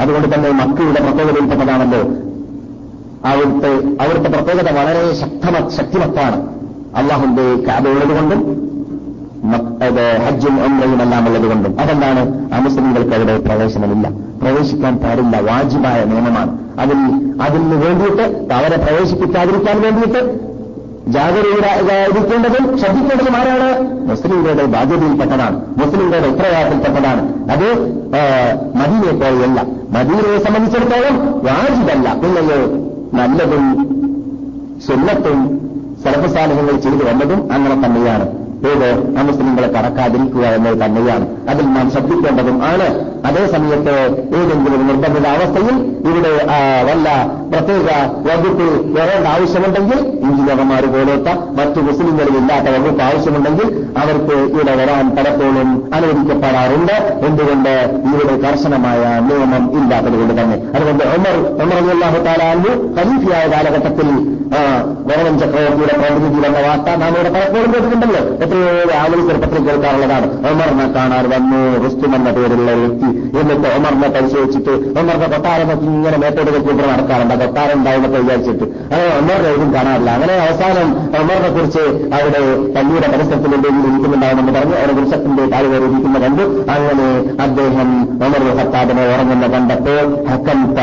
അതുകൊണ്ട് 0.00 0.34
തന്നെ 0.34 0.50
മക്കളുടെ 0.50 1.00
പ്രത്യേകതയിൽപ്പെട്ടതാണല്ലോ 1.00 2.00
അവിടുത്തെ 3.28 4.02
അവിടുത്തെ 4.02 4.28
പ്രത്യേകത 4.28 4.78
വളരെ 4.78 5.14
ശക്തമ 5.20 5.68
ശക്തിമത്താണ്. 5.68 6.46
അള്ളാഹുന്റെ 6.96 7.54
കാബയുള്ളത് 7.68 8.16
കൊണ്ടും 8.16 8.62
ഹജ്ജും 10.26 10.64
ഒന്നയുമെല്ലാം 10.64 11.28
ഉള്ളതുകൊണ്ടും. 11.28 11.80
അതെന്താണ്? 11.80 12.54
ആ 12.54 12.58
മുസ്ലിങ്ങൾക്ക് 12.58 13.14
അവിടെ 13.16 13.38
പ്രവേശനമില്ല. 13.38 14.08
പ്രവേശിക്കാൻ 14.42 14.96
പാടില്ല. 14.96 15.40
വാജിബായ 15.40 16.04
നിയമമാണ്. 16.04 16.61
അതിൽ 16.78 16.98
അതിന് 17.42 17.74
വേണ്ടിയിട്ട് 17.84 18.52
അവരെ 18.52 18.76
പ്രവേശിപ്പിക്കാതിരിക്കാൻ 18.76 19.80
വേണ്ടിയിട്ട് 19.82 20.52
ജാഗരൂകരായിരിക്കേണ്ടതും 21.08 22.78
ശ്രദ്ധിക്കേണ്ടതും 22.78 23.36
ആരാണ്? 23.36 23.68
മുസ്ലിങ്ങളുടെ 24.10 24.64
ബാധ്യതയിൽപ്പെട്ടതാണ്. 24.64 25.56
മുസ്ലിങ്ങളുടെ 25.78 26.28
ഉത്തരവാദിത്തപ്പെട്ടതാണ് 26.28 27.50
അത് 27.50 27.66
മദീനെ 28.74 29.12
പോലെയല്ല. 29.12 29.62
മദീനയെ 29.96 30.38
സംബന്ധിച്ചിടത്തോളം 30.38 31.16
വാജിബല്ല. 31.48 32.14
പിന്നെയോ 32.14 32.60
നല്ലതും 33.14 33.64
സുന്നത്തും 34.86 35.40
സർവസാധനങ്ങൾ 36.04 36.80
ചെയ്തു 36.80 37.04
വന്നതും 37.10 37.52
അങ്ങനെ 37.52 37.74
തന്നെയാണ്. 37.86 38.41
ഏത് 38.70 38.88
അമുസ്ലിങ്ങളെ 39.20 39.68
കടക്കാതിരിക്കുക 39.68 40.44
എന്നത് 40.56 40.76
തന്നെയാണ്. 40.84 41.26
അതിൽ 41.48 41.66
നാം 41.76 41.90
ശ്രദ്ധിക്കേണ്ടതും 41.90 42.58
ആണ്. 42.64 42.88
അതേസമയത്ത് 43.28 43.94
ഏതെങ്കിലും 44.38 44.80
നിർബന്ധിത 44.86 45.26
അവസ്ഥയിൽ 45.26 45.76
ഇവിടെ 46.10 46.32
വല്ല 46.88 47.08
പ്രത്യേക 47.52 47.88
വകുപ്പ് 48.28 48.66
വരേണ്ട 48.96 49.26
ആവശ്യമുണ്ടെങ്കിൽ 49.34 49.98
എഞ്ചിനീയർമാർ 49.98 50.84
പോലത്തെ 50.94 51.34
മറ്റു 51.58 51.80
മുസ്ലിങ്ങളിൽ 51.88 52.36
ഇല്ലാത്ത 52.40 52.68
വകുപ്പ് 52.76 53.02
ആവശ്യമുണ്ടെങ്കിൽ 53.02 53.68
അവർക്ക് 54.02 54.34
ഇവിടെ 54.52 54.74
വരാൻ 54.80 55.04
പലപ്പോഴും 55.16 55.70
അനുവദിക്കപ്പെടാറുണ്ട്. 55.94 56.96
എന്തുകൊണ്ട്? 57.28 57.74
ഇവിടെ 58.12 58.36
കർശനമായ 58.46 59.02
നിയമം 59.28 59.64
ഇല്ലാത്തതുകൊണ്ട് 59.78 60.34
തന്നെ. 60.40 60.58
അതുകൊണ്ട് 60.76 61.04
ഒമർ 61.16 61.36
ഒമർ 61.62 62.24
താലാലു 62.28 62.72
ഖലീഫിയായ 62.98 63.44
കാലഘട്ടത്തിൽ 63.54 64.08
ഗവൺമെന്റ് 65.08 65.40
ചക്രവർത്തിയുടെ 65.42 65.94
പ്രതിനിധി 66.00 66.46
എന്ന 66.46 66.58
വാർത്ത 66.66 66.88
നാം 67.02 67.12
ഇവിടെ 67.14 67.30
പലപ്പോഴും 67.36 67.70
കേട്ടിട്ടുണ്ടല്ലോ. 67.74 68.22
എത്രയോ 68.52 68.88
രാവിലെ 68.92 69.22
ചെറുപ്പത്തിൽ 69.26 69.60
കേൾക്കാറുള്ളതാണ്. 69.66 70.26
ഒമറിനെ 70.50 70.86
കാണാൻ 70.96 71.24
വന്നു 71.34 71.60
റുസ്തും 71.84 72.14
എന്ന 72.16 72.30
പേരുള്ള 72.36 72.70
വ്യക്തി. 72.80 73.08
എന്നിട്ട് 73.40 73.68
ഒമറിനെ 73.76 74.08
പരിശോധിച്ചിട്ട് 74.16 74.74
ഒമറിന്റെ 75.00 75.28
കൊട്ടാരം 75.32 75.68
നോക്കി 75.68 75.86
ഇങ്ങനെ 75.92 76.16
മേത്തോട് 76.22 76.50
വെച്ചിട്ട് 76.56 76.82
നടക്കാറുണ്ട്. 76.92 77.34
കൊട്ടാരം 77.44 77.76
ഉണ്ടാവുന്നൊക്കെ 77.78 78.18
വിചാരിച്ചിട്ട്. 78.18 78.64
അങ്ങനെ 78.92 79.12
ഒമറിനെ 79.20 79.50
ഇതും 79.56 79.70
കാണാറില്ല. 79.74 80.10
അങ്ങനെ 80.10 80.34
അവസാനം 80.46 80.88
ഒമറിനെ 81.20 81.50
കുറിച്ച് 81.56 81.84
അവിടെ 82.18 82.40
പള്ളിയുടെ 82.74 83.08
പരിസരത്തിൽ 83.14 83.54
എന്തെങ്കിലും 83.56 83.88
ഇരിക്കുന്നുണ്ടാവുമെന്ന് 83.90 84.54
പറഞ്ഞ് 84.58 84.76
അവരുടെ 84.82 84.96
വൃക്ഷത്തിന്റെ 85.00 85.46
താഴെ 85.54 85.68
ഇരിക്കുന്ന 85.78 86.18
കണ്ടു. 86.26 86.46
അങ്ങനെ 86.76 87.08
അദ്ദേഹം 87.46 87.88
ഒമർ 88.26 88.42
ഹത്താബിനെ 88.60 89.04
ഉറങ്ങുന്ന 89.14 89.46
കണ്ടപ്പോൾ 89.54 90.04
ഹക്കൽത്ത 90.30 90.80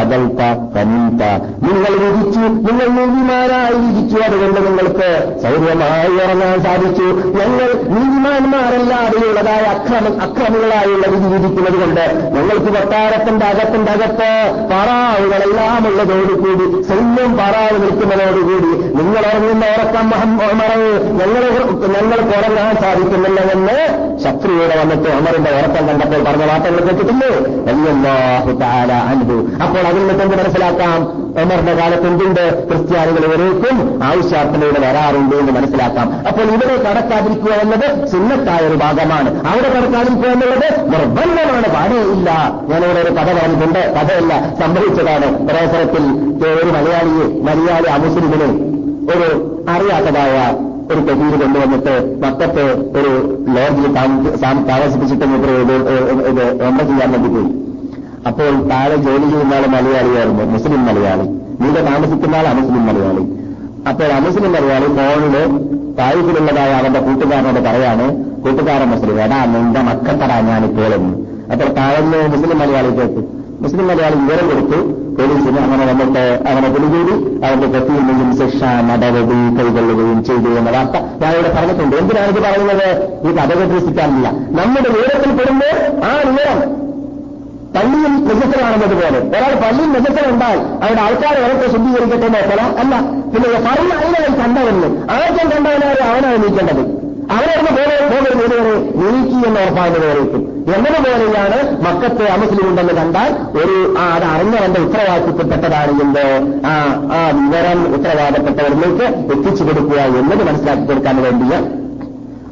അകൽത്ത 0.00 0.42
കനിന്ത. 0.76 1.22
നിങ്ങൾ 1.68 1.92
വിധിച്ചു 2.02 2.44
നിങ്ങൾ 2.68 2.86
നീതിമാരായി 2.98 3.78
വിധിച്ചു 3.86 4.18
അതുകൊണ്ട് 4.28 4.60
നിങ്ങൾക്ക് 4.66 5.10
സൗര്യമായി 5.42 6.10
ഉറങ്ങാൻ 6.24 6.58
സാധിച്ചു. 6.66 7.06
ഞങ്ങൾ 7.38 7.68
നീതിമാന്മാരല്ലാതെയുള്ളതായ 7.92 9.64
അക്രമ 9.70 10.06
അക്രമികളായുള്ള 10.22 11.06
വിധി 11.06 11.28
വിധിക്കുന്നത് 11.34 11.78
കൊണ്ട് 11.80 12.04
ഞങ്ങൾക്ക് 12.34 12.70
കൊട്ടാരത്തിന്റെ 12.72 13.46
അകത്തിന്റെ 13.46 13.92
അകത്ത് 13.92 14.30
പറാവുകളെല്ലാം 14.70 15.86
ഉള്ളതോടുകൂടി 15.86 16.66
സൈന്യം 16.88 17.32
പാറാവ് 17.38 17.78
നിൽക്കുന്നതോടുകൂടി 17.82 18.70
നിങ്ങൾ 18.98 19.22
ഉറങ്ങുന്ന 19.24 19.64
ഉറക്കം 19.74 20.06
ഉമറെ 20.46 20.78
ഞങ്ങൾ 21.20 21.42
ഞങ്ങൾക്ക് 21.94 22.34
ഉറങ്ങാൻ 22.38 22.74
സാധിക്കുന്നില്ല 22.76 23.40
എന്ന് 23.54 23.78
ശത്രുവിടെ 24.24 24.76
വന്നിട്ട് 24.80 25.08
ഉമറിന്റെ 25.18 25.50
ഉറക്കം 25.52 25.84
കണ്ടപ്പോൾ 25.88 26.22
പറഞ്ഞ 26.24 26.44
വാർത്തകൾ 26.44 26.80
കേട്ടിട്ടില്ലേ? 26.80 27.30
അല്ലാഹു 27.70 28.50
അനുഭവം 28.60 28.98
അനുഭു 29.10 29.36
അപ്പോൾ 29.64 29.82
അതിൽ 29.86 30.02
നിന്ന് 30.02 30.36
മനസ്സിലാക്കാം 30.36 31.00
ഉമറിന്റെ 31.36 31.74
കാലത്ത് 31.74 32.06
എന്തുണ്ട് 32.06 32.42
ക്രിസ്ത്യാനികൾ 32.68 33.24
ഇവരേക്കും 33.24 33.76
ആവശ്യാർത്ഥനയുടെ 34.02 34.80
വരാറുണ്ട് 34.80 35.34
എന്ന് 35.34 35.52
മനസ്സിലാക്കാം 35.52 36.08
അപ്പോൾ 36.28 36.46
ഇവിടെ 36.48 36.76
കടക്കാതിരിക്കുക 36.86 37.52
എന്നത് 37.56 37.86
സുന്നത്തായ 38.08 38.62
ഒരു 38.66 38.76
ഭാഗമാണ് 38.76 39.30
അവിടെ 39.44 39.68
കടക്കാതിരിക്കുക 39.68 40.30
എന്നുള്ളത് 40.30 40.68
നിർബന്ധമാണ് 40.94 41.68
പാടേയില്ല 41.74 42.30
ഞാനിവിടെ 42.70 43.00
ഒരു 43.00 43.12
കഥ 43.12 43.28
പറഞ്ഞിട്ടുണ്ട് 43.32 43.80
കഥയല്ല 43.96 44.32
സംഭവിച്ചതാണ് 44.60 45.28
ഒരവസരത്തിൽ 45.44 46.04
ഒരു 46.54 46.72
മലയാളിയെ 46.72 47.28
മലയാളി 47.42 47.90
അമുസ്ലിമിനെ 47.90 48.50
ഒരു 49.12 49.28
അറിയാത്തതായ 49.70 50.36
ഒരു 50.92 51.00
കെട്ടീര് 51.00 51.36
കൊണ്ടുവന്നിട്ട് 51.40 51.92
മക്കത്ത് 52.22 52.64
ഒരു 52.98 53.12
ലോഡ്ജിൽ 53.56 53.86
താമസിപ്പിച്ചിട്ട് 54.68 55.24
ഇത് 55.56 55.74
എണ്ണ 56.66 56.80
ചെയ്യാൻ 56.82 57.10
വേണ്ടി 57.12 57.28
പോയി 57.28 57.48
അപ്പോൾ 58.28 58.54
താഴെ 58.70 58.96
ജോലി 59.04 59.26
ചെയ്യുന്ന 59.32 59.54
ആൾ 59.58 59.64
മലയാളിയായിരുന്നു 59.74 60.44
മുസ്ലിം 60.54 60.86
മലയാളി. 60.86 61.26
നീടെ 61.60 61.80
താമസിക്കുന്ന 61.90 62.34
ആൾ 62.40 62.46
അമുസ്ലിം 62.46 62.82
മലയാളി. 62.88 63.22
അപ്പോൾ 63.90 64.10
അമുസ്ലിം 64.18 64.52
മലയാളി 64.56 64.88
ഫോണിൽ 64.96 65.34
താഴ്ചയിലുള്ളതായ 65.98 66.70
അവന്റെ 66.80 67.00
കൂട്ടുകാരനോട് 67.06 67.60
പറയാണ് 67.68 68.06
കൂട്ടുകാരൻ 68.44 68.88
മുസ്ലിം 68.94 69.16
എടാ 69.24 69.38
നിന്റെ 69.52 69.80
മക്കത്തടാ 69.88 70.36
ഞാനിപ്പോഴെന്ന് 70.48 71.14
അപ്പോൾ 71.52 71.68
താഴെ 71.78 72.00
മുസ്ലിം 72.34 72.58
മലയാളി 72.62 72.90
കേട്ടു. 72.98 73.22
മുസ്ലിം 73.64 73.86
മലയാളി 73.88 74.16
വിവരം 74.24 74.46
കൊടുത്തു. 74.50 74.78
പോലീസിന് 75.16 75.58
അങ്ങനെ 75.64 75.84
വന്നിട്ട് 75.90 76.22
അവനെ 76.50 76.68
പിടികൂടി 76.74 77.14
അവന്റെ 77.46 77.68
കത്തിയിൽ 77.72 78.02
നിന്നും 78.08 78.28
ശിക്ഷ 78.38 78.60
നടപടി 78.90 79.38
കൈകൊള്ളുകയും 79.56 80.20
ചെയ്തു 80.28 80.50
എന്ന 80.60 80.70
വാർത്ത 80.76 80.96
ഞാൻ 81.22 81.32
ഇവിടെ 81.38 81.50
പറഞ്ഞിട്ടുണ്ട്. 81.56 81.96
എന്തിനാണ് 81.96 82.30
ഇത് 82.34 82.40
പറയുന്നത്? 82.46 82.88
ഈ 83.26 83.32
കഥ 83.38 83.50
കേട്ടിരിക്കാനില്ല 83.60 84.28
നമ്മുടെ 84.58 84.88
വിവരത്തിൽ 84.96 85.32
പെടുമ്പോൾ 85.40 85.74
ആ 86.10 86.12
ഉയരം 86.30 86.60
പള്ളിയിൽ 87.74 88.14
പോലെ. 88.94 89.18
ഒരാൾ 89.30 89.52
പള്ളിയിൽ 89.62 89.90
ഉണ്ടാൽ 90.26 90.56
അവരുടെ 90.82 91.02
ആൾക്കാരെ 91.02 91.40
അവർക്ക് 91.40 91.66
ശുദ്ധീകരിക്കട്ടെ 91.74 92.28
നോക്കണം 92.28 92.70
അല്ല 92.80 92.94
പിന്നെ 93.32 93.48
പറഞ്ഞ 93.66 93.92
അതിനായി 93.98 94.32
കണ്ടവന് 94.40 94.88
ആദ്യം 95.16 95.46
കണ്ടവനായി 95.52 96.02
അവനാണ് 96.08 96.38
നീക്കേണ്ടത്? 96.44 96.82
അവരവിടെ 97.34 97.72
പോലെ 97.72 97.96
പോലെ 98.12 98.30
വീടുകളെ 98.36 98.70
നീക്കി 99.00 99.36
എന്ന് 99.48 99.58
ഉറപ്പാകുന്ന 99.60 99.98
പോലെയിട്ടും 100.04 100.42
എന്നതുപോലെയാണ് 100.74 101.58
മക്കത്തെ 101.84 102.24
അമുസ്ലിം 102.26 102.64
ഉണ്ടെന്ന് 102.68 102.94
കണ്ടാൽ 102.94 103.30
ഒരു 103.60 103.76
ആ 103.98 104.04
അത് 104.14 104.26
അറിഞ്ഞവന്റെ 104.32 104.80
ഉത്തരവാദിത്വപ്പെട്ടതാണ് 104.80 105.92
എന്ന് 106.04 106.24
ആ 106.66 106.72
ആ 107.12 107.20
വിവരം 107.38 107.80
ഉത്തരവാദപ്പെട്ടവരിലേക്ക് 107.96 109.06
എത്തിച്ചു 109.34 109.62
കൊടുക്കുക 109.64 110.00
എന്നത് 110.20 110.42
മനസ്സിലാക്കി 110.48 110.86
കൊടുക്കാൻ 110.86 111.18
വേണ്ടിയ 111.22 111.54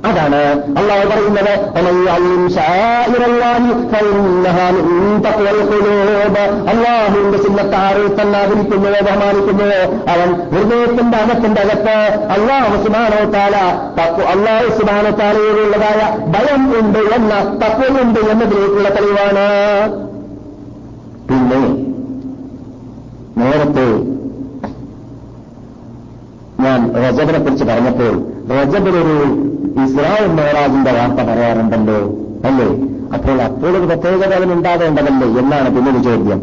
അതാണ് 0.07 0.41
അള്ളാഹ് 0.79 1.05
പറയുന്നത് 1.11 1.53
അള്ളാഹുവിന്റെ 6.73 7.39
ചിഹ്നത്താറ് 7.39 8.05
തന്നെ 8.19 8.39
ആദരിക്കുന്നത് 8.39 8.99
ബഹുമാനിക്കുന്നത് 9.07 9.79
അവൻ 10.13 10.29
ഹൃദയത്തിന്റെ 10.53 11.17
അകത്തിന്റെ 11.17 11.61
അകത്ത് 11.61 11.97
അള്ളാഹു 12.37 12.77
സുബാനോ 12.85 13.25
താല 13.35 13.57
അള്ളാഹു 14.35 14.69
സുബാനോ 14.79 15.11
താലയോടുള്ളതായ 15.21 16.01
ഭയം 16.29 16.81
ഉണ്ട് 16.81 16.99
എന്ന 17.17 17.33
തത്വമുണ്ട് 17.63 18.21
എന്നതിലേക്കുള്ള 18.33 18.89
തെളിവാണ്. 18.89 19.47
പിന്നെ 21.29 21.63
നേരത്തെ 23.37 23.89
ഞാൻ 26.61 26.81
രജബിനെ 26.97 27.39
കുറിച്ച് 27.39 27.65
പറഞ്ഞപ്പോൾ 27.65 28.15
റജബിലൊരു 28.51 29.19
ഇസ്രായേൽ 29.85 30.27
മേറാജിന്റെ 30.27 30.93
വാർത്ത 30.93 31.21
പറയാറുണ്ടല്ലോ 31.31 31.99
അല്ലേ? 32.49 32.69
അപ്പോൾ 33.15 33.43
അപ്പോഴൊരു 33.43 33.87
പ്രത്യേകത 33.87 34.33
അതിനുണ്ടാകേണ്ടതല്ലേ 34.35 35.29
എന്നാണ് 35.41 35.69
പിന്നൊരു 35.77 36.03
ചോദ്യം. 36.09 36.41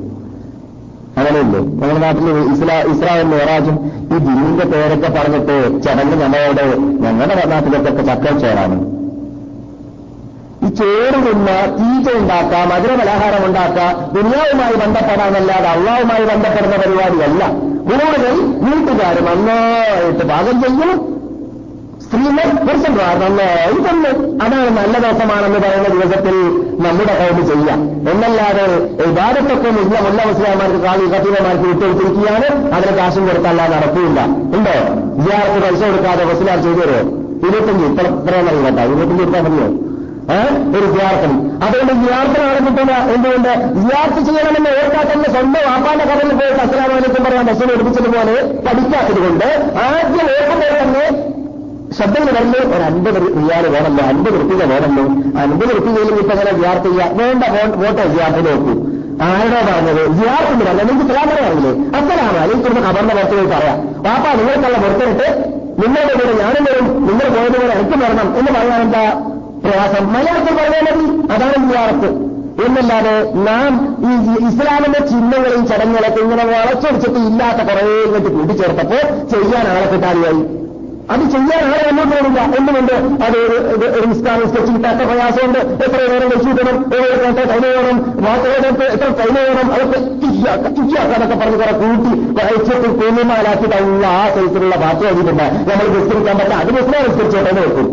അങ്ങനെയല്ലേ? 1.17 1.59
നമ്മുടെ 1.59 1.99
നാട്ടിൽ 1.99 2.27
ഇസ്ലാ 2.53 2.75
ഇസ്രായേൽ 2.93 3.27
മേറാജും 3.33 3.75
ഈ 4.13 4.17
ദിനിന്റെ 4.25 4.65
പേരൊക്കെ 4.65 5.09
പറഞ്ഞിട്ട് 5.19 5.55
ചടങ്ങ് 5.85 6.23
നമ്മളോട് 6.23 6.65
ഞങ്ങളുടെ 7.03 7.45
നാട്ടിലൊക്കെ 7.45 8.39
ചേരാണ് 8.43 8.77
ഈ 10.65 10.67
ചോറ് 10.67 11.17
തിന്ന 11.25 11.49
തീറ്റ 11.77 12.07
ഉണ്ടാക്കാം 12.19 12.69
മധുര 12.69 12.91
പലഹാരം 13.01 13.45
ഉണ്ടാക്കാം 13.45 13.91
ദുനിയാവുമായി 14.15 14.75
ബന്ധപ്പെടാനല്ലാതെ 14.83 15.67
അള്ളാവുമായി 15.69 16.23
ബന്ധപ്പെടുന്ന 16.23 16.75
പരിപാടിയല്ല. 16.77 17.43
കൂടുതൽ 17.89 18.35
വീട്ടുകാർ 18.63 19.15
നന്നായിട്ട് 19.27 20.23
പാകം 20.31 20.55
ചെയ്യും. 20.63 21.14
സ്ത്രീകൾ 22.05 22.47
പുരുഷൻ 22.65 22.93
നന്നായി 23.21 23.77
തന്നെ. 23.87 24.09
അതാണ് 24.45 24.69
നല്ല 24.79 24.95
ദിവസമാണെന്ന് 25.05 25.59
പറയുന്ന 25.65 25.87
ദിവസത്തിൽ 25.95 26.35
നമ്മുടെ 26.85 27.13
കൗണ്ട് 27.19 27.41
ചെയ്യാം. 27.51 27.79
എന്നല്ലാതെ 28.11 28.65
ഇബാദത്തൊക്കെ 29.07 29.69
ഇല്ല 29.83 29.95
മുല്ല 30.05 30.19
മുസ്ലിംമാർക്ക് 30.29 30.79
കാളി 30.85 31.05
കത്തീവമാർക്ക് 31.13 31.65
വിട്ടുകൊടുത്തിരിക്കുകയാണ് 31.71 32.47
അതിന് 32.75 32.93
കാശും 32.99 33.23
കൊടുത്തല്ല 33.29 33.61
നടക്കില്ല 33.75 34.19
ഉണ്ടോ? 34.57 34.75
വിദ്യാർത്ഥി 35.17 35.59
പൈസ 35.65 35.81
കൊടുക്കാതെ 35.91 36.25
മുസ്ലിം 36.31 36.61
ചെയ്തു 36.65 36.81
തരുമോ? 36.81 37.01
ഇരുപത്തഞ്ച് 37.47 37.85
ഇത്ര 37.91 38.05
ഇത്രയെന്നറിയ 38.19 38.61
കേട്ടോ. 38.67 38.83
ഇരുപത്തഞ്ച് 38.93 39.23
ഇത്ര 39.27 39.41
മതിയോ? 39.47 39.67
ഒരു 40.75 40.85
വിദ്യാർത്ഥം 40.85 41.33
അതുകൊണ്ട് 41.65 41.91
വിദ്യാർത്ഥനാണ് 41.99 42.59
കിട്ടുന്ന 42.67 42.93
എന്തുകൊണ്ട്? 43.15 43.51
വിദ്യാർത്ഥി 43.77 44.21
ചെയ്യണമെന്ന് 44.27 44.71
ഓർക്കാത്ത 44.79 45.09
തന്നെ 45.11 45.29
സ്വന്തം 45.35 45.63
വാപ്പാന്റെ 45.69 46.05
കടലിൽ 46.11 46.33
പോയിട്ട് 46.39 46.61
അസ്ലാമിക്കും 46.63 47.23
പറയാൻ 47.27 47.45
ബസ്സിൽ 47.49 47.71
എടുപ്പിച്ചതുപോലെ 47.75 48.35
പഠിക്കാത്തത് 48.67 49.19
കൊണ്ട് 49.25 49.47
ആദ്യം 49.85 50.27
ഓർക്കുമ്പോൾ 50.35 50.71
തന്നെ 50.81 51.05
ശബ്ദങ്ങൾ 51.97 52.31
വരുന്നു 52.35 52.57
ഒരു 52.75 52.83
അൻപത് 52.83 53.17
റിയാൽ 53.37 53.67
വേണമല്ലോ 53.67 54.05
അൻപത് 54.05 54.33
റുപ്പിക 54.33 54.63
വേണമല്ലോ. 54.71 55.03
അൻപത് 55.41 55.71
റുപ്യയിലും 55.77 56.17
ഇപ്പൊ 56.19 56.33
അങ്ങനെ 56.35 56.51
ജിയാർത്ത് 56.59 56.85
ചെയ്യാം. 56.85 57.17
വേണ്ട 57.17 57.43
വോട്ടോ 57.81 58.03
ജിയാർത്ത് 58.13 58.41
നോക്കൂ. 58.47 58.73
ആരുടെ 59.25 59.59
പറഞ്ഞത്? 59.67 60.01
ജിയാർത്തിന്റെ 60.19 60.65
പറഞ്ഞത് 60.65 60.89
നിങ്ങൾക്ക് 60.89 61.13
സലാം 61.13 61.27
പറയാറില്ലേ 61.29 61.71
അസലാണ് 61.97 62.37
അല്ലെങ്കിൽ 62.37 62.65
ഇവിടുന്ന് 62.65 62.89
ഖബറിന്റെ 62.89 63.15
പുറത്ത് 63.15 63.35
പോയി 63.35 63.45
പറയാം. 63.45 63.77
പാപ്പ 64.05 64.25
നിങ്ങൾക്കുള്ള 64.39 64.77
പുറത്തിട്ട് 64.77 65.27
നിങ്ങളുടെ 65.81 66.13
കൂടെ 66.13 66.33
ഞാനും 66.43 66.63
വരും 66.63 67.07
നിങ്ങൾ 67.07 67.27
പോയത് 67.35 67.57
കൂടെ 67.61 67.73
എനിക്ക് 67.73 67.97
വരണം 68.03 68.27
എന്ന് 68.39 68.51
പറയാൻ 68.51 68.81
എന്താ 68.81 69.03
പ്രയാസം? 69.63 70.13
മലയാളത്തിൽ 70.13 70.55
പറഞ്ഞാൽ 70.55 70.83
മതി. 70.87 71.05
അതാണ് 71.33 71.69
ജിയാറത്ത് 71.71 72.09
എന്നല്ലാതെ 72.65 73.15
നാം 73.47 73.71
ഈ 74.09 74.13
ഇസ്ലാമിന്റെ 74.47 74.99
ചിഹ്നങ്ങളെയും 74.99 75.67
ചടങ്ങുകളൊക്കെ 75.67 76.21
ഇങ്ങനെ 76.21 76.45
വളച്ചൊടിച്ചിട്ട് 76.45 77.19
ഇല്ലാത്ത 77.19 77.61
കുറേ 77.69 77.87
ഇങ്ങോട്ട് 78.05 78.29
കൂട്ടിച്ചേർത്തപ്പോ 78.29 78.99
ചെയ്യാൻ 79.33 79.67
ആളെ 79.67 79.87
കിട്ടാതെയായി. 79.91 80.64
അത് 81.13 81.23
ചെയ്യാൻ 81.33 81.63
ആളെ 81.71 81.81
മുന്നോട്ട് 81.87 82.13
പോകില്ല 82.15 82.39
എന്തുകൊണ്ട് 82.59 82.93
അത് 83.25 83.37
ഒരു 83.97 84.07
സ്കെച്ച് 84.19 84.71
കിട്ടാത്ത 84.75 85.01
പ്രയാസമുണ്ട്. 85.09 85.59
എത്ര 85.85 85.99
നേരം 86.11 86.29
വെച്ച് 86.33 86.47
കിട്ടണം? 86.49 86.77
എത്ര 87.27 87.43
കൈന 87.51 87.65
വേണം 87.75 87.97
മാത്രമേ 88.25 88.55
എത്ര 88.93 89.09
കൈന 89.19 89.35
വേണം 89.47 89.67
അതൊക്കെ 89.75 89.99
ഇല്ലാക്കാന്നൊക്കെ 90.79 91.35
പറഞ്ഞ് 91.41 91.57
കുറെ 91.61 91.73
കൂട്ടി 91.81 92.11
വായിച്ചിട്ട് 92.37 92.89
കൂലിമാലാക്കിയിട്ട് 92.99 93.77
ആ 94.13 94.23
സൈസിലുള്ള 94.35 94.75
ബാക്കി 94.83 95.03
കഴിഞ്ഞിട്ടുണ്ട് 95.07 95.45
നമ്മൾ 95.69 95.85
വിസ്തരിക്കാൻ 95.97 96.35
പറ്റില്ല. 96.39 96.57
അത് 96.63 96.71
വിസ്തരം 96.77 97.03
വിസ്തരിച്ചോട്ടെ 97.07 97.51
വെക്കും. 97.65 97.87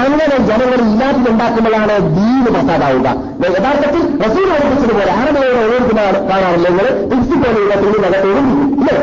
അങ്ങനെ 0.00 0.24
ജനങ്ങൾ 0.48 0.78
ഇല്ലാത്തതുണ്ടാക്കുമ്പോഴാണ് 0.88 1.94
ദീന് 2.16 2.50
മസാദാവുക. 2.54 3.08
യഥാർത്ഥത്തിൽ 3.56 4.02
റസൂൽ 4.24 4.46
ഓർപ്പിച്ചതുപോലെ 4.54 5.12
ആരുടെ 5.20 5.40
ഓരോരുത്തരും 5.48 5.98
കാണാറില്ല 6.30 6.68
നിങ്ങൾ 6.70 6.86
തിരിച്ചു 7.10 7.36
പോലെയുള്ള 7.42 7.74
തുണിനകത്തോടും 7.82 8.46
ഇല്ലേ? 8.80 8.96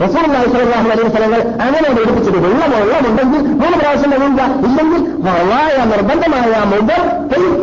അലൈഹി 0.00 1.08
സ്ഥലങ്ങൾ 1.14 1.40
അങ്ങനെ 1.64 1.86
എടുപ്പിച്ചത് 2.02 2.38
വെള്ളം 2.44 2.70
വെള്ളമുണ്ടെങ്കിൽ 2.74 3.40
മൂന്ന് 3.60 3.76
പ്രാവശ്യം 3.80 4.10
കഴിയുക. 4.12 4.42
ഇല്ലെങ്കിൽ 4.66 5.00
വളായ 5.26 5.76
നിർബന്ധമായ 5.92 6.52
മുമ്പ് 6.72 6.96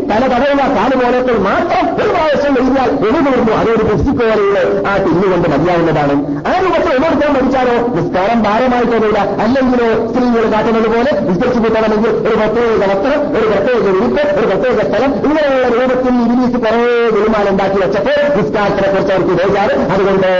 തല 0.10 0.22
തടയുക 0.34 0.62
കാൽ 0.78 0.92
പോലത്തിൽ 1.02 1.38
മാത്രം 1.48 1.86
ഒരു 2.00 2.10
പ്രാവശ്യം 2.16 2.54
കഴിയാൽ 2.58 2.90
എഴുതുന്നു 3.08 3.54
അതൊരു 3.60 3.84
പുസ്തിക്കോലയിൽ 3.92 4.58
ആ 4.90 4.94
തിന്നുകൊണ്ട് 5.06 5.48
മതിയാവുന്നതാണ്. 5.54 6.16
ആ 6.50 6.54
രൂപത്തിൽ 6.64 6.92
ഒന്നെടുക്കാൻ 6.98 7.32
പഠിച്ചാലോ 7.38 7.76
നിസ്കാരം 7.96 8.40
ഭാരമായി 8.48 8.88
തോന്നില്ല. 8.92 9.20
അല്ലെങ്കിലോ 9.46 9.88
സ്ത്രീകൾ 10.10 10.46
കാട്ടുന്നത് 10.54 10.90
പോലെ 10.96 11.12
വിസ്തരിച്ചു 11.30 11.60
കിട്ടണമെങ്കിൽ 11.66 12.12
ഒരു 12.28 12.36
പ്രത്യേക 12.42 12.70
വസ്ത്രം 12.92 13.20
ഒരു 13.38 13.48
പ്രത്യേക 13.54 13.78
ഉടുപ്പ് 13.94 14.24
ഒരു 14.40 14.46
പ്രത്യേക 14.52 14.78
സ്ഥലം 14.90 15.12
ഇങ്ങനെയുള്ള 15.28 15.68
രൂപത്തിൽ 15.76 16.14
ഇരിച്ച് 16.36 16.60
കുറേ 16.66 16.84
വരുമാനം 17.16 17.52
ഉണ്ടാക്കി 17.54 17.80
വെച്ചപ്പോൾ 17.84 18.20
നിസ്കാരത്തിനെ 18.38 18.90
കുറിച്ച് 18.94 19.14
അവർക്ക് 19.16 19.36
ബേജാറ്. 19.42 19.76
അതുകൊണ്ട് 19.96 20.32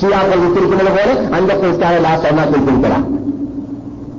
ഷിയാക്കൾ 0.00 0.38
വിസ്തരിക്കുന്നത് 0.44 0.92
പോലെ 0.98 1.14
അഞ്ചൊക്കെ 1.36 1.66
നിസ്കാരം 1.70 2.02
ലാസ്റ്റ് 2.08 2.30
ഒന്നാക്കി 2.32 2.64
പിടിക്കല 2.66 2.96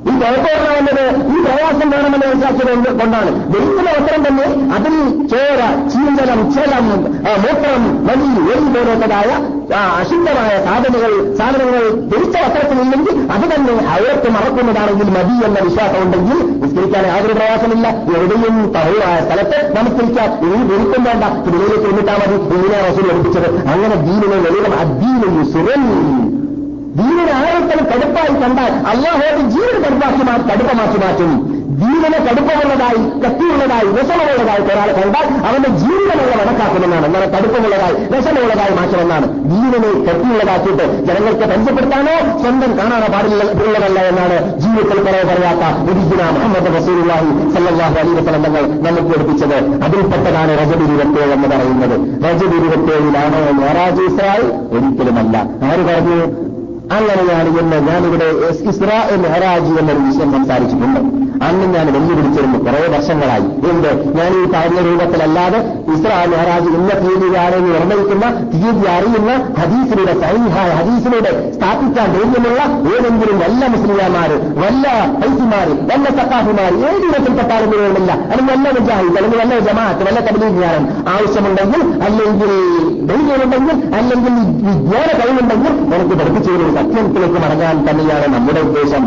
ഈ 0.08 0.12
കുഴപ്പമാണ് 0.20 0.68
വന്നത് 0.76 1.02
ഈ 1.34 1.38
പ്രയാസം 1.46 1.88
വേണമെന്ന് 1.94 2.28
മനസ്സിലാക്കിയത് 2.28 2.70
കൊണ്ടാണ്? 3.00 3.32
ദൈവത്തിന്റെ 3.54 3.92
അവസരം 3.94 4.22
തന്നെ 4.28 4.46
അതിൽ 4.76 4.94
ചോര 5.32 5.62
ചീന്തലം 5.94 6.40
ചലം 6.56 6.86
മൂത്രം 7.44 7.84
വലി 8.08 8.30
എലി 8.54 8.70
പോലത്തതായ 8.76 9.30
അശുദ്ധമായ 10.00 10.52
സാധനങ്ങൾ 10.68 11.12
സാധനങ്ങൾ 11.40 11.82
ധരിച്ച 12.12 12.36
വസ്ത്രത്തിലില്ലെങ്കിൽ 12.44 13.16
അത് 13.36 13.46
തന്നെ 13.54 13.74
അവർക്ക് 13.96 14.30
മറക്കുന്നതാണെങ്കിൽ 14.38 15.10
മതി 15.18 15.36
എന്ന 15.48 15.60
വിശ്വാസം 15.68 16.00
ഉണ്ടെങ്കിൽ 16.06 16.40
നിസ്കരിക്കാൻ 16.62 17.06
യാതൊരു 17.12 17.36
പ്രയാസമില്ല. 17.40 17.88
എവിടെയും 18.18 18.56
തഹൂറായ 18.78 19.18
സ്ഥലത്ത് 19.28 19.60
നമസ്കരിക്കാം 19.78 20.30
ഇനി 20.48 20.64
വെളുപ്പം 20.72 21.04
വേണ്ട. 21.10 21.24
ഇതിലേക്ക് 21.50 21.88
എന്നിട്ടാൽ 21.92 22.18
മതി. 22.24 22.38
ഇങ്ങനെ 22.56 22.78
റസൂൽ 22.88 23.08
പഠിപ്പിച്ചത് 23.12 23.50
അങ്ങനെ 23.74 23.96
ദീനിനെ 24.08 24.40
ലളിതം 24.46 24.76
അദ്ദീനും 24.84 25.36
സുരൻ 25.54 25.84
ദീനിനെ 27.00 27.34
ആരോഗ്യം 27.42 27.82
കടുപ്പായി 27.92 28.34
കണ്ടാൽ 28.42 28.74
അള്ളാഹോട് 28.92 29.42
ജീവൻ 29.54 29.78
കടുപ്പാക്കി 29.84 30.24
കടുപ്പമാക്കി 30.50 30.98
മാറ്റും. 31.06 31.32
ദീനിനെ 31.82 32.20
കടുപ്പമുള്ളതായി 32.28 33.00
കത്തിയുള്ളതായി 33.24 33.88
വിഷമമുള്ളതായി 33.96 34.62
ഒരാൾ 34.68 34.90
കണ്ടാൽ 34.98 35.26
അവന്റെ 35.48 35.70
ജീവിതമുള്ള 35.82 36.34
വടക്കാക്കുമെന്നാണ് 36.40 37.06
അങ്ങനെ 37.10 37.28
കടുപ്പമുള്ളതായി 37.34 37.96
വിഷമമുള്ളതായി 38.14 38.74
മാറ്റുമെന്നാണ്. 38.78 39.28
ജീവനെ 39.52 39.92
കത്തിയുള്ളതാക്കിയിട്ട് 40.08 40.86
ജനങ്ങൾക്ക് 41.08 41.46
പരിചയപ്പെടുത്താനോ 41.52 42.16
സ്വന്തം 42.42 42.72
കാണാനോ 42.80 43.08
പാടില്ല 43.16 43.44
ഉള്ളതല്ല 43.66 44.00
എന്നാണ് 44.12 44.38
ജീവിതത്തിൽ 44.64 45.00
കുറവ് 45.08 45.28
പറയാത്ത 45.30 45.64
ഉദിക്കുന്ന 45.92 46.32
മുഹമ്മദ് 46.38 46.72
റസൂലുള്ളാഹി 46.78 47.30
സല്ലാഹു 47.56 47.94
അലൈഹി 48.00 48.18
വസല്ലം 48.22 48.44
നമുക്ക് 48.88 49.08
പഠിപ്പിച്ചത്. 49.14 49.58
അതിൽപ്പെട്ടതാണ് 49.86 50.52
റജബ് 50.62 50.84
ഇരുപത്തേഴ് 50.88 51.32
എന്ന് 51.38 51.50
പറയുന്നത്. 51.54 51.96
റജബ് 52.26 52.58
ഇരുപത്തേഴിലാണോ 52.62 53.40
മേറാജ് 53.62 54.08
ഒരിക്കലുമല്ല. 54.76 55.38
ആര് 55.70 55.86
പറഞ്ഞു? 55.90 56.20
അങ്ങനെയാണ് 56.96 57.50
എന്ന് 57.60 57.78
ഞാനിവിടെ 57.88 58.28
ഇസ്രാ 58.72 58.98
ഹരാജി 59.34 59.74
എന്നൊരു 59.80 60.02
വിഷയം 60.08 60.30
സംസാരിച്ചിട്ടുണ്ട്. 60.36 61.27
അന്ന് 61.46 61.66
ഞാൻ 61.74 61.88
വെല്ലുവിളിച്ചിരുന്നു 61.96 62.60
കുറേ 62.66 62.82
വർഷങ്ങളായി. 62.94 63.48
എന്ത്? 63.72 63.90
ഞാൻ 64.18 64.32
ഈ 64.40 64.44
പറഞ്ഞ 64.54 64.80
രൂപത്തിലല്ലാതെ 64.88 65.60
ഇസ്രാ 65.94 66.18
മഹാരാജ് 66.32 66.70
ഇന്ന 66.78 66.92
തീയതിയാണെന്ന് 67.02 67.72
നിർണയിക്കുന്ന 67.76 68.26
തീയതി 68.54 68.86
അറിയുന്ന 68.96 69.32
ഹദീസിലൂടെ 69.60 70.14
സൈഹായ 70.24 70.70
ഹദീസിലൂടെ 70.80 71.32
സ്ഥാപിക്കാൻ 71.58 72.08
ധൈര്യമുള്ള 72.16 72.62
ഏതെങ്കിലും 72.94 73.38
വല്ല 73.44 73.62
മുസ്ലിയാമാർ 73.76 74.32
വല്ല 74.62 74.86
ഹൈസിമാര് 75.22 75.74
വല്ല 75.92 76.06
സക്കാഫിമാർ 76.20 76.72
ഏത് 76.90 77.06
ഇനത്തിൽപ്പെട്ടാലും 77.10 77.70
വേണമില്ല 77.76 78.12
അല്ലെങ്കിൽ 78.32 78.54
വല്ല 78.54 78.68
മുജാഹിദ് 78.78 79.18
അല്ലെങ്കിൽ 79.20 79.40
വല്ല 79.44 79.60
ജമാഅത്ത് 79.68 80.06
വല്ല 80.10 80.20
കബലീജ്ഞാനം 80.28 80.84
ആവശ്യമുണ്ടെങ്കിൽ 81.16 81.84
അല്ലെങ്കിൽ 82.08 82.52
ധൈര്യമുണ്ടെങ്കിൽ 83.12 83.78
അല്ലെങ്കിൽ 84.00 84.36
വിജ്ഞാന 84.68 85.10
കഴിവുണ്ടെങ്കിൽ 85.22 85.74
നമുക്ക് 85.94 86.16
പഠിപ്പിച്ചു 86.22 86.46
സത്യത്തിലേക്ക് 86.78 87.40
മടങ്ങാൻ 87.46 87.88
തന്നെയാണ് 87.88 88.28
നമ്മുടെ 88.36 88.62
ഉദ്ദേശം. 88.62 89.04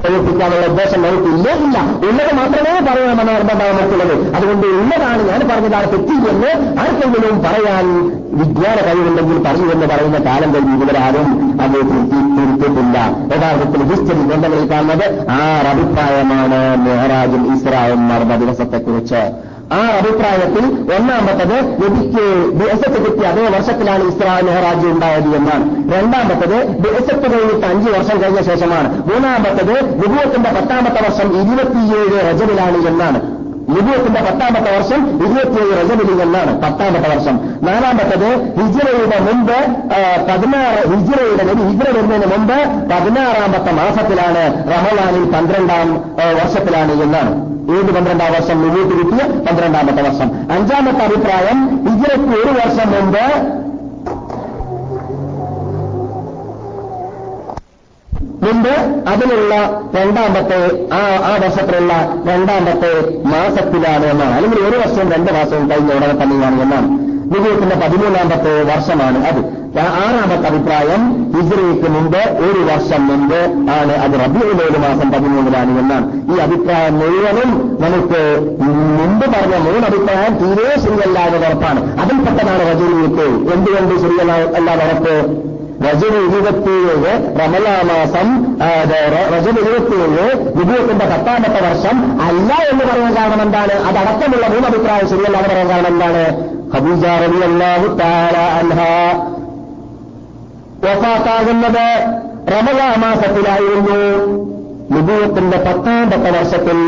പ്രവർത്തിക്കാനുള്ള 0.00 0.66
ഉദ്ദേശം 0.66 1.02
നമുക്ക് 1.02 1.28
ഇല്ലേ. 1.34 1.52
ഇല്ല 1.64 1.76
ഉള്ളത് 2.08 2.32
മാത്രമേ 2.38 2.72
പറയണമെന്ന് 2.88 3.32
നിർബന്ധമാണ് 3.32 3.78
നമുക്കുള്ളത് 3.78 4.14
അതുകൊണ്ട് 4.36 4.66
ഉള്ളതാണ് 4.66 5.22
ഞാൻ 5.30 5.40
പറഞ്ഞതാണ് 5.50 5.86
തെറ്റില്ലെന്ന് 5.92 6.50
ആർക്കെങ്കിലും 6.82 7.36
പറയാൻ 7.46 7.86
വിജ്ഞാന 8.40 8.76
കഴിവുണ്ടെങ്കിൽ 8.86 9.38
പറഞ്ഞു 9.46 9.68
എന്ന് 9.72 9.86
പറയുന്ന 9.86 10.18
കാലം 10.18 10.54
കഴിഞ്ഞ് 10.54 10.76
ഇവരാരും 10.84 11.28
അത് 11.64 11.78
തിരുത്തിയിട്ടില്ല 12.36 12.96
യഥാർത്ഥത്തിൽ 13.32 13.82
ഹിസ്റ്ററി 13.90 14.22
ഗ്രന്ഥങ്ങളിൽ 14.28 14.72
കാണുന്നത് 14.72 15.06
ആ 15.30 15.40
അഭിപ്രായമാണ് 15.72 16.60
മെഹറാജും 16.86 17.44
ഇസ്രായും 17.54 18.08
നടന്ന 18.08 18.36
ദിവസത്തെക്കുറിച്ച്. 18.44 19.22
ആ 19.72 19.76
അഭിപ്രായത്തിൽ 19.76 20.64
ഒന്നാമത്തത് 20.96 21.56
നബിക്ക് 21.82 22.24
ദിവസത്തെ 22.58 22.98
കിട്ടിയ 23.02 23.26
അതേ 23.26 23.48
വർഷത്തിലാണ് 23.48 24.04
ഇസ്ലാം 24.04 24.46
മെഹറാജ് 24.46 24.86
ഉണ്ടായത് 24.86 25.36
എന്നാണ്. 25.36 25.64
രണ്ടാമത്തത് 25.94 26.66
ദിവസത്ത് 26.84 27.32
കഴിഞ്ഞിട്ട് 27.32 27.66
അഞ്ച് 27.66 27.90
വർഷം 27.90 28.22
കഴിഞ്ഞ 28.22 28.40
ശേഷമാണ്. 28.40 28.88
മൂന്നാമത്തത് 29.12 29.74
വിഭവത്തിന്റെ 30.02 30.50
പത്താമത്തെ 30.50 31.02
വർഷം 31.08 31.40
ഇരുപത്തിയേഴ് 31.40 32.28
റജബിലാണ് 32.28 32.88
എന്നാണ്. 32.88 33.45
യുഗത്തിന്റെ 33.74 34.20
പത്താമത്തെ 34.26 34.70
വർഷം 34.76 35.00
ഇരുപത്തിയേഴ് 35.24 35.72
റജബിലി 35.78 36.14
എന്നാണ് 36.24 36.52
പത്താമത്തെ 36.62 37.08
വർഷം. 37.14 37.34
നാലാമത്തത് 37.66 38.28
ഹിജിറയുടെ 38.58 39.18
മുമ്പ് 39.28 39.58
പതിനാറ് 40.28 40.82
ഹിജിറയുടെ 40.92 41.44
ഹിജിറ 41.68 41.88
വരുന്നതിന് 41.96 42.28
മുമ്പ് 42.34 42.58
പതിനാറാമത്തെ 42.92 43.72
മാസത്തിലാണ് 43.80 44.44
റമലാനിൽ 44.72 45.24
പന്ത്രണ്ടാം 45.34 45.88
വർഷത്തിലാണ് 46.40 46.94
എന്നാണ്. 47.06 47.32
ഏത് 47.76 47.90
പന്ത്രണ്ടാം 47.96 48.32
വർഷം? 48.32 48.56
മുന്നോട്ട് 48.62 48.94
കിട്ടിയ 48.98 49.22
പന്ത്രണ്ടാമത്തെ 49.46 50.02
വർഷം. 50.08 50.28
അഞ്ചാമത്തെ 50.56 51.04
അഭിപ്രായം 51.08 51.60
ഹിജിറയ്ക്ക് 51.86 52.34
ഒരു 52.42 52.52
വർഷം 52.60 52.88
മുമ്പ് 52.96 53.24
മുമ്പ് 58.42 58.70
അതിനുള്ള 59.08 59.54
രണ്ടാമത്തെ 59.96 60.88
ആ 60.92 60.98
ആ 61.24 61.38
വർഷത്തിലുള്ള 61.42 61.92
രണ്ടാമത്തെ 62.32 63.18
മാസത്തിലാണ് 63.26 64.06
എന്നാണ്. 64.06 64.34
അല്ലെങ്കിൽ 64.34 64.60
ഒരു 64.60 64.76
വർഷവും 64.76 65.12
രണ്ട് 65.12 65.32
മാസവും 65.32 65.70
കഴിഞ്ഞ 65.70 65.92
ഉടനെ 65.92 66.22
തന്നെയാണ് 66.22 66.62
എന്നാണ്. 66.62 67.06
വിജയത്തിന്റെ 67.34 67.76
പതിമൂന്നാമത്തെ 67.76 68.62
വർഷമാണ് 68.62 69.26
അത്. 69.26 69.66
ആറാമത്തെ 69.78 70.48
അഭിപ്രായം 70.48 71.02
ഇസ്രയേക്ക് 71.38 71.90
മുമ്പ് 71.90 72.18
ഒരു 72.18 72.72
വർഷം 72.72 73.06
മുമ്പ് 73.06 73.70
ആണ് 73.70 73.92
അത്. 73.92 74.12
റബിയുലേഴ് 74.12 74.78
മാസം 74.78 75.12
പതിമൂന്നിലാണ് 75.12 75.78
എന്നാണ്. 75.78 76.06
ഈ 76.34 76.38
അഭിപ്രായം 76.38 76.98
മുഴുവനും 76.98 77.78
നമുക്ക് 77.80 78.48
മുമ്പ് 78.98 79.26
പറഞ്ഞ 79.26 79.56
മൂന്ന് 79.56 79.86
അഭിപ്രായം 79.86 80.36
തീരെ 80.36 80.80
ശരിയല്ലാതെ 80.80 81.38
ഉറപ്പാണ്. 81.38 82.00
അതിൽപ്പെട്ടതാണ് 82.00 82.60
റജുലിക്ക്. 82.60 83.54
എന്തുകൊണ്ട് 83.54 83.94
ശരിയല്ലാതെ 84.00 84.84
ഉറപ്പ്? 84.84 85.55
റജബ് 85.84 86.16
ഇരുപത്തിയേഴ് 86.16 87.40
റമലാമാസം 87.40 88.56
റജബ് 89.32 89.60
ഇരുപത്തിയേഴ് 89.60 90.36
വിജയത്തിന്റെ 90.56 91.04
പത്താമത്തെ 91.04 91.70
വർഷം 91.70 92.22
അല്ല 92.22 92.52
എന്ന് 92.52 92.84
പറയാൻ 92.84 93.16
കാരണം 93.16 93.42
എന്താണ്? 93.42 93.72
അതടക്കമുള്ള 93.72 94.46
മൂന്ന് 94.48 94.68
അഭിപ്രായം 94.68 95.08
ശരിയല്ല 95.08 95.36
എന്ന് 95.36 95.48
പറയാൻ 95.48 95.68
കാരണം 95.68 95.86
എന്താണ്? 95.86 96.56
ഖദീജ 96.74 97.04
റബി 97.06 97.40
താര 97.96 98.36
അൻഹ. 98.36 98.78
വഫാത്താകുന്നത് 100.84 102.16
റമലാമാസത്തിലായിരുന്നു. 102.52 103.96
വിജയത്തിന്റെ 104.90 105.58
പത്താമത്തെ 105.58 106.30
വർഷത്തിൽ 106.30 106.78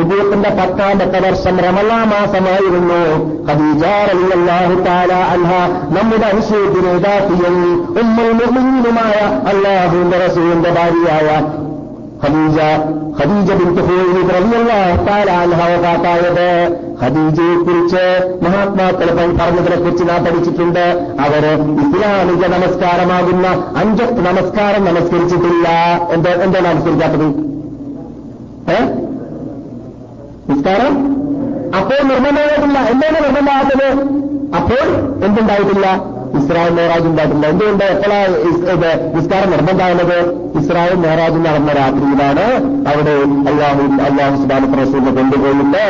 വിജയത്തിന്റെ 0.00 0.50
പത്താമത്തെ 0.58 1.18
വർഷം 1.28 1.56
റമലാ 1.66 1.98
മാസമായിരുന്നു. 2.12 3.00
ഖദീജാറിയാഹു 3.48 4.76
താല 4.88 5.12
അൻഹ 5.34 5.50
നമ്മുടെ 5.96 6.26
അനുശേഖിനേതാത്തിയും 6.32 7.56
ഉമ്മുമായ 8.00 9.16
അള്ളാഹുവിന്റെ 9.52 10.18
റസൂലിന്റെ 10.26 10.70
ഭാര്യയായ 10.70 11.28
ഖദീജ 12.22 12.58
ഖദീജ 13.18 13.50
ബിൻത് 13.58 13.82
ഹുവൈലിദ് 13.86 14.32
റളിയല്ലാഹു 14.36 14.96
തആല 15.06 15.28
കുറിച്ച് 17.66 18.02
മഹാത്മാക്കൾ 18.44 19.08
പറഞ്ഞതിനെ 19.40 19.76
കുറിച്ച് 19.76 20.04
നാം 20.08 20.24
പഠിച്ചിട്ടുണ്ട്. 20.24 20.84
അവർ 21.26 21.44
ഇസ്ലാമിക 21.84 22.42
നമസ്കാരമാകുന്ന 22.56 23.46
അഞ്ച് 23.76 24.02
നമസ്കാരം 24.28 24.84
നമസ്കരിച്ചിട്ടില്ല. 24.84 25.68
എന്താ 26.14 26.30
എന്താണ് 26.30 26.66
നമസ്കരിക്കാത്തത്? 26.68 27.28
നിസ്കാരം? 30.50 30.94
അപ്പോൾ 31.78 32.00
നിർബന്ധമായിട്ടില്ല 32.10 32.78
എന്താണ് 32.92 33.18
നിർബന്ധമാകാത്തത് 33.26 33.88
അപ്പോൾ 34.58 34.86
എന്തുണ്ടായിട്ടില്ല? 35.26 35.86
ഇസ്രായേൽ 36.38 36.72
മേറാജ് 36.78 37.06
ഉണ്ടായിട്ടില്ല. 37.10 37.46
എന്തുകൊണ്ട്? 37.52 37.84
എപ്പോഴാണ് 37.84 38.36
നിസ്കാരം 39.14 39.50
നിർബന്ധമാകുന്നത്? 39.50 40.18
ഇസ്രായേൽ 40.60 40.94
മേറാജ് 41.04 41.38
നടന്ന 41.46 41.72
രാത്രിയിലാണ് 41.80 42.44
അവിടെ 42.90 43.14
അള്ളാഹു 43.50 43.82
അള്ളാഹു 44.08 44.34
സുബാന 44.42 44.72
റസൂലിനെ 44.82 45.12
കൊണ്ടുപോയിട്ട് 45.18 45.84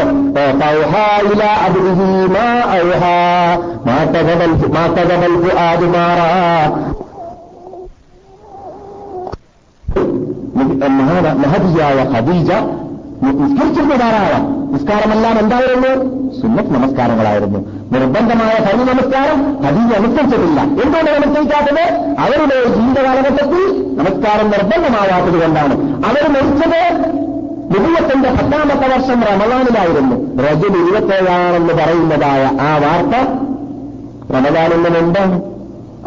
മഹതിയായ 11.42 11.98
ഖദീജ 12.14 12.50
നിസ്കരിച്ചിരുന്ന 13.24 13.96
ധാരാളം 13.96 14.42
നിസ്കാരമെല്ലാം 14.72 15.38
എന്തായിരുന്നു? 15.38 15.90
സുന്നത്ത് 16.40 16.70
നമസ്കാരങ്ങളായിരുന്നു. 16.74 17.58
നിർബന്ധമായ 17.94 18.54
ഭരണ 18.66 18.82
നമസ്കാരം 18.90 19.38
ഹദീജ് 19.64 19.94
അനുസരിച്ചിട്ടില്ല. 19.98 20.60
എന്തുകൊണ്ട് 20.60 21.10
നമസ്കരിക്കാത്തത് 21.10 21.84
അവരുടെ 22.24 22.56
ജീവിതകാലഘട്ടത്തിൽ 22.76 23.62
നമസ്കാരം 23.98 24.50
നിർബന്ധമാവാത്തത് 24.50 25.38
കൊണ്ടാണ് 25.42 25.74
അവർ 26.08 26.22
മരിച്ചത് 26.34 26.80
വിജയത്തിന്റെ 27.72 28.30
പത്താമത്തെ 28.30 28.86
വർഷം 28.94 29.18
റമദാനിലായിരുന്നു. 29.30 30.16
റജുൽ 30.46 30.74
ഇരുപത്തേഴാണെന്ന് 30.82 31.74
പറയുന്നതായ 31.74 32.42
ആ 32.60 32.70
വാർത്ത 32.84 33.16
റമദാനിന് 34.36 34.90
മുമ്പ് 34.96 35.22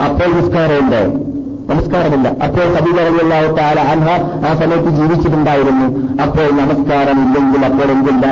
അപ്പോൾ 0.03 0.30
നിസ്കാരമുണ്ട്. 0.39 1.32
നമസ്കാരമില്ല. 1.70 2.28
അപ്പോൾ 2.45 2.66
കബീലറിയാഹു 2.76 3.49
താല 3.59 3.80
അൻഹ 3.93 4.07
ആ 4.47 4.51
സമയത്ത് 4.61 4.91
ജീവിച്ചിട്ടുണ്ടായിരുന്നു. 4.99 5.88
അപ്പോൾ 6.26 6.47
നമസ്കാരം 6.59 7.18
ഇല്ലെങ്കിൽ 7.26 7.61
അപ്പോൾ 7.70 7.89
എന്തില്ല 7.95 8.26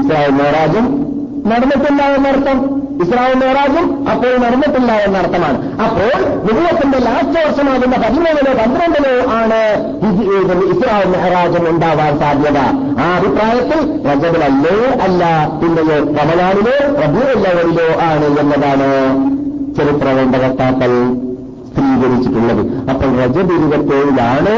ഇസ്രായേൽ 0.00 0.32
മേറാജും 0.40 0.86
നടന്നിട്ടില്ല 1.50 2.02
എന്നർത്ഥം 2.16 2.58
ഇസ്രായേൽ 3.04 3.36
മേറാജും 3.42 3.86
അപ്പോൾ 4.12 4.32
നടന്നിട്ടില്ല 4.44 4.90
എന്നർത്ഥമാണ് 5.04 5.58
അപ്പോൾ 5.84 6.10
വിഭവത്തിന്റെ 6.46 6.98
ലാസ്റ്റ് 7.06 7.38
വർഷമാകുന്ന 7.44 7.96
പതിമൂന്നിലോ 8.02 8.52
പന്ത്രണ്ടിലോ 8.60 9.14
ആണ് 9.38 9.60
ഇസ്രായേൽ 10.74 11.08
മെഹറാജും 11.14 11.64
ഉണ്ടാവാൻ 11.70 12.12
സാധ്യത. 12.22 12.58
ആ 13.02 13.06
അഭിപ്രായത്തിൽ 13.18 13.80
രജബിലല്ലേ 14.08 14.76
അല്ല 15.06 15.22
പിന്നെയോ 15.62 15.98
റമദാനിലോ 16.18 16.76
പ്രഭുവല്ലവരിലോ 16.98 17.88
ആണ് 18.10 18.28
എന്നതാണ് 18.42 18.90
ചരിത്ര 19.78 20.08
വേണ്ടകർത്താക്കൾ 20.18 20.92
സ്ഥിരീകരിച്ചിട്ടുള്ളത് 21.70 22.62
അപ്പോൾ 22.90 23.10
റജബ് 23.16 23.54
ഇരുപത്തേഴിലാണ് 23.58 24.54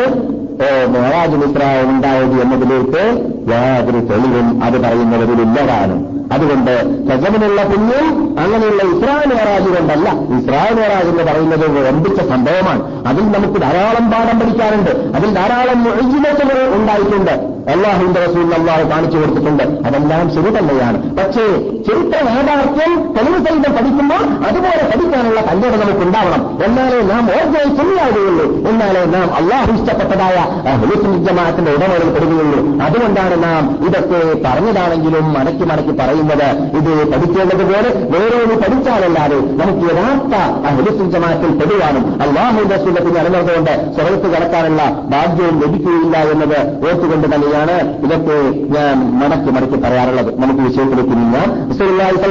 മേറാജ് 0.88 1.36
മിത്ര 1.36 1.60
ഉണ്ടായത് 1.88 2.40
എന്നതിലേക്ക് 2.42 3.02
യാതൊരു 3.50 3.98
തെളിവും 3.98 4.64
അത് 4.64 4.82
പറയുന്നവരിലില്ലതാണ് 4.82 6.12
അതുകൊണ്ട് 6.32 6.70
രജമനുള്ള 7.12 7.62
പുണ്യം 7.62 8.36
അങ്ങനെയുള്ള 8.40 8.82
ഇസ്രായേൽ 8.82 9.28
മേറാജ് 9.34 9.68
കൊണ്ടല്ല. 9.68 10.08
ഇസ്രായേൽ 10.10 10.74
മേറാജ് 10.74 11.08
എന്ന് 11.08 11.24
പറയുന്നത് 11.24 11.88
വമ്പിച്ച 11.88 12.20
സംഭവമാണ്. 12.20 13.06
അതിൽ 13.06 13.24
നമുക്ക് 13.24 13.60
ധാരാളം 13.60 14.10
പാഠം 14.10 14.40
പഠിക്കാറുണ്ട് 14.40 14.90
അതിൽ 14.90 15.34
ധാരാളം 15.34 15.88
ഒഴിജിനത്തുകൾ 15.88 16.74
ഉണ്ടായിട്ടുണ്ട്. 16.74 17.52
അള്ളാഹുവിന്റെ 17.70 18.26
റസൂൽ 18.26 18.54
അള്ളാഹു 18.54 18.90
കാണിച്ചു 18.90 19.18
കൊടുത്തിട്ടുണ്ട്. 19.18 19.62
അതെല്ലാം 19.62 20.34
ശരി 20.34 20.58
തന്നെയാണ്. 20.58 21.16
പക്ഷേ 21.16 21.46
ചരിത്ര 21.88 22.16
യാഥാർത്ഥ്യം 22.16 23.14
തെളിവ് 23.18 23.46
സഹിതം 23.46 23.72
പഠിക്കുമ്പോൾ 23.72 24.48
അതുപോലെ 24.48 24.90
പഠിക്കാനുള്ള 24.94 25.40
കല്യാണം 25.40 25.80
നമുക്ക് 25.80 26.06
ഉണ്ടാവണം 26.06 26.64
എന്നാലേ 26.64 27.02
നാം 27.02 27.24
ഓർജയിൽ 27.24 27.76
ശരിയാവുകയുള്ളൂ. 27.76 28.70
എന്നാലേ 28.70 29.04
നാം 29.04 29.34
അള്ളാഹു 29.34 29.82
ഇഷ്ടപ്പെട്ടതായ 29.82 30.51
ഹുലിസുൽ 30.80 31.14
ജമാഅത്തിന്റെ 31.26 31.70
ഉടമകളിൽ 31.76 32.10
പെടുകയുള്ളൂ 32.14 32.60
അതുകൊണ്ടാണ് 32.86 33.36
നാം 33.44 33.62
ഇതൊക്കെ 33.86 34.20
പറഞ്ഞതാണെങ്കിലും 34.46 35.26
മടക്കി 35.36 35.64
മടക്കി 35.70 35.92
പറയുന്നത്. 36.00 36.48
ഇത് 36.78 36.90
പഠിക്കേണ്ടതുപോലെ 37.12 37.90
വേറൊരു 38.12 38.56
പഠിച്ചാലല്ലാതെ 38.62 39.38
നമുക്ക് 39.60 39.84
യഥാർത്ഥ 39.90 40.34
ഹുലിസുൽ 40.76 41.08
ജമാഅത്തിൽ 41.14 41.52
പെടുവാനും 41.60 42.04
അള്ളാഹുവിന്റെ 42.26 42.78
സുഖത്തിന് 42.84 43.18
അനുമതികൊണ്ട് 43.22 43.72
സ്വർഗത്ത് 43.96 44.28
കടക്കാനുള്ള 44.34 44.82
ഭാഗ്യവും 45.14 45.56
ലഭിക്കുകയില്ല 45.62 46.16
എന്നത് 46.34 46.58
ഓർത്തുകൊണ്ട് 46.86 47.26
തന്നെയാണ് 47.34 47.76
ഇതൊക്കെ 48.06 48.38
ഞാൻ 48.76 48.96
മടക്കി 49.20 49.50
മടക്കി 49.56 49.78
പറയാറുള്ളത്. 49.84 50.30
നമുക്ക് 50.42 50.62
വിഷയത്തിലേക്ക് 50.68 51.14
നീങ്ങാം 51.20 51.48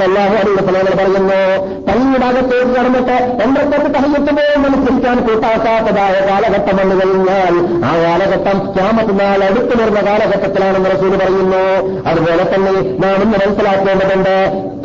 അള്ളാഹു 0.01 0.33
അടിയുടെ 0.41 0.63
ഫലങ്ങൾ 0.67 0.93
പറയുന്നു 0.99 1.39
പള്ളിയുടെ 1.87 2.25
അകത്തേക്ക് 2.29 2.71
കടന്നിട്ട് 2.75 3.15
രണ്ടൊക്കെ 3.41 3.77
തഹയ്യത്ത് 3.95 4.31
പോലും 4.37 4.61
മനസ്സിരിക്കാൻ 4.65 5.17
കൂട്ടാക്കാത്തതായ 5.27 6.15
കാലഘട്ടം 6.29 6.75
വന്നു 6.81 6.95
കഴിഞ്ഞാൽ 6.99 7.53
ആ 7.89 7.91
കാലഘട്ടം 8.03 8.57
ക്യാമത്തിനാൽ 8.73 9.43
അടുത്തു 9.43 9.75
വരുന്ന 9.81 10.01
കാലഘട്ടത്തിലാണെന്ന് 10.09 10.89
റസൂൽ 10.89 11.15
പറയുന്നു. 11.15 11.63
അതുപോലെ 12.09 12.43
തന്നെ 12.55 12.71
നാം 13.03 13.17
ഇന്ന് 13.23 13.37
മനസ്സിലാക്കേണ്ടതുണ്ട് 13.37 14.35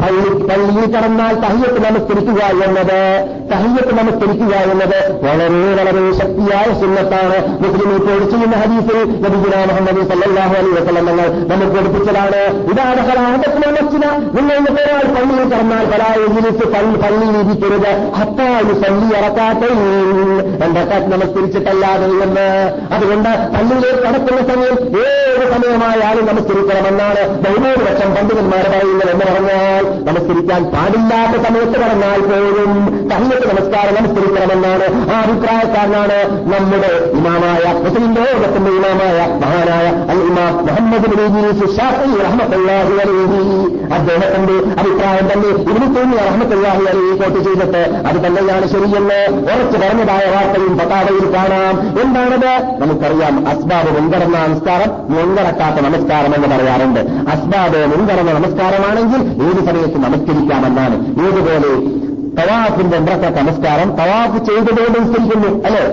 പള്ളി 0.01 0.31
പള്ളിയിൽ 0.49 0.87
കടന്നാൽ 0.95 1.35
തഹയ്യത്ത് 1.35 1.81
നമസ്കരിക്കുക 1.85 2.41
എന്നത് 2.67 2.99
തഹയ്യത്ത് 3.53 3.93
നമസ്കരിക്കുക 3.99 4.55
എന്നത് 4.73 4.99
വളരെ 5.25 5.47
വളരെ 5.79 6.03
ശക്തിയായ 6.19 6.67
സുന്നത്താണ്. 6.81 7.39
മുസ്ലിം 7.63 7.91
ഇപ്പോൾ 7.97 8.19
ചെയ്യുന്ന 8.33 8.57
ഹദീസിൽ 8.57 8.99
നബിഗുല 9.25 9.55
മുഹമ്മദ് 9.71 10.03
സല്ലാഹു 10.11 10.55
അലൈ 10.59 10.71
വസ്ലം 10.79 11.07
ഞങ്ങൾ 11.07 11.29
നമുക്ക് 11.51 11.73
പഠിപ്പിച്ചതാണ് 11.79 12.43
ഇതാണ് 12.73 13.01
കലാഹത്തിന്റെ 13.09 13.71
മസ്ജിദ. 13.77 14.07
നിങ്ങൾ 14.37 14.57
ഒരാൾ 14.73 15.05
പള്ളിയിൽ 15.17 15.49
കടന്നാൽ 15.53 15.85
കലായുജിലിച്ച് 15.93 16.67
പള്ളി 17.05 17.27
ഇരിക്കരുത് 17.41 17.93
ഹത്തായി 18.19 18.73
പള്ളി 18.83 19.07
ഇറക്കാത്ത 19.19 19.63
രണ്ടക്കാറ്റ് 20.63 21.13
നമസ്കരിച്ചിട്ടല്ലാതെ 21.15 22.07
എന്ന്. 22.27 22.47
അതുകൊണ്ട് 23.07 23.33
പള്ളിയിലേക്ക് 23.55 24.01
കടക്കുന്ന 24.05 24.41
സമയം 24.49 24.75
ഏത് 25.03 25.45
സമയമായാലും 25.53 26.25
നമസ്കരിക്കണമെന്നാണ് 26.31 27.23
ബഹുഭൂരിപക്ഷം 27.45 28.09
പണ്ഡിതന്മാരെ 28.17 28.69
പറയുന്നത് 28.73 29.11
എന്ന് 29.13 29.27
പറഞ്ഞാൽ 29.31 29.85
നമസ്കരിക്കാൻ 30.09 30.63
പാടില്ലാത്ത 30.75 31.35
സമയത്ത് 31.47 31.77
കടന്നാൽ 31.83 32.21
പോലും 32.31 32.73
തഹിയത്ത് 33.13 33.47
നമസ്കാരം 33.53 33.95
നമസ്കരിക്കണമെന്നാണ് 33.99 34.87
ആ 35.09 35.19
അഭിപ്രായക്കാരനാണ് 35.25 36.19
നമ്മുടെ 36.53 36.91
ഇമാമായ 37.19 37.63
മുസ്ലിം 37.79 38.09
ലോകത്തിന്റെ 38.19 38.73
ഇമാമായ 38.79 39.15
മഹാനായ 39.43 39.87
അൽ 40.13 40.23
ഇമാം 40.29 40.53
മുഹമ്മദ് 40.67 41.09
അദ്ദേഹത്തിന്റെ 43.97 44.57
അഭിപ്രായം 44.81 45.27
തന്നെ 45.31 45.49
ഇതിന് 45.63 45.87
തോന്നിയ 45.97 46.21
റഹ്മത്തല്ലാഹി 46.29 46.83
അലി 46.91 47.05
കോട്ട് 47.21 47.41
ചെയ്തിട്ട് 47.47 47.83
അത് 48.09 48.19
തന്നെയാണ് 48.25 48.67
ശരിയെന്ന് 48.73 49.19
ഉറച്ചു 49.47 49.77
പറഞ്ഞതായ 49.83 50.25
വാർത്തയും 50.35 50.73
പതാകയിൽ 50.81 51.27
കാണാം. 51.35 51.75
എന്താണത്? 52.03 52.51
നമുക്കറിയാം. 52.97 53.49
അസ്ബാബ് 53.49 53.91
മുൻകടന്ന 53.99 54.39
നമസ്കാരം 54.47 54.91
മുൻകടക്കാത്ത 55.15 55.79
നമസ്കാരം 55.87 56.35
എന്ന് 56.35 56.49
പറയാറുണ്ട്. 56.49 57.01
അസ്ബാബ് 57.31 57.81
മുൻകടന്ന 57.93 58.33
നമസ്കാരമാണെങ്കിൽ 58.33 59.23
ഏത് 59.45 59.61
സമയത്ത് 59.69 59.99
നമസ്കരിക്കാമെന്നാണ്. 59.99 60.97
ഏതുപോലെ 61.27 61.73
തവാഫിന്റെ 62.39 62.97
എൺപത്തെ 62.97 63.29
നമസ്കാരം 63.43 63.89
തവാഫ് 64.01 64.39
ചെയ്തതുകൊണ്ട് 64.45 64.99
നിസ്കരിക്കുന്നു 64.99 65.51
അല്ലെ? 65.67 65.85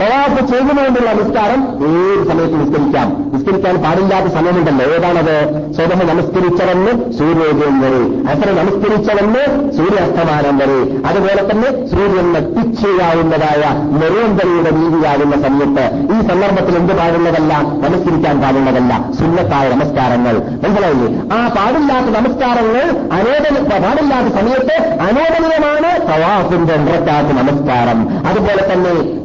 തവാഫ് 0.00 0.40
ചെയ്തുകൊണ്ടുള്ള 0.52 1.12
നിസ്കാരം 1.12 1.60
ഏത് 1.88 2.28
സമയത്ത് 2.28 2.60
നിസ്കരിക്കാം. 2.60 3.32
നിസ്കരിക്കാൻ 3.34 3.76
പാടില്ലാത്ത 3.82 4.26
സമയമുണ്ടല്ലോ. 4.26 4.84
ഏതാണത്? 4.94 5.36
സ്വതഹ 5.74 6.12
നമസ്കരിച്ചവന്ന് 6.12 7.12
സൂര്യോദയം 7.12 7.80
വരെ. 7.80 8.02
അത്ര 8.30 8.48
നമസ്കരിച്ചവന്ന് 8.60 9.72
സൂര്യാസ്തമാനം 9.76 10.58
വരെ. 10.58 10.78
അതുപോലെ 11.08 11.52
തന്നെ 11.52 11.70
സൂര്യൻ 11.86 12.32
നട്ടിച്ചെയ്യാവുന്നതായ 12.32 13.62
നിരന്തരയുടെ 14.00 14.70
രീതിയാകുന്ന 14.80 15.48
സമയത്ത് 15.48 15.84
ഈ 16.14 16.28
സന്ദർഭത്തിൽ 16.28 16.76
എന്ത് 16.76 16.92
പാടുള്ളതല്ല? 16.96 17.54
നമസ്കരിക്കാൻ 17.62 18.40
പാടുള്ളതല്ല. 18.40 18.92
സുന്നത്തായ 19.18 19.68
നമസ്കാരങ്ങൾ. 19.68 20.34
മനസ്സിലായില്ലേ? 20.64 21.36
ആ 21.36 21.48
പാടില്ലാത്ത 21.48 22.06
നമസ്കാരങ്ങൾ 22.18 22.86
അനോദന 23.18 23.56
പാടില്ലാത്ത 23.86 24.34
സമയത്ത് 24.34 24.76
അനോദനീയമാണ് 25.08 26.00
പ്രവാസിന്റെ 26.00 26.74
എൺപത്താത്ത 26.74 27.28
നമസ്കാരം. 27.40 28.26
അതുപോലെ 28.26 28.72
തന്നെ 28.72 29.20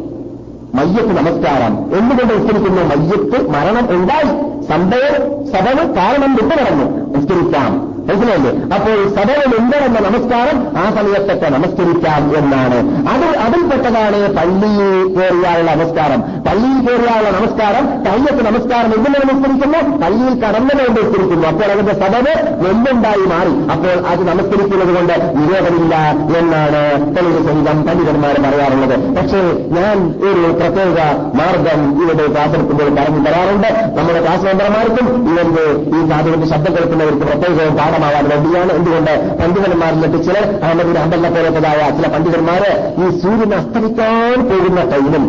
മയ്യത്ത് 0.78 1.14
നമസ്കാരം. 1.18 1.74
എന്തുകൊണ്ട് 1.98 2.34
നിസ്കരിക്കുന്നു 2.34 2.84
മയ്യത്ത് 2.96 3.50
മരണം 3.50 3.86
ഉണ്ടായി 3.96 4.32
സംഭവം 4.70 5.24
സഭവ് 5.54 5.84
കാരണം 5.96 6.32
വിട്ടുകടന്നു 6.36 6.86
നിസ്കരിക്കാം 7.18 7.96
മനസ്സിലായില്ലേ? 8.08 8.52
അപ്പോൾ 8.76 8.98
സഭയിൽ 9.16 9.52
ഉണ്ടെന്ന 9.60 10.00
നമസ്കാരം 10.08 10.58
ആ 10.78 10.84
സമയത്തൊക്കെ 10.96 11.48
നമസ്കരിക്കാം 11.50 12.38
എന്നാണ്. 12.38 12.80
അത് 13.12 13.26
അതിൽപ്പെട്ടതാണ് 13.46 14.20
പള്ളിയിൽ 14.36 15.16
കയറിയാനുള്ള 15.16 15.72
നമസ്കാരം. 15.76 16.22
പള്ളിയിൽ 16.46 16.80
കയറിയാനുള്ള 16.86 17.30
നമസ്കാരം 17.38 17.86
കയ്യത്ത് 18.06 18.42
നമസ്കാരം 18.48 18.92
എന്തിനെ 18.98 19.20
നമസ്കരിക്കുന്നു? 19.24 19.80
പള്ളിയിൽ 20.02 20.36
കടന്നതുകൊണ്ട് 20.44 21.00
ഉത്തരിക്കുന്നു 21.06 21.46
അപ്പോൾ 21.52 21.70
അതിന്റെ 21.74 21.94
സഭവ് 22.02 22.34
എന്തുണ്ടായി 22.72 23.26
മാറി? 23.32 23.54
അപ്പോൾ 23.74 23.96
അത് 24.12 24.22
നമസ്കരിക്കുന്നത് 24.30 24.92
കൊണ്ട് 24.98 25.16
നിരോധമില്ല 25.38 25.96
എന്നാണ് 26.40 26.82
തെളിവ് 27.16 27.40
സഹിതം 27.48 27.78
പണ്ഡിതന്മാർ 27.88 28.36
പറയാറുള്ളത്. 28.46 28.96
പക്ഷേ 29.18 29.42
ഞാൻ 29.78 29.98
ഒരു 30.28 30.44
പ്രത്യേക 30.60 31.00
മാർഗം 31.40 31.82
ഇവിടെ 32.04 32.26
ക്ലാസ് 32.34 32.54
എടുക്കുമ്പോൾ 32.58 32.90
പറഞ്ഞു 33.00 33.24
തരാറുണ്ട്. 33.28 33.70
നമ്മുടെ 33.98 34.22
ക്ലാസ് 34.26 34.46
മെമ്പർമാർക്കും 34.50 35.08
ഇവരുടെ 35.32 35.66
ഈ 35.96 36.02
സാധുവിന്റെ 36.12 36.48
ശബ്ദം 36.54 36.74
കേൾക്കുന്നവർക്ക് 36.78 37.26
പ്രത്യേകവും 37.32 37.76
പാഠമാവാൻ 37.82 38.28
വേണ്ടിയാണ്. 38.34 38.72
എന്തുകൊണ്ട് 38.80 39.14
പണ്ഡിതന്മാരിൽ 39.42 40.00
നിന്ന് 40.06 40.22
ചില 40.28 40.38
അഹമ്മദിന് 40.66 41.02
അമ്പല 41.06 41.30
പോലത്തതായ 41.38 41.90
ചില 41.98 42.08
പണ്ഡിതന്മാര് 42.16 42.72
ഈ 43.04 43.10
സൂര്യൻ 43.22 43.54
അസ്തമിക്കാൻ 43.62 44.38
പോകുന്ന 44.52 44.82
ടൈമിൽ 44.94 45.26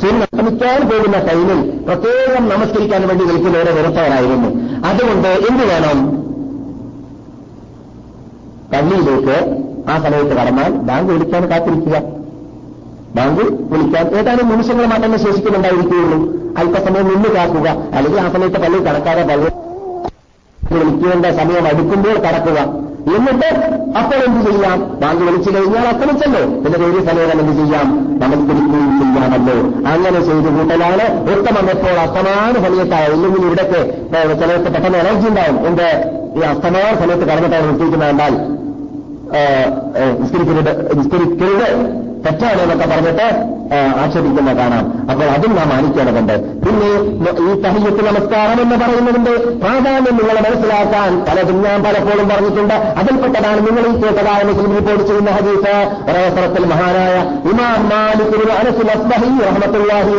സൂര്യൻ 0.00 0.22
അസ്തമിക്കാൻ 0.22 0.88
പോകുന്ന 0.90 1.18
ടൈമിൽ 1.18 1.78
പ്രത്യേകം 1.78 2.48
നമസ്കരിക്കാൻ 2.48 3.08
വേണ്ടി 3.08 3.24
നിൽക്കുന്നവരെ 3.24 3.72
വെറുത്തവരായിരുന്നു 3.72 4.48
അതുകൊണ്ട് 4.86 5.28
എന്ത് 5.28 5.64
വേണം? 5.64 5.98
പള്ളിയിലേക്ക് 8.72 9.36
ആ 9.90 9.98
സമയത്ത് 9.98 10.36
കടന്നാൽ 10.36 10.72
ബാങ്ക് 10.72 11.12
വിളിക്കാൻ 11.12 11.50
കാത്തിരിക്കുക. 11.50 11.98
ബാങ്ക് 13.14 13.42
വിളിക്കാൻ 13.72 14.08
ഏതാനും 14.16 14.48
നിമിഷങ്ങൾ 14.48 14.86
മാത്രമേ 14.86 15.18
ശേഷിക്കുന്നുണ്ടായിരിക്കുകയുള്ളൂ. 15.18 16.18
അല്പസമയം 16.58 17.08
നിന്ന് 17.08 17.28
കാക്കുക. 17.28 17.96
അല്ലെങ്കിൽ 17.96 18.20
ആ 18.20 18.30
സമയത്ത് 18.30 18.56
പള്ളി 18.56 18.78
കടക്കാതെ 18.78 19.22
പള്ളി 19.22 19.50
വിളിക്കേണ്ട 20.74 21.26
സമയം 21.26 21.66
അടുക്കുമ്പോൾ 21.66 22.14
കടക്കുക. 22.18 22.87
എന്നിട്ട് 23.16 23.48
അപ്പോൾ 23.98 24.18
എന്ത് 24.26 24.40
ചെയ്യാം? 24.50 24.78
ബാങ്ക് 25.02 25.22
വിളിച്ചു 25.24 25.50
കഴിഞ്ഞാൽ 25.50 25.84
അസ്തമിച്ചല്ലോ 25.90 26.40
പിന്നെ 26.64 26.86
ഒരു 26.88 27.00
സമയം 27.06 27.40
എന്ത് 27.40 27.52
ചെയ്യാം? 27.60 27.86
നമസ്കരിക്കുകയും 28.22 28.90
ചെയ്യാമല്ലോ. 29.00 29.56
അങ്ങനെ 29.92 30.20
ചെയ്ത് 30.28 30.48
കൂട്ടലാണ്. 30.58 31.06
ഉത്തമം 31.34 31.70
എപ്പോൾ? 31.70 31.94
അസ്തമാന 32.04 32.54
സമയത്തായ. 32.66 33.04
ഇല്ലെങ്കിൽ 33.14 33.42
ഇവിടേക്ക് 33.46 33.80
ചിലർക്ക് 34.40 34.70
പെട്ടെന്ന് 34.74 34.98
എനർജി 34.98 35.28
ഉണ്ടാവും. 35.28 35.58
എന്ത്? 35.66 35.88
ഈ 36.36 36.42
അസ്തമാന 36.52 36.94
സമയത്ത് 37.04 37.28
കടന്നിട്ടാണ് 37.30 37.68
നിശ്ചയിക്കുന്നതെന്നാൽ 37.68 38.34
നിസ്കരിക്കരുത്. 40.20 40.72
നിസ്കരിക്കരുത്. 40.98 41.70
തെറ്റാണ് 42.24 42.60
എന്നൊക്കെ 42.64 42.86
പറഞ്ഞിട്ട് 42.92 43.28
ആക്ഷേപിക്കുന്ന 44.02 44.50
കാണാം. 44.58 44.84
അപ്പോൾ 45.10 45.26
അതും 45.34 45.52
നാം 45.56 45.68
മാനിക്കേണ്ടതുണ്ട്. 45.72 46.34
പിന്നെ 46.64 46.90
ഈ 47.46 47.50
തഹിയത്ത് 47.64 48.02
നമസ്കാരം 48.08 48.58
എന്ന് 48.64 48.76
പറയുന്നതിന്റെ 48.82 49.34
പ്രാധാന്യം 49.62 50.14
നിങ്ങൾ 50.20 50.36
മനസ്സിലാക്കാൻ 50.46 51.10
പലതും 51.28 51.58
ഞാൻ 51.66 51.78
പലപ്പോഴും 51.86 52.26
പറഞ്ഞിട്ടുണ്ട്. 52.32 52.76
അതിൽപ്പെട്ടതാണ് 53.00 53.60
നിങ്ങൾ 53.68 53.84
ഈ 53.90 53.94
കേട്ടതായ 54.02 54.40
മുസ്ലിം 54.50 54.72
റിപ്പോർട്ട് 54.78 55.04
ചെയ്യുന്ന 55.10 55.30
ഹദീസ്. 55.38 55.76
ഒരവസരത്തിൽ 56.08 56.66
മഹാനായ 56.74 57.14
ഇമാം 57.52 57.82
മാലിക് 57.92 58.38
അനസുൽ 58.60 58.92
അസ്ബഹി 58.96 59.30
റഹ്മത്തുല്ലാഹി 59.48 60.14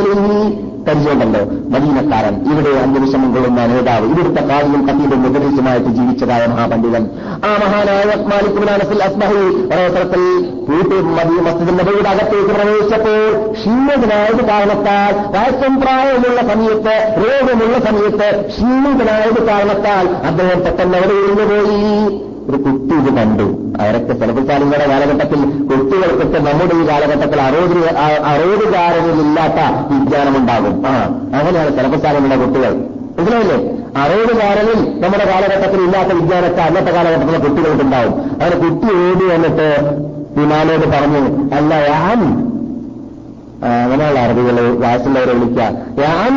പരിചയമുണ്ടല്ലോ 0.89 1.41
മദീനക്കാരൻ 1.73 2.35
ഇവിടെ 2.51 2.71
അന്ത്യവിഷമം 2.83 3.29
കൊള്ളുന്ന 3.35 3.65
നേതാവ് 3.73 4.05
ഇവിടുത്തെ 4.13 4.43
കാലിയും 4.49 4.81
കത്തീബും 4.87 5.21
മുദ്രീസുമായിട്ട് 5.23 5.89
ജീവിച്ചതായ 5.97 6.43
മഹാപണ്ഡിതൻ. 6.53 7.03
ആ 7.47 7.51
മഹാനായ 7.63 8.03
മാലിക്കുബിനാനസിൽ 8.31 9.03
അസ്മഹി 9.07 9.41
ഒരവസരത്തിൽ 9.71 10.23
വീട്ടിൽ 10.69 11.01
മസ്ജിദ് 11.47 11.73
നബിയുടെ 11.79 12.09
അകത്തേക്ക് 12.13 12.53
പ്രവേശിച്ചപ്പോൾ 12.57 13.21
ക്ഷീണിതനായത് 13.57 14.41
കാരണത്താൽ 14.51 15.13
വയസ്സം 15.35 15.73
പ്രായമുള്ള 15.81 16.39
സമയത്ത് 16.51 16.95
രോഗമുള്ള 17.23 17.77
സമയത്ത് 17.87 18.29
ക്ഷീണിതനായത് 18.49 19.41
കാരണത്താൽ 19.51 20.07
അദ്ദേഹം 20.29 20.59
പെട്ടെന്ന് 20.65 20.97
അവിടെ 20.97 21.15
ഇരുന്നു 21.23 21.45
പോയി. 21.51 21.85
ഒരു 22.49 22.57
കുട്ടി 22.57 22.93
ഇത് 22.95 23.09
കണ്ടു. 23.17 23.47
അവരൊക്കെ 23.81 24.13
ചെറുപ്പക്കാരികളുടെ 24.13 24.87
കാലഘട്ടത്തിൽ 24.89 25.39
കുട്ടികൾക്കൊക്കെ 25.69 26.39
നമ്മുടെ 26.39 26.75
ഈ 26.75 26.87
കാലഘട്ടത്തിൽ 26.87 27.41
അറുപത് 27.41 27.89
അറുപതുകാരനിലില്ലാത്ത 28.31 29.59
വിജ്ഞാനമുണ്ടാകും. 29.91 30.87
ആ 30.87 30.93
അങ്ങനെയാണ് 31.39 31.75
സെലബ്രിറ്റാലിങ്ങളുടെ 31.75 32.37
കുട്ടികൾ. 32.45 32.73
മനസ്സിലായില്ലേ? 33.17 33.57
അറുപതുകാരനിൽ 34.01 35.01
നമ്മുടെ 35.03 35.25
കാലഘട്ടത്തിൽ 35.25 35.81
ഇല്ലാത്ത 35.81 36.11
വിജ്ഞാനത്തെ 36.19 36.61
അന്നത്തെ 36.61 36.91
കാലഘട്ടത്തിലെ 36.91 37.39
കുട്ടികൾക്കുണ്ടാവും. 37.39 38.13
അങ്ങനെ 38.31 38.55
കുട്ടി 38.55 38.87
ഓടി 39.03 39.25
വന്നിട്ട് 39.33 39.67
വിമാനോട് 40.39 40.85
പറഞ്ഞു 40.95 41.21
അല്ല 41.55 41.71
ഞാൻ 41.89 42.19
അങ്ങനെയുള്ള 43.69 44.19
അറബികളെ 44.19 44.61
വാസുള്ളവരെ 44.83 45.33
വിളിക്കുക 45.33 45.63
ഞാൻ 46.01 46.33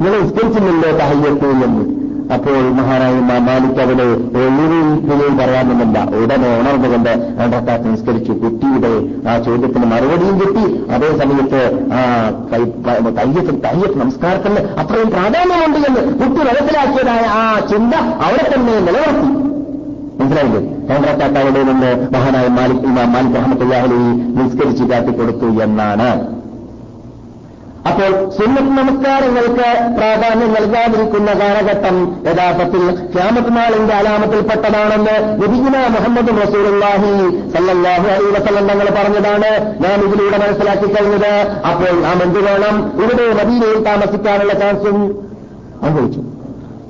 നിങ്ങൾ 0.00 0.18
ഉസ്കരിച്ചില്ലല്ലോ 0.18 0.90
തഹയ്യത്ത് 0.98 1.48
എന്ന് 1.50 1.99
അപ്പോൾ 2.34 2.56
മഹാരായ 2.78 3.14
മാലിക് 3.20 3.80
അവിടെ 3.80 4.02
എഴുതിയും 4.40 5.36
പറയാമെന്നില്ല. 5.38 5.98
ഉടനെ 6.16 6.48
ഉണർന്നുകൊണ്ട് 6.60 7.36
രണ്ടക്കാത്ത് 7.40 7.92
നിസ്കരിച്ചു 7.92 8.32
കുട്ടിയുടെ 8.32 8.92
ആ 9.28 9.38
ചോദ്യത്തിന് 9.38 9.86
മറുപടിയും 9.92 10.40
കിട്ടി. 10.40 10.64
അതേ 10.94 11.10
സമയത്ത് 11.18 11.62
ആ 11.92 12.02
തയ്യത്തിൽ 13.18 13.60
തയ്യത്ത് 13.66 13.98
നമസ്കാരത്തിന് 14.00 14.60
അത്രയും 14.80 15.10
പ്രാധാന്യമുണ്ട് 15.10 15.88
എന്ന് 15.88 16.02
കുട്ടി 16.12 16.40
മനസ്സിലാക്കിയതായ 16.48 17.22
ആ 17.40 17.60
ചിന്ത 17.70 17.94
അവിടെ 17.94 18.54
തന്നെ 18.54 18.80
നിലനിർത്തി. 18.80 19.28
മനസ്സിലായില്ലേ? 20.20 20.60
രണ്ടക്കാത്ത് 20.90 21.38
അവിടെ 21.38 21.62
നിന്ന് 21.62 21.90
മഹാനായ 22.14 22.48
മാലിക് 22.48 22.86
മാലിക് 23.14 23.38
അഹമ്മദ് 23.40 23.66
നിസ്കരിച്ച് 24.38 24.84
കാട്ടിക്കൊടുത്തു 24.84 25.46
എന്നാണ്. 25.46 26.39
അപ്പോൾ 27.88 28.10
സുന്നത്ത് 28.36 28.72
നമസ്കാരങ്ങൾക്ക് 28.78 29.68
പ്രാധാന്യം 29.98 30.50
നൽകാതിരിക്കുന്ന 30.56 31.30
കാലഘട്ടം 31.40 31.96
യഥാർത്ഥത്തിൽ 32.26 32.82
ക്യാമത്നാളിന്റെ 33.14 33.94
അലാമത്തിൽപ്പെട്ടതാണെന്ന് 33.94 35.14
നബിഗുന 35.42 35.76
മുഹമ്മദ് 35.94 36.34
റസൂലുള്ളാഹി 36.42 37.12
സല്ലല്ലാഹു 37.54 38.06
അലൈഹി 38.14 38.32
വസല്ലം 38.36 38.66
തങ്ങൾ 38.70 38.88
പറഞ്ഞതാണ്. 38.98 39.50
ഞാൻ 39.84 39.96
ഇതിലൂടെ 40.06 40.38
മനസ്സിലാക്കി 40.44 40.90
കഴിഞ്ഞത്. 40.96 41.32
അപ്പോൾ 41.70 41.94
നാം 42.06 42.20
എന്ത് 42.26 42.40
വേണം? 42.48 42.76
ഇവിടെ 43.02 43.26
മദീനയിൽ 43.40 43.80
താമസിക്കാനുള്ള 43.88 44.52
ചാൻസും 44.64 44.98
അനുഭവിച്ചു. 45.84 46.22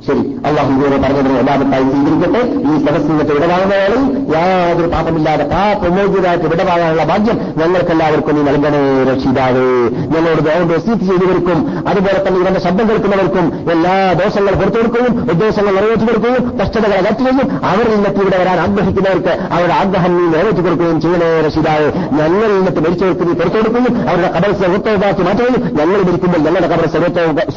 ശരി 0.07 0.23
അള്ളാഹു 0.49 0.71
ഇതുവരെ 0.75 0.97
പറഞ്ഞതിനെ 1.03 1.39
എല്ലാവരുമായി 1.41 1.85
സ്വീകരിക്കട്ടെ. 1.89 2.41
ഈ 2.71 2.75
സദസ്സിനത്തെ 2.85 3.33
വിടവാങ്ങുന്നയാളിൽ 3.37 4.03
യാതൊരു 4.35 4.89
പാപമില്ലാതെ 4.95 5.45
പാപമോചിതമായിട്ട് 5.53 6.47
വിടവാങ്ങാനുള്ള 6.53 7.05
ഭാഗ്യം 7.11 7.37
ഞങ്ങൾക്കെല്ലാവർക്കും 7.61 8.35
നീ 8.37 8.43
നൽകണേ 8.49 8.81
രക്ഷിതാവേ. 9.11 9.67
ഞങ്ങളോട് 10.13 10.41
ഗവൺമെന്റ് 10.47 10.75
റെസീറ്റ് 10.77 11.05
ചെയ്തവർക്കും 11.11 11.59
അതുപോലെ 11.91 12.19
തന്നെ 12.27 12.39
ഇവന്റെ 12.43 12.61
ശബ്ദം 12.67 12.85
കേൾക്കുന്നവർക്കും 12.91 13.45
എല്ലാ 13.75 13.95
ദോഷങ്ങൾ 14.21 14.55
പുറത്തു 14.61 14.79
കൊടുക്കുകയും 14.79 15.13
ഉദ്ദേശങ്ങൾ 15.35 15.73
നിറവേറ്റി 15.79 16.07
കൊടുക്കുകയും 16.11 16.45
കഷ്ടതകൾ 16.61 16.95
അകറ്റുകയും 17.01 17.39
അവരിൽ 17.71 17.93
നിന്നിട്ട് 17.97 18.21
ഇവിടെ 18.25 18.39
വരാൻ 18.43 18.59
ആഗ്രഹിക്കുന്നവർക്ക് 18.65 19.35
അവരുടെ 19.57 19.77
ആഗ്രഹം 19.81 20.15
നീ 20.19 20.25
നിറവേറ്റി 20.35 20.65
കൊടുക്കുകയും 20.67 20.99
ചെയ്യണേ 21.07 21.31
രക്ഷിതാവേ. 21.49 21.89
ഞങ്ങളിൽ 22.21 22.57
നിന്നിട്ട് 22.59 22.81
മരിച്ചവർക്ക് 22.87 23.25
നീ 23.29 23.35
പുറത്തു 23.41 23.59
കൊടുക്കുകയും 23.61 23.95
അവരുടെ 24.11 24.31
കബർ 24.39 24.51
സ്വർഗത്തോവാക്കി 24.63 25.23
മാറ്റുകയും 25.29 25.61
ഞങ്ങൾ 25.79 25.97
മരിക്കുമ്പോൾ 26.09 26.43
ഞങ്ങളുടെ 26.49 26.71
കബർ 26.75 26.87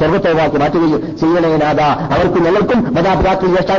സ്വർഗത്തോവാക്കി 0.00 0.58
മാറ്റുകയും 0.64 1.00
ചെയ്യണേ 1.22 1.52
അവർക്ക് 2.14 2.33
ഞങ്ങൾക്കും 2.38 2.44
ഞങ്ങൾക്കും 2.44 2.80
മതാപിതാക്കൾ 2.94 3.46
ജ്യേഷ്ഠ 3.46 3.70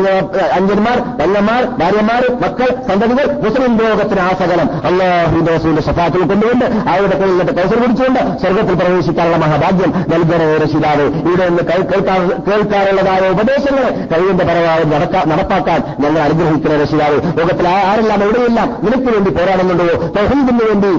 അഞ്ചന്മാർ 0.58 0.98
വല്ലന്മാർ 1.20 1.64
ഭാര്യമാർ 1.82 2.24
മക്കൾ 2.44 2.70
സന്തതികൾ 2.88 3.26
മുസ്ലിം 3.44 3.72
ലോകത്തിന് 3.78 4.22
ആസകലം. 4.22 4.68
അള്ളാഹുന്റെ 4.88 5.52
റസൂലിന്റെ 5.56 5.84
സഫാത്തിൽ 5.88 6.24
കൊണ്ടുകൊണ്ട് 6.32 6.66
അവരുടെ 6.90 7.16
കയ്യിൽ 7.20 7.36
നിന്നിട്ട് 7.36 7.56
കൗസർ 7.60 7.80
പിടിച്ചുകൊണ്ട് 7.84 8.22
സ്വർഗത്തിൽ 8.42 8.76
പ്രവേശിക്കാനുള്ള 8.82 9.38
മഹാഭാഗ്യം 9.46 9.92
നൽകണേ 10.14 10.48
രക്ഷിതാവ്. 10.64 11.06
ഇവിടെ 11.30 11.46
നിന്ന് 11.50 11.64
കേൾക്കാറുള്ളതായ 12.50 13.22
ഉപദേശങ്ങളെ 13.36 13.92
കഴിവിന്റെ 14.14 14.46
പരമാവധി 14.50 14.88
നടപ്പാക്കാൻ 15.34 15.80
ഞങ്ങൾ 16.04 16.22
അനുഗ്രഹിക്കുന്ന 16.28 16.82
രക്ഷിതാവ്. 16.84 17.18
ലോകത്തിൽ 17.40 17.68
ആരെല്ലാം 17.68 18.20
എവിടെയെല്ലാം 18.24 18.68
നിനക്ക് 18.86 19.10
വേണ്ടി 19.16 19.32
പോരാടുന്നുണ്ടോ 19.38 19.88
തൗഹീദിന് 20.18 20.64
വേണ്ടി 20.70 20.92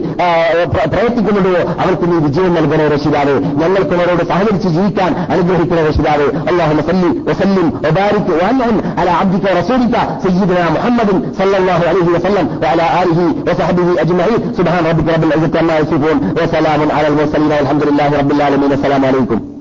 പ്രയത്നിക്കുന്നുണ്ടോ 0.93 1.63
അവർക്ക് 1.85 2.07
നീ 2.13 2.17
വിജയം 2.27 2.55
നൽകണേ 2.59 2.87
രക്ഷിതാവ്. 2.95 3.35
ഞങ്ങൾക്ക് 3.63 3.95
അവരോട് 3.99 4.25
സഹകരിച്ച് 4.31 4.69
ജീവിക്കാൻ 4.77 5.13
അനുഗ്രഹിക്കുന്ന 5.35 5.83
രക്ഷിതാവ്. 5.89 6.27
അള്ളാഹു 6.51 6.73
സല്ലി 6.91 7.11
وسلم 7.47 7.73
وبارك 7.89 8.27
وأنعم 8.29 8.81
على 8.99 9.11
عبدك 9.11 9.51
ورسولك 9.51 9.95
سيدنا 10.23 10.71
محمد 10.71 11.35
صلى 11.39 11.57
الله 11.59 11.81
عليه 11.89 12.07
وسلم 12.15 12.47
وعلى 12.63 12.85
آله 13.03 13.35
وصحبه 13.47 14.03
أجمعين. 14.03 14.41
سبحان 14.59 14.87
ربك 14.87 15.15
رب 15.15 15.25
العزة 15.25 15.59
عما 15.59 15.79
يصفون 15.79 16.35
وسلام 16.43 16.81
على 16.91 17.09
المرسلين 17.09 17.53
والحمد 17.53 17.83
لله 17.85 18.19
رب 18.19 18.33
العالمين. 18.33 18.73
السلام 18.73 19.05
عليكم. 19.05 19.56